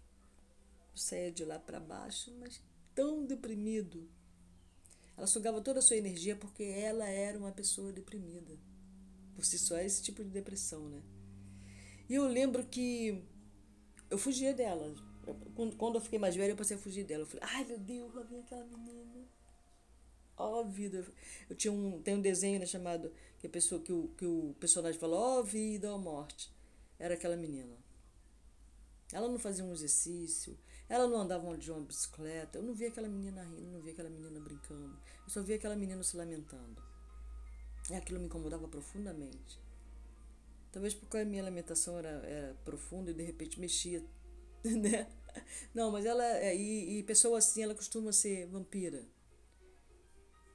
Você 0.95 1.25
ia 1.25 1.31
de 1.33 1.43
lá 1.43 1.59
para 1.59 1.81
baixo, 1.81 2.33
mas 2.39 2.61
tão 2.95 3.25
deprimido. 3.25 4.09
Ela 5.17 5.27
sugava 5.27 5.59
toda 5.59 5.79
a 5.79 5.81
sua 5.81 5.97
energia 5.97 6.37
porque 6.37 6.63
ela 6.63 7.09
era 7.09 7.37
uma 7.37 7.51
pessoa 7.51 7.91
deprimida 7.91 8.57
por 9.37 9.45
si 9.45 9.59
só 9.59 9.77
é 9.77 9.85
esse 9.85 10.01
tipo 10.01 10.23
de 10.23 10.31
depressão, 10.31 10.89
né? 10.89 10.99
E 12.09 12.15
eu 12.15 12.27
lembro 12.27 12.65
que 12.65 13.23
eu 14.09 14.17
fugia 14.17 14.51
dela. 14.51 14.95
Quando 15.77 15.95
eu 15.95 16.01
fiquei 16.01 16.17
mais 16.17 16.35
velha, 16.35 16.53
eu 16.53 16.55
passei 16.55 16.75
a 16.75 16.79
fugir 16.79 17.03
dela. 17.03 17.21
Eu 17.21 17.27
falei, 17.27 17.47
ai 17.53 17.65
meu 17.65 17.77
Deus, 17.77 18.15
lá 18.15 18.23
vem 18.23 18.39
aquela 18.39 18.65
menina. 18.65 19.27
Ó 20.35 20.61
oh, 20.61 20.65
vida. 20.65 21.05
Eu 21.47 21.55
tinha 21.55 21.71
um, 21.71 22.01
tem 22.01 22.15
um 22.15 22.21
desenho 22.21 22.59
né, 22.59 22.65
chamado 22.65 23.13
que 23.37 23.45
a 23.45 23.49
pessoa 23.49 23.79
que 23.79 23.93
o, 23.93 24.07
que 24.17 24.25
o 24.25 24.55
personagem 24.59 24.99
falou, 24.99 25.19
ó 25.19 25.39
oh, 25.39 25.43
vida, 25.43 25.91
ó 25.91 25.97
oh, 25.97 25.99
morte. 25.99 26.51
Era 26.97 27.13
aquela 27.13 27.35
menina. 27.35 27.77
Ela 29.13 29.27
não 29.29 29.37
fazia 29.37 29.63
um 29.63 29.71
exercício, 29.71 30.57
ela 30.89 31.07
não 31.07 31.21
andava 31.21 31.55
de 31.55 31.71
uma 31.71 31.81
bicicleta. 31.81 32.57
Eu 32.57 32.63
não 32.63 32.73
via 32.73 32.87
aquela 32.87 33.07
menina 33.07 33.43
rindo, 33.43 33.69
não 33.69 33.81
via 33.81 33.93
aquela 33.93 34.09
menina 34.09 34.39
brincando. 34.39 34.97
Eu 35.23 35.29
só 35.29 35.43
via 35.43 35.57
aquela 35.57 35.75
menina 35.75 36.01
se 36.01 36.17
lamentando. 36.17 36.86
E 37.89 37.95
aquilo 37.95 38.19
me 38.19 38.25
incomodava 38.25 38.67
profundamente. 38.67 39.61
Talvez 40.71 40.93
porque 40.93 41.17
a 41.17 41.25
minha 41.25 41.41
alimentação 41.41 41.97
era, 41.97 42.09
era 42.09 42.53
profunda 42.65 43.11
e 43.11 43.13
de 43.13 43.23
repente 43.23 43.59
mexia, 43.59 44.03
né? 44.63 45.07
Não, 45.73 45.91
mas 45.91 46.05
ela. 46.05 46.25
É, 46.37 46.55
e, 46.55 46.99
e 46.99 47.03
pessoa 47.03 47.37
assim, 47.37 47.63
ela 47.63 47.75
costuma 47.75 48.11
ser 48.11 48.47
vampira. 48.47 49.05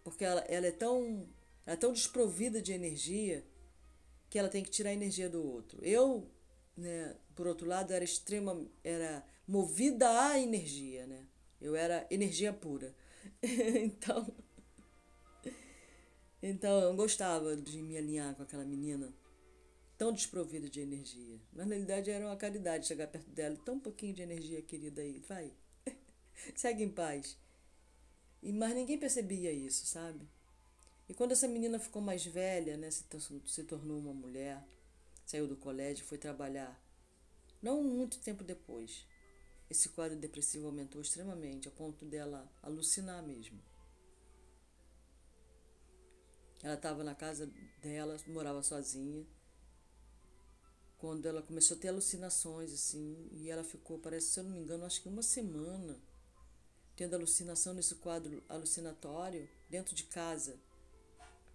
Porque 0.05 0.25
ela, 0.25 0.41
ela 0.43 0.67
é 0.67 0.73
tão. 0.73 1.29
Ela 1.65 1.75
é 1.75 1.77
tão 1.77 1.93
desprovida 1.93 2.61
de 2.61 2.73
energia 2.73 3.45
que 4.29 4.39
ela 4.39 4.49
tem 4.49 4.63
que 4.63 4.71
tirar 4.71 4.91
a 4.91 4.95
energia 4.95 5.29
do 5.29 5.45
outro. 5.45 5.83
Eu, 5.85 6.29
né, 6.77 7.17
por 7.35 7.47
outro 7.47 7.67
lado, 7.67 7.93
era 7.93 8.05
extrema. 8.05 8.67
Era 8.85 9.25
movida 9.47 10.09
à 10.29 10.39
energia, 10.39 11.07
né? 11.07 11.27
Eu 11.61 11.75
era 11.77 12.07
energia 12.11 12.53
pura. 12.53 12.95
então. 13.43 14.35
Então 16.43 16.81
eu 16.81 16.97
gostava 16.97 17.57
de 17.57 17.81
me 17.81 17.97
alinhar 17.97 18.35
com 18.35 18.43
aquela 18.43 18.65
menina 18.65 19.13
tão 19.97 20.13
desprovida 20.13 20.69
de 20.69 20.81
energia. 20.81 21.41
Mas 21.53 21.67
na 21.67 21.75
realidade 21.75 22.11
era 22.11 22.27
uma 22.27 22.37
caridade 22.37 22.89
chegar 22.89 23.07
perto 23.07 23.31
dela. 23.31 23.57
Tão 23.65 23.79
pouquinho 23.79 24.13
de 24.13 24.23
energia, 24.23 24.61
querida, 24.61 25.01
aí. 25.01 25.21
Vai. 25.21 25.53
Segue 26.57 26.83
em 26.83 26.91
paz. 26.91 27.39
E, 28.43 28.53
mas 28.53 28.75
ninguém 28.75 28.99
percebia 28.99 29.53
isso, 29.53 29.87
sabe? 29.87 30.29
E 31.09 31.15
quando 31.15 31.33
essa 31.33 31.47
menina 31.47 31.79
ficou 31.79 32.03
mais 32.03 32.27
velha, 32.27 32.77
né, 32.77 32.91
se, 32.91 33.05
se 33.47 33.63
tornou 33.63 33.99
uma 33.99 34.13
mulher, 34.13 34.67
saiu 35.25 35.47
do 35.47 35.57
colégio, 35.57 36.05
foi 36.05 36.19
trabalhar. 36.19 36.77
Não 37.63 37.85
muito 37.85 38.19
tempo 38.19 38.43
depois, 38.43 39.07
esse 39.71 39.91
quadro 39.91 40.19
depressivo 40.19 40.67
aumentou 40.67 41.01
extremamente, 41.01 41.69
a 41.69 41.71
ponto 41.71 42.05
dela 42.05 42.51
alucinar 42.61 43.23
mesmo. 43.23 43.61
Ela 46.63 46.75
estava 46.75 47.03
na 47.03 47.15
casa 47.15 47.51
dela, 47.83 48.17
morava 48.29 48.63
sozinha. 48.63 49.27
Quando 50.99 51.27
ela 51.27 51.43
começou 51.43 51.77
a 51.77 51.81
ter 51.81 51.89
alucinações, 51.89 52.73
assim, 52.73 53.29
e 53.33 53.51
ela 53.51 53.65
ficou, 53.65 53.99
parece, 53.99 54.29
se 54.29 54.41
eu 54.41 54.45
não 54.45 54.53
me 54.53 54.61
engano, 54.61 54.85
acho 54.85 55.03
que 55.03 55.09
uma 55.09 55.23
semana 55.23 55.99
tendo 56.95 57.17
alucinação 57.17 57.75
nesse 57.75 57.97
quadro 57.97 58.43
alucinatório 58.49 59.49
dentro 59.69 59.95
de 59.95 60.05
casa, 60.05 60.57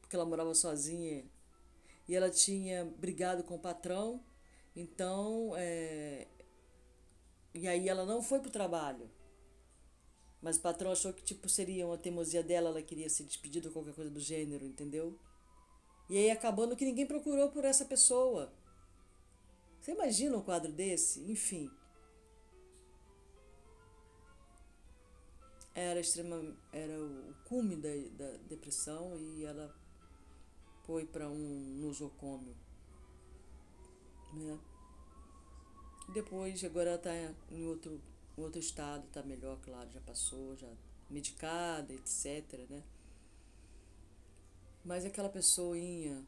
porque 0.02 0.16
ela 0.16 0.26
morava 0.26 0.54
sozinha 0.54 1.24
e 2.08 2.16
ela 2.16 2.30
tinha 2.30 2.84
brigado 2.84 3.44
com 3.44 3.56
o 3.56 3.60
patrão, 3.60 4.22
então, 4.76 5.54
é, 5.56 6.28
e 7.54 7.68
aí 7.68 7.88
ela 7.90 8.06
não 8.06 8.22
foi 8.22 8.40
para 8.40 8.50
o 8.50 8.52
trabalho. 8.52 9.10
Mas 10.42 10.58
o 10.58 10.62
patrão 10.62 10.92
achou 10.92 11.14
que, 11.14 11.24
tipo, 11.24 11.50
seria 11.50 11.86
uma 11.86 11.98
teimosia 11.98 12.44
dela, 12.44 12.70
ela 12.70 12.82
queria 12.82 13.10
se 13.10 13.24
despedir 13.24 13.66
ou 13.66 13.72
qualquer 13.72 13.94
coisa 13.94 14.12
do 14.12 14.20
gênero, 14.20 14.66
entendeu? 14.66 15.18
E 16.10 16.18
aí 16.18 16.32
acabando 16.32 16.76
que 16.76 16.86
ninguém 16.86 17.06
procurou 17.06 17.50
por 17.50 17.66
essa 17.66 17.86
pessoa. 17.86 18.54
Você 19.82 19.92
imagina 19.92 20.38
um 20.38 20.42
quadro 20.42 20.72
desse? 20.72 21.20
Enfim. 21.32 21.72
Era 25.74 26.00
extrema, 26.00 26.56
era 26.72 27.00
o 27.00 27.34
cume 27.46 27.76
da, 27.76 27.90
da 28.18 28.38
depressão 28.48 29.18
e 29.20 29.46
ela 29.46 29.74
foi 30.86 31.06
para 31.06 31.30
um 31.30 31.78
nosocômio. 31.82 32.56
Né? 34.34 34.60
Depois, 36.14 36.64
agora 36.64 36.92
ela 36.92 36.98
está 36.98 37.12
em 37.52 37.66
outro, 37.66 38.02
em 38.38 38.42
outro 38.42 38.60
estado, 38.60 39.08
está 39.08 39.24
melhor, 39.24 39.60
claro, 39.62 39.90
já 39.90 40.00
passou, 40.02 40.56
já 40.56 40.72
medicada, 41.10 41.94
etc. 41.94 42.68
Né? 42.70 42.84
Mas 44.86 45.06
aquela 45.06 45.30
pessoinha 45.30 46.24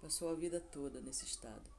passou 0.00 0.28
a 0.30 0.34
vida 0.34 0.60
toda 0.60 1.00
nesse 1.00 1.24
estado. 1.24 1.70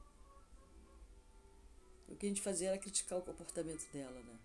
O 2.08 2.16
que 2.16 2.26
a 2.26 2.28
gente 2.28 2.42
fazia 2.42 2.70
era 2.70 2.78
criticar 2.78 3.18
o 3.18 3.22
comportamento 3.22 3.88
dela, 3.92 4.20
né? 4.22 4.38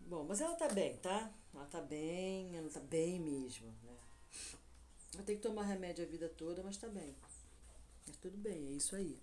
Bom, 0.00 0.24
mas 0.24 0.40
ela 0.40 0.54
tá 0.54 0.68
bem, 0.68 0.96
tá? 0.98 1.32
Ela 1.54 1.66
tá 1.66 1.80
bem, 1.80 2.56
ela 2.56 2.68
tá 2.68 2.80
bem 2.80 3.18
mesmo, 3.18 3.70
né? 3.82 3.96
Ela 5.14 5.22
tem 5.22 5.36
que 5.36 5.42
tomar 5.42 5.64
remédio 5.64 6.04
a 6.04 6.08
vida 6.08 6.28
toda, 6.28 6.62
mas 6.62 6.76
tá 6.76 6.88
bem. 6.88 7.16
Mas 8.08 8.16
tudo 8.16 8.38
bem, 8.38 8.68
é 8.68 8.70
isso 8.70 8.96
aí. 8.96 9.18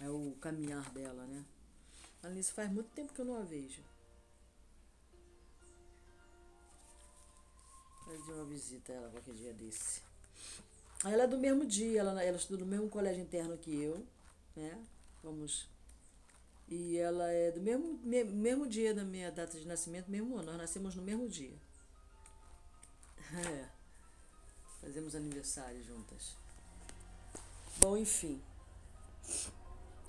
É 0.00 0.08
o 0.08 0.36
caminhar 0.40 0.88
dela, 0.90 1.26
né? 1.26 1.44
Alice 2.22 2.52
faz 2.52 2.70
muito 2.70 2.90
tempo 2.90 3.12
que 3.12 3.20
eu 3.20 3.24
não 3.24 3.36
a 3.36 3.42
vejo. 3.42 3.82
Fazer 8.04 8.32
uma 8.32 8.44
visita 8.44 8.92
a 8.92 8.96
ela 8.96 9.10
qualquer 9.10 9.34
dia 9.34 9.52
desse. 9.54 10.02
Ela 11.04 11.24
é 11.24 11.26
do 11.26 11.36
mesmo 11.36 11.66
dia, 11.66 12.00
ela, 12.00 12.22
ela 12.22 12.36
estuda 12.36 12.64
no 12.64 12.70
mesmo 12.70 12.88
colégio 12.88 13.22
interno 13.22 13.58
que 13.58 13.74
eu, 13.82 14.06
né? 14.54 14.86
Vamos. 15.20 15.68
E 16.68 16.96
ela 16.96 17.28
é 17.28 17.50
do 17.50 17.60
mesmo, 17.60 17.98
mesmo 18.04 18.68
dia 18.68 18.94
da 18.94 19.04
minha 19.04 19.32
data 19.32 19.58
de 19.58 19.66
nascimento, 19.66 20.08
mesmo 20.08 20.36
ano. 20.36 20.52
Nós 20.52 20.58
nascemos 20.58 20.94
no 20.94 21.02
mesmo 21.02 21.28
dia. 21.28 21.56
É. 23.34 23.66
Fazemos 24.82 25.14
aniversário 25.14 25.82
juntas. 25.82 26.41
Bom, 27.78 27.96
enfim. 27.96 28.40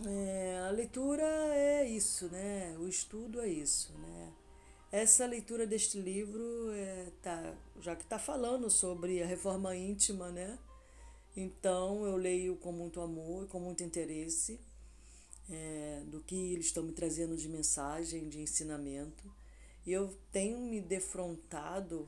É, 0.06 0.66
a 0.68 0.72
leitura 0.72 1.24
é 1.24 1.88
isso, 1.88 2.28
né? 2.30 2.76
O 2.80 2.88
estudo 2.88 3.40
é 3.40 3.48
isso, 3.48 3.94
né? 3.94 4.34
Essa 4.92 5.26
leitura 5.26 5.66
deste 5.66 6.00
livro, 6.00 6.72
é, 6.72 7.12
tá, 7.22 7.56
já 7.82 7.96
que 7.96 8.04
está 8.04 8.20
falando 8.20 8.70
sobre 8.70 9.24
a 9.24 9.26
reforma 9.26 9.76
íntima, 9.76 10.30
né? 10.30 10.60
Então 11.36 12.06
eu 12.06 12.16
leio 12.16 12.56
com 12.58 12.72
muito 12.72 13.02
amor 13.02 13.46
e 13.46 13.48
com 13.48 13.60
muito 13.60 13.84
interesse 13.84 14.60
é, 15.50 16.04
do 16.06 16.20
que 16.22 16.54
eles 16.54 16.68
estão 16.68 16.84
me 16.84 16.92
trazendo 16.92 17.36
de 17.36 17.50
mensagem, 17.50 18.30
de 18.30 18.40
ensinamento. 18.40 19.24
E 19.86 19.92
eu 19.92 20.16
tenho 20.32 20.60
me 20.60 20.80
defrontado 20.80 22.08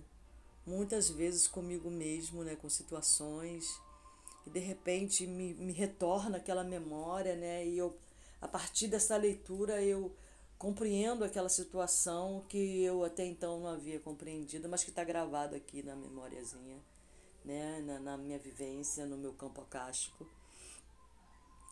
muitas 0.65 1.09
vezes 1.09 1.47
comigo 1.47 1.89
mesmo, 1.89 2.43
né, 2.43 2.55
com 2.55 2.69
situações 2.69 3.79
que 4.45 4.49
de 4.51 4.59
repente 4.59 5.25
me, 5.25 5.55
me 5.55 5.73
retorna 5.73 6.37
aquela 6.37 6.63
memória, 6.63 7.35
né, 7.35 7.65
e 7.65 7.79
eu, 7.79 7.97
a 8.39 8.47
partir 8.47 8.87
dessa 8.87 9.17
leitura 9.17 9.81
eu 9.81 10.15
compreendo 10.55 11.23
aquela 11.23 11.49
situação 11.49 12.45
que 12.47 12.83
eu 12.83 13.03
até 13.03 13.25
então 13.25 13.59
não 13.59 13.67
havia 13.67 13.99
compreendido, 13.99 14.69
mas 14.69 14.83
que 14.83 14.91
está 14.91 15.03
gravado 15.03 15.55
aqui 15.55 15.81
na 15.81 15.95
memóriazinha, 15.95 16.79
né, 17.43 17.79
na, 17.81 17.99
na 17.99 18.17
minha 18.17 18.37
vivência, 18.37 19.03
no 19.07 19.17
meu 19.17 19.33
campo 19.33 19.61
acástico. 19.61 20.29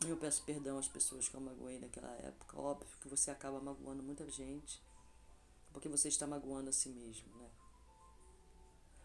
Eu 0.07 0.17
peço 0.17 0.43
perdão 0.43 0.79
às 0.79 0.87
pessoas 0.87 1.29
que 1.29 1.35
eu 1.35 1.41
magoei 1.41 1.79
naquela 1.79 2.11
época. 2.17 2.59
Óbvio 2.59 2.97
que 2.99 3.07
você 3.07 3.29
acaba 3.29 3.61
magoando 3.61 4.01
muita 4.01 4.27
gente, 4.29 4.81
porque 5.71 5.87
você 5.87 6.07
está 6.07 6.25
magoando 6.25 6.69
a 6.69 6.73
si 6.73 6.89
mesmo, 6.89 7.37
né? 7.37 7.42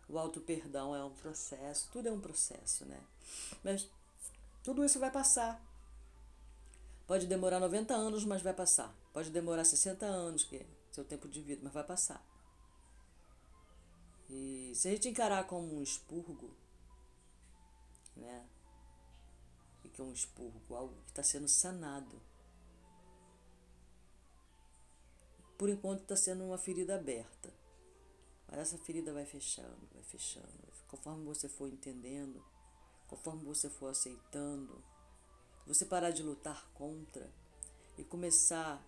O 0.09 0.19
auto-perdão 0.19 0.95
é 0.95 1.05
um 1.05 1.11
processo, 1.11 1.89
tudo 1.93 2.09
é 2.09 2.13
um 2.13 2.21
processo, 2.21 2.85
né? 2.87 3.01
Mas 3.63 3.87
tudo 4.63 4.85
isso 4.85 4.99
vai 4.99 5.11
passar. 5.11 5.63
Pode 7.07 7.27
demorar 7.27 7.61
90 7.61 7.95
anos, 7.95 8.25
mas 8.25 8.43
vai 8.43 8.55
passar. 8.55 8.95
Pode 9.13 9.31
demorar 9.31 9.65
60 9.65 10.07
anos, 10.07 10.45
que 10.45 10.57
é 10.57 10.67
seu 10.91 11.05
tempo 11.05 11.29
de 11.29 11.41
vida, 11.41 11.61
mas 11.65 11.73
vai 11.73 11.85
passar. 11.85 12.25
E 14.29 14.73
se 14.75 14.89
a 14.89 14.91
gente 14.91 15.09
encarar 15.09 15.47
como 15.47 15.75
um 15.75 15.83
expurgo, 15.83 16.51
né? 18.17 18.47
O 19.85 19.89
que 19.89 20.01
é 20.01 20.05
um 20.05 20.13
expurgo? 20.13 20.75
Algo 20.75 20.95
que 21.05 21.11
está 21.11 21.23
sendo 21.23 21.49
sanado. 21.49 22.21
Por 25.57 25.69
enquanto 25.69 26.03
está 26.03 26.17
sendo 26.17 26.45
uma 26.45 26.59
ferida 26.59 26.97
aberta. 26.97 27.58
Mas 28.49 28.61
essa 28.61 28.79
ferida 28.79 29.13
vai 29.13 29.27
fechando, 29.27 29.89
vai 29.93 30.03
fechando. 30.03 30.49
Conforme 30.89 31.25
você 31.25 31.49
for 31.49 31.69
entendendo, 31.69 32.43
conforme 33.07 33.45
você 33.45 33.69
for 33.69 33.89
aceitando, 33.89 34.83
você 35.67 35.85
parar 35.85 36.11
de 36.11 36.23
lutar 36.23 36.69
contra 36.73 37.31
e 37.97 38.05
começar. 38.05 38.83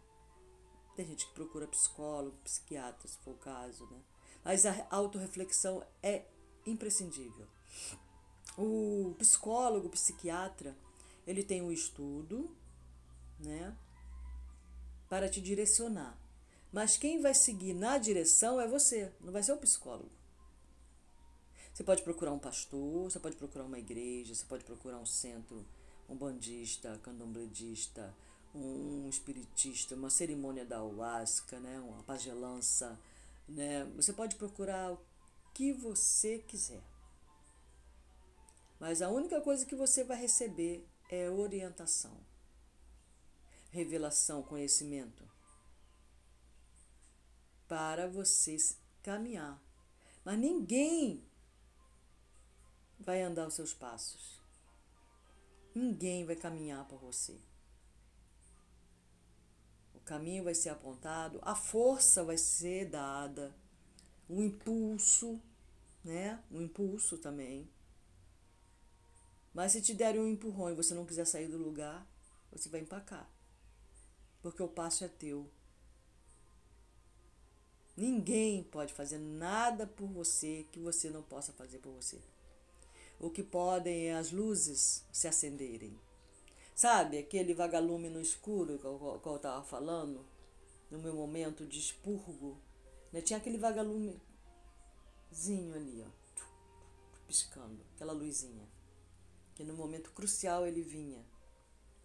Tem 0.96 1.06
gente 1.06 1.26
que 1.26 1.34
procura 1.34 1.66
psicólogo, 1.66 2.36
psiquiatra, 2.38 3.06
se 3.06 3.18
for 3.18 3.32
o 3.32 3.38
caso, 3.38 3.86
né? 3.86 4.02
Mas 4.44 4.64
a 4.64 4.86
autorreflexão 4.90 5.86
é 6.02 6.26
imprescindível. 6.66 7.46
O 8.56 9.14
psicólogo, 9.18 9.86
o 9.86 9.90
psiquiatra, 9.90 10.76
ele 11.26 11.44
tem 11.44 11.62
um 11.62 11.70
estudo, 11.70 12.54
né? 13.38 13.76
Para 15.08 15.28
te 15.28 15.40
direcionar. 15.40 16.19
Mas 16.72 16.96
quem 16.96 17.20
vai 17.20 17.34
seguir 17.34 17.74
na 17.74 17.98
direção 17.98 18.60
é 18.60 18.66
você, 18.66 19.12
não 19.20 19.32
vai 19.32 19.42
ser 19.42 19.52
o 19.52 19.58
psicólogo. 19.58 20.10
Você 21.72 21.82
pode 21.82 22.02
procurar 22.02 22.32
um 22.32 22.38
pastor, 22.38 23.10
você 23.10 23.18
pode 23.18 23.36
procurar 23.36 23.64
uma 23.64 23.78
igreja, 23.78 24.34
você 24.34 24.44
pode 24.44 24.64
procurar 24.64 24.98
um 24.98 25.06
centro 25.06 25.64
um 26.10 26.16
bandista, 26.16 26.98
candombledista, 27.04 28.12
um 28.52 29.08
espiritista, 29.08 29.94
uma 29.94 30.10
cerimônia 30.10 30.64
da 30.64 30.76
ayahuasca, 30.76 31.60
né, 31.60 31.78
uma 31.78 32.02
pagelança, 32.02 32.98
né? 33.48 33.84
Você 33.94 34.12
pode 34.12 34.34
procurar 34.34 34.92
o 34.92 34.98
que 35.54 35.72
você 35.72 36.38
quiser. 36.38 36.82
Mas 38.80 39.00
a 39.00 39.08
única 39.08 39.40
coisa 39.40 39.64
que 39.64 39.76
você 39.76 40.02
vai 40.02 40.16
receber 40.16 40.84
é 41.08 41.30
orientação, 41.30 42.16
revelação, 43.70 44.42
conhecimento 44.42 45.22
para 47.70 48.08
você 48.08 48.56
caminhar. 49.00 49.62
Mas 50.24 50.36
ninguém 50.40 51.24
vai 52.98 53.22
andar 53.22 53.46
os 53.46 53.54
seus 53.54 53.72
passos. 53.72 54.42
Ninguém 55.72 56.26
vai 56.26 56.34
caminhar 56.34 56.84
por 56.88 56.98
você. 56.98 57.40
O 59.94 60.00
caminho 60.00 60.42
vai 60.42 60.52
ser 60.52 60.70
apontado, 60.70 61.38
a 61.42 61.54
força 61.54 62.24
vai 62.24 62.36
ser 62.36 62.90
dada, 62.90 63.54
o 64.28 64.42
impulso, 64.42 65.40
né? 66.02 66.42
Um 66.50 66.60
impulso 66.60 67.18
também. 67.18 67.70
Mas 69.54 69.70
se 69.70 69.80
te 69.80 69.94
derem 69.94 70.20
um 70.20 70.26
empurrão 70.26 70.70
e 70.70 70.74
você 70.74 70.92
não 70.92 71.06
quiser 71.06 71.24
sair 71.24 71.46
do 71.46 71.56
lugar, 71.56 72.04
você 72.50 72.68
vai 72.68 72.80
empacar. 72.80 73.30
Porque 74.42 74.60
o 74.60 74.66
passo 74.66 75.04
é 75.04 75.08
teu. 75.08 75.48
Ninguém 78.01 78.62
pode 78.62 78.94
fazer 78.94 79.18
nada 79.18 79.86
por 79.86 80.07
você 80.07 80.66
que 80.72 80.80
você 80.80 81.11
não 81.11 81.22
possa 81.22 81.53
fazer 81.53 81.80
por 81.80 81.92
você. 81.92 82.18
O 83.18 83.28
que 83.28 83.42
podem 83.42 84.07
é 84.07 84.14
as 84.14 84.32
luzes 84.32 85.05
se 85.12 85.28
acenderem. 85.28 86.01
Sabe, 86.74 87.18
aquele 87.18 87.53
vagalume 87.53 88.09
no 88.09 88.18
escuro 88.18 88.78
que 88.78 88.86
eu, 88.86 89.36
estava 89.36 89.62
falando, 89.62 90.24
no 90.90 90.98
meu 90.98 91.14
momento 91.14 91.66
de 91.66 91.78
expurgo, 91.78 92.57
né? 93.12 93.20
tinha 93.20 93.38
aquele 93.38 93.59
vagalumezinho 93.59 94.14
ali, 95.74 96.03
ó, 96.03 96.09
piscando, 97.26 97.84
aquela 97.94 98.14
luzinha, 98.14 98.66
que 99.55 99.62
no 99.62 99.74
momento 99.74 100.11
crucial 100.12 100.66
ele 100.66 100.80
vinha, 100.80 101.22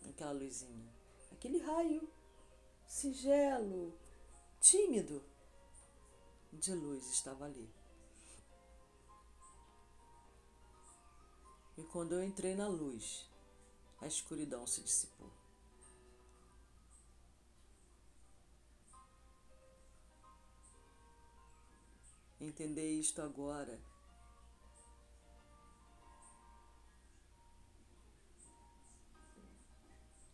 aquela 0.09 0.33
luzinha, 0.33 0.93
aquele 1.31 1.59
raio 1.59 2.05
singelo, 2.85 3.97
tímido 4.59 5.23
de 6.55 6.73
luz 6.73 7.11
estava 7.11 7.45
ali. 7.45 7.69
E 11.77 11.83
quando 11.83 12.13
eu 12.13 12.23
entrei 12.23 12.55
na 12.55 12.67
luz, 12.67 13.29
a 13.99 14.07
escuridão 14.07 14.65
se 14.65 14.81
dissipou. 14.81 15.29
Entender 22.39 22.91
isto 22.91 23.21
agora 23.21 23.79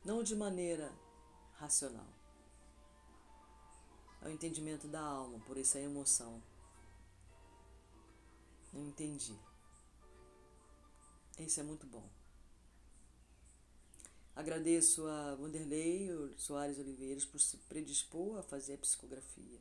não 0.04 0.24
de 0.24 0.36
maneira 0.36 0.92
racional. 1.54 2.21
É 4.22 4.28
o 4.28 4.32
entendimento 4.32 4.88
da 4.88 5.02
alma, 5.02 5.40
por 5.46 5.58
isso 5.58 5.78
é 5.78 5.84
emoção. 5.84 6.42
Não 8.72 8.88
entendi. 8.88 9.36
Isso 11.40 11.60
é 11.60 11.64
muito 11.64 11.88
bom. 11.88 12.08
Agradeço 14.36 15.06
a 15.08 15.36
Wanderlei 15.36 16.10
Soares 16.38 16.80
Oliveiras 16.80 17.26
por 17.26 17.40
se 17.40 17.58
predispor 17.58 18.38
a 18.38 18.44
fazer 18.44 18.76
a 18.76 18.78
psicografia. 18.78 19.60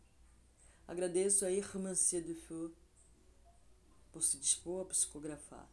Agradeço 0.86 1.44
a 1.44 1.50
de 1.50 2.34
Feu 2.34 2.72
por 4.12 4.22
se 4.22 4.36
dispor 4.36 4.82
a 4.82 4.88
psicografar. 4.88 5.68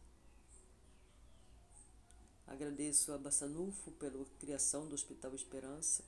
Agradeço 2.46 3.12
a 3.12 3.18
Bassanufo 3.18 3.90
pela 3.92 4.24
criação 4.38 4.86
do 4.88 4.94
Hospital 4.94 5.34
Esperança, 5.34 6.02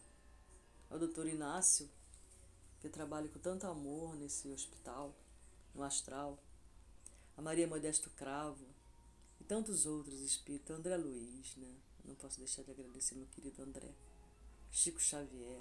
ao 0.88 0.98
Dr. 0.98 1.26
Inácio, 1.26 1.88
que 2.80 2.88
trabalha 2.88 3.28
com 3.28 3.38
tanto 3.38 3.66
amor 3.66 4.16
nesse 4.16 4.48
hospital, 4.48 5.14
no 5.74 5.82
astral, 5.82 6.38
a 7.36 7.42
Maria 7.42 7.66
Modesto 7.66 8.10
Cravo 8.10 8.66
e 9.40 9.44
tantos 9.44 9.86
outros 9.86 10.20
espíritos, 10.20 10.74
André 10.74 10.96
Luiz, 10.96 11.56
né? 11.56 11.74
Não 12.04 12.14
posso 12.14 12.38
deixar 12.38 12.62
de 12.62 12.70
agradecer 12.70 13.14
meu 13.14 13.26
querido 13.26 13.62
André, 13.62 13.94
Chico 14.70 14.98
Xavier, 14.98 15.60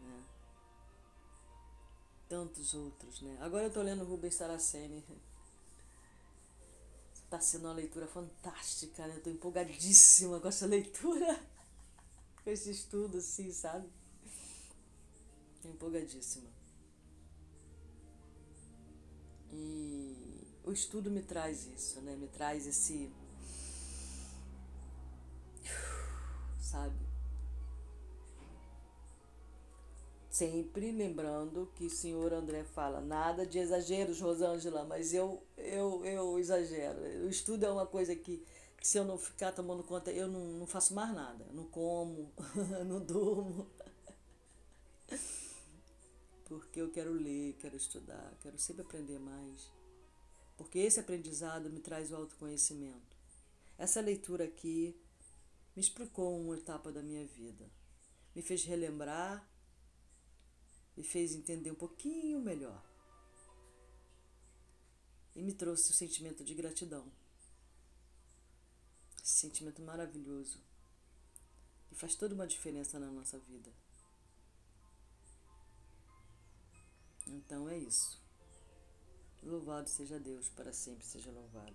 né? 0.00 0.24
Tantos 2.28 2.74
outros, 2.74 3.20
né? 3.20 3.36
Agora 3.40 3.64
eu 3.64 3.68
estou 3.68 3.82
lendo 3.82 4.04
Rubens 4.04 4.34
Saraceni. 4.34 5.04
Está 7.14 7.40
sendo 7.40 7.66
uma 7.66 7.74
leitura 7.74 8.06
fantástica, 8.06 9.06
né? 9.06 9.16
Estou 9.16 9.32
empolgadíssima 9.32 10.40
com 10.40 10.48
essa 10.48 10.66
leitura, 10.66 11.40
com 12.42 12.50
esse 12.50 12.70
estudo, 12.70 13.18
assim, 13.18 13.52
sabe? 13.52 13.88
Empolgadíssima. 15.64 16.48
E 19.52 20.46
o 20.64 20.72
estudo 20.72 21.10
me 21.10 21.22
traz 21.22 21.66
isso, 21.66 22.00
né? 22.00 22.16
Me 22.16 22.28
traz 22.28 22.66
esse 22.66 23.10
sabe? 26.76 27.06
Sempre 30.28 30.92
lembrando 30.92 31.70
que 31.74 31.86
o 31.86 31.90
senhor 31.90 32.32
André 32.34 32.62
fala 32.64 33.00
nada 33.00 33.46
de 33.46 33.58
exageros, 33.58 34.20
Rosângela, 34.20 34.84
mas 34.84 35.14
eu, 35.14 35.42
eu, 35.56 36.04
eu 36.04 36.38
exagero. 36.38 36.98
O 37.24 37.30
estudo 37.30 37.64
é 37.64 37.70
uma 37.70 37.86
coisa 37.86 38.14
que, 38.14 38.44
que 38.78 38.86
se 38.86 38.98
eu 38.98 39.04
não 39.04 39.16
ficar 39.16 39.52
tomando 39.52 39.82
conta, 39.82 40.12
eu 40.12 40.28
não, 40.28 40.44
não 40.58 40.66
faço 40.66 40.92
mais 40.92 41.14
nada. 41.14 41.46
Não 41.52 41.64
como, 41.64 42.30
não 42.86 43.00
durmo. 43.00 43.66
Porque 46.46 46.80
eu 46.80 46.90
quero 46.90 47.12
ler, 47.12 47.56
quero 47.58 47.76
estudar, 47.76 48.36
quero 48.40 48.58
sempre 48.58 48.82
aprender 48.82 49.18
mais. 49.18 49.70
Porque 50.56 50.78
esse 50.78 50.98
aprendizado 50.98 51.68
me 51.68 51.80
traz 51.80 52.10
o 52.10 52.16
autoconhecimento. 52.16 53.16
Essa 53.76 54.00
leitura 54.00 54.44
aqui 54.44 54.98
me 55.74 55.82
explicou 55.82 56.40
uma 56.40 56.56
etapa 56.56 56.90
da 56.90 57.02
minha 57.02 57.26
vida, 57.26 57.70
me 58.34 58.40
fez 58.40 58.64
relembrar, 58.64 59.46
me 60.96 61.02
fez 61.02 61.34
entender 61.34 61.70
um 61.70 61.74
pouquinho 61.74 62.40
melhor 62.40 62.82
e 65.34 65.42
me 65.42 65.52
trouxe 65.52 65.90
o 65.90 65.94
sentimento 65.94 66.42
de 66.42 66.54
gratidão. 66.54 67.12
Esse 69.22 69.40
sentimento 69.40 69.82
maravilhoso 69.82 70.62
que 71.88 71.94
faz 71.94 72.14
toda 72.14 72.34
uma 72.34 72.46
diferença 72.46 72.98
na 72.98 73.10
nossa 73.10 73.38
vida. 73.38 73.70
Então 77.26 77.68
é 77.68 77.76
isso. 77.76 78.20
Louvado 79.42 79.88
seja 79.88 80.18
Deus, 80.18 80.48
para 80.48 80.72
sempre 80.72 81.04
seja 81.04 81.30
louvado. 81.30 81.74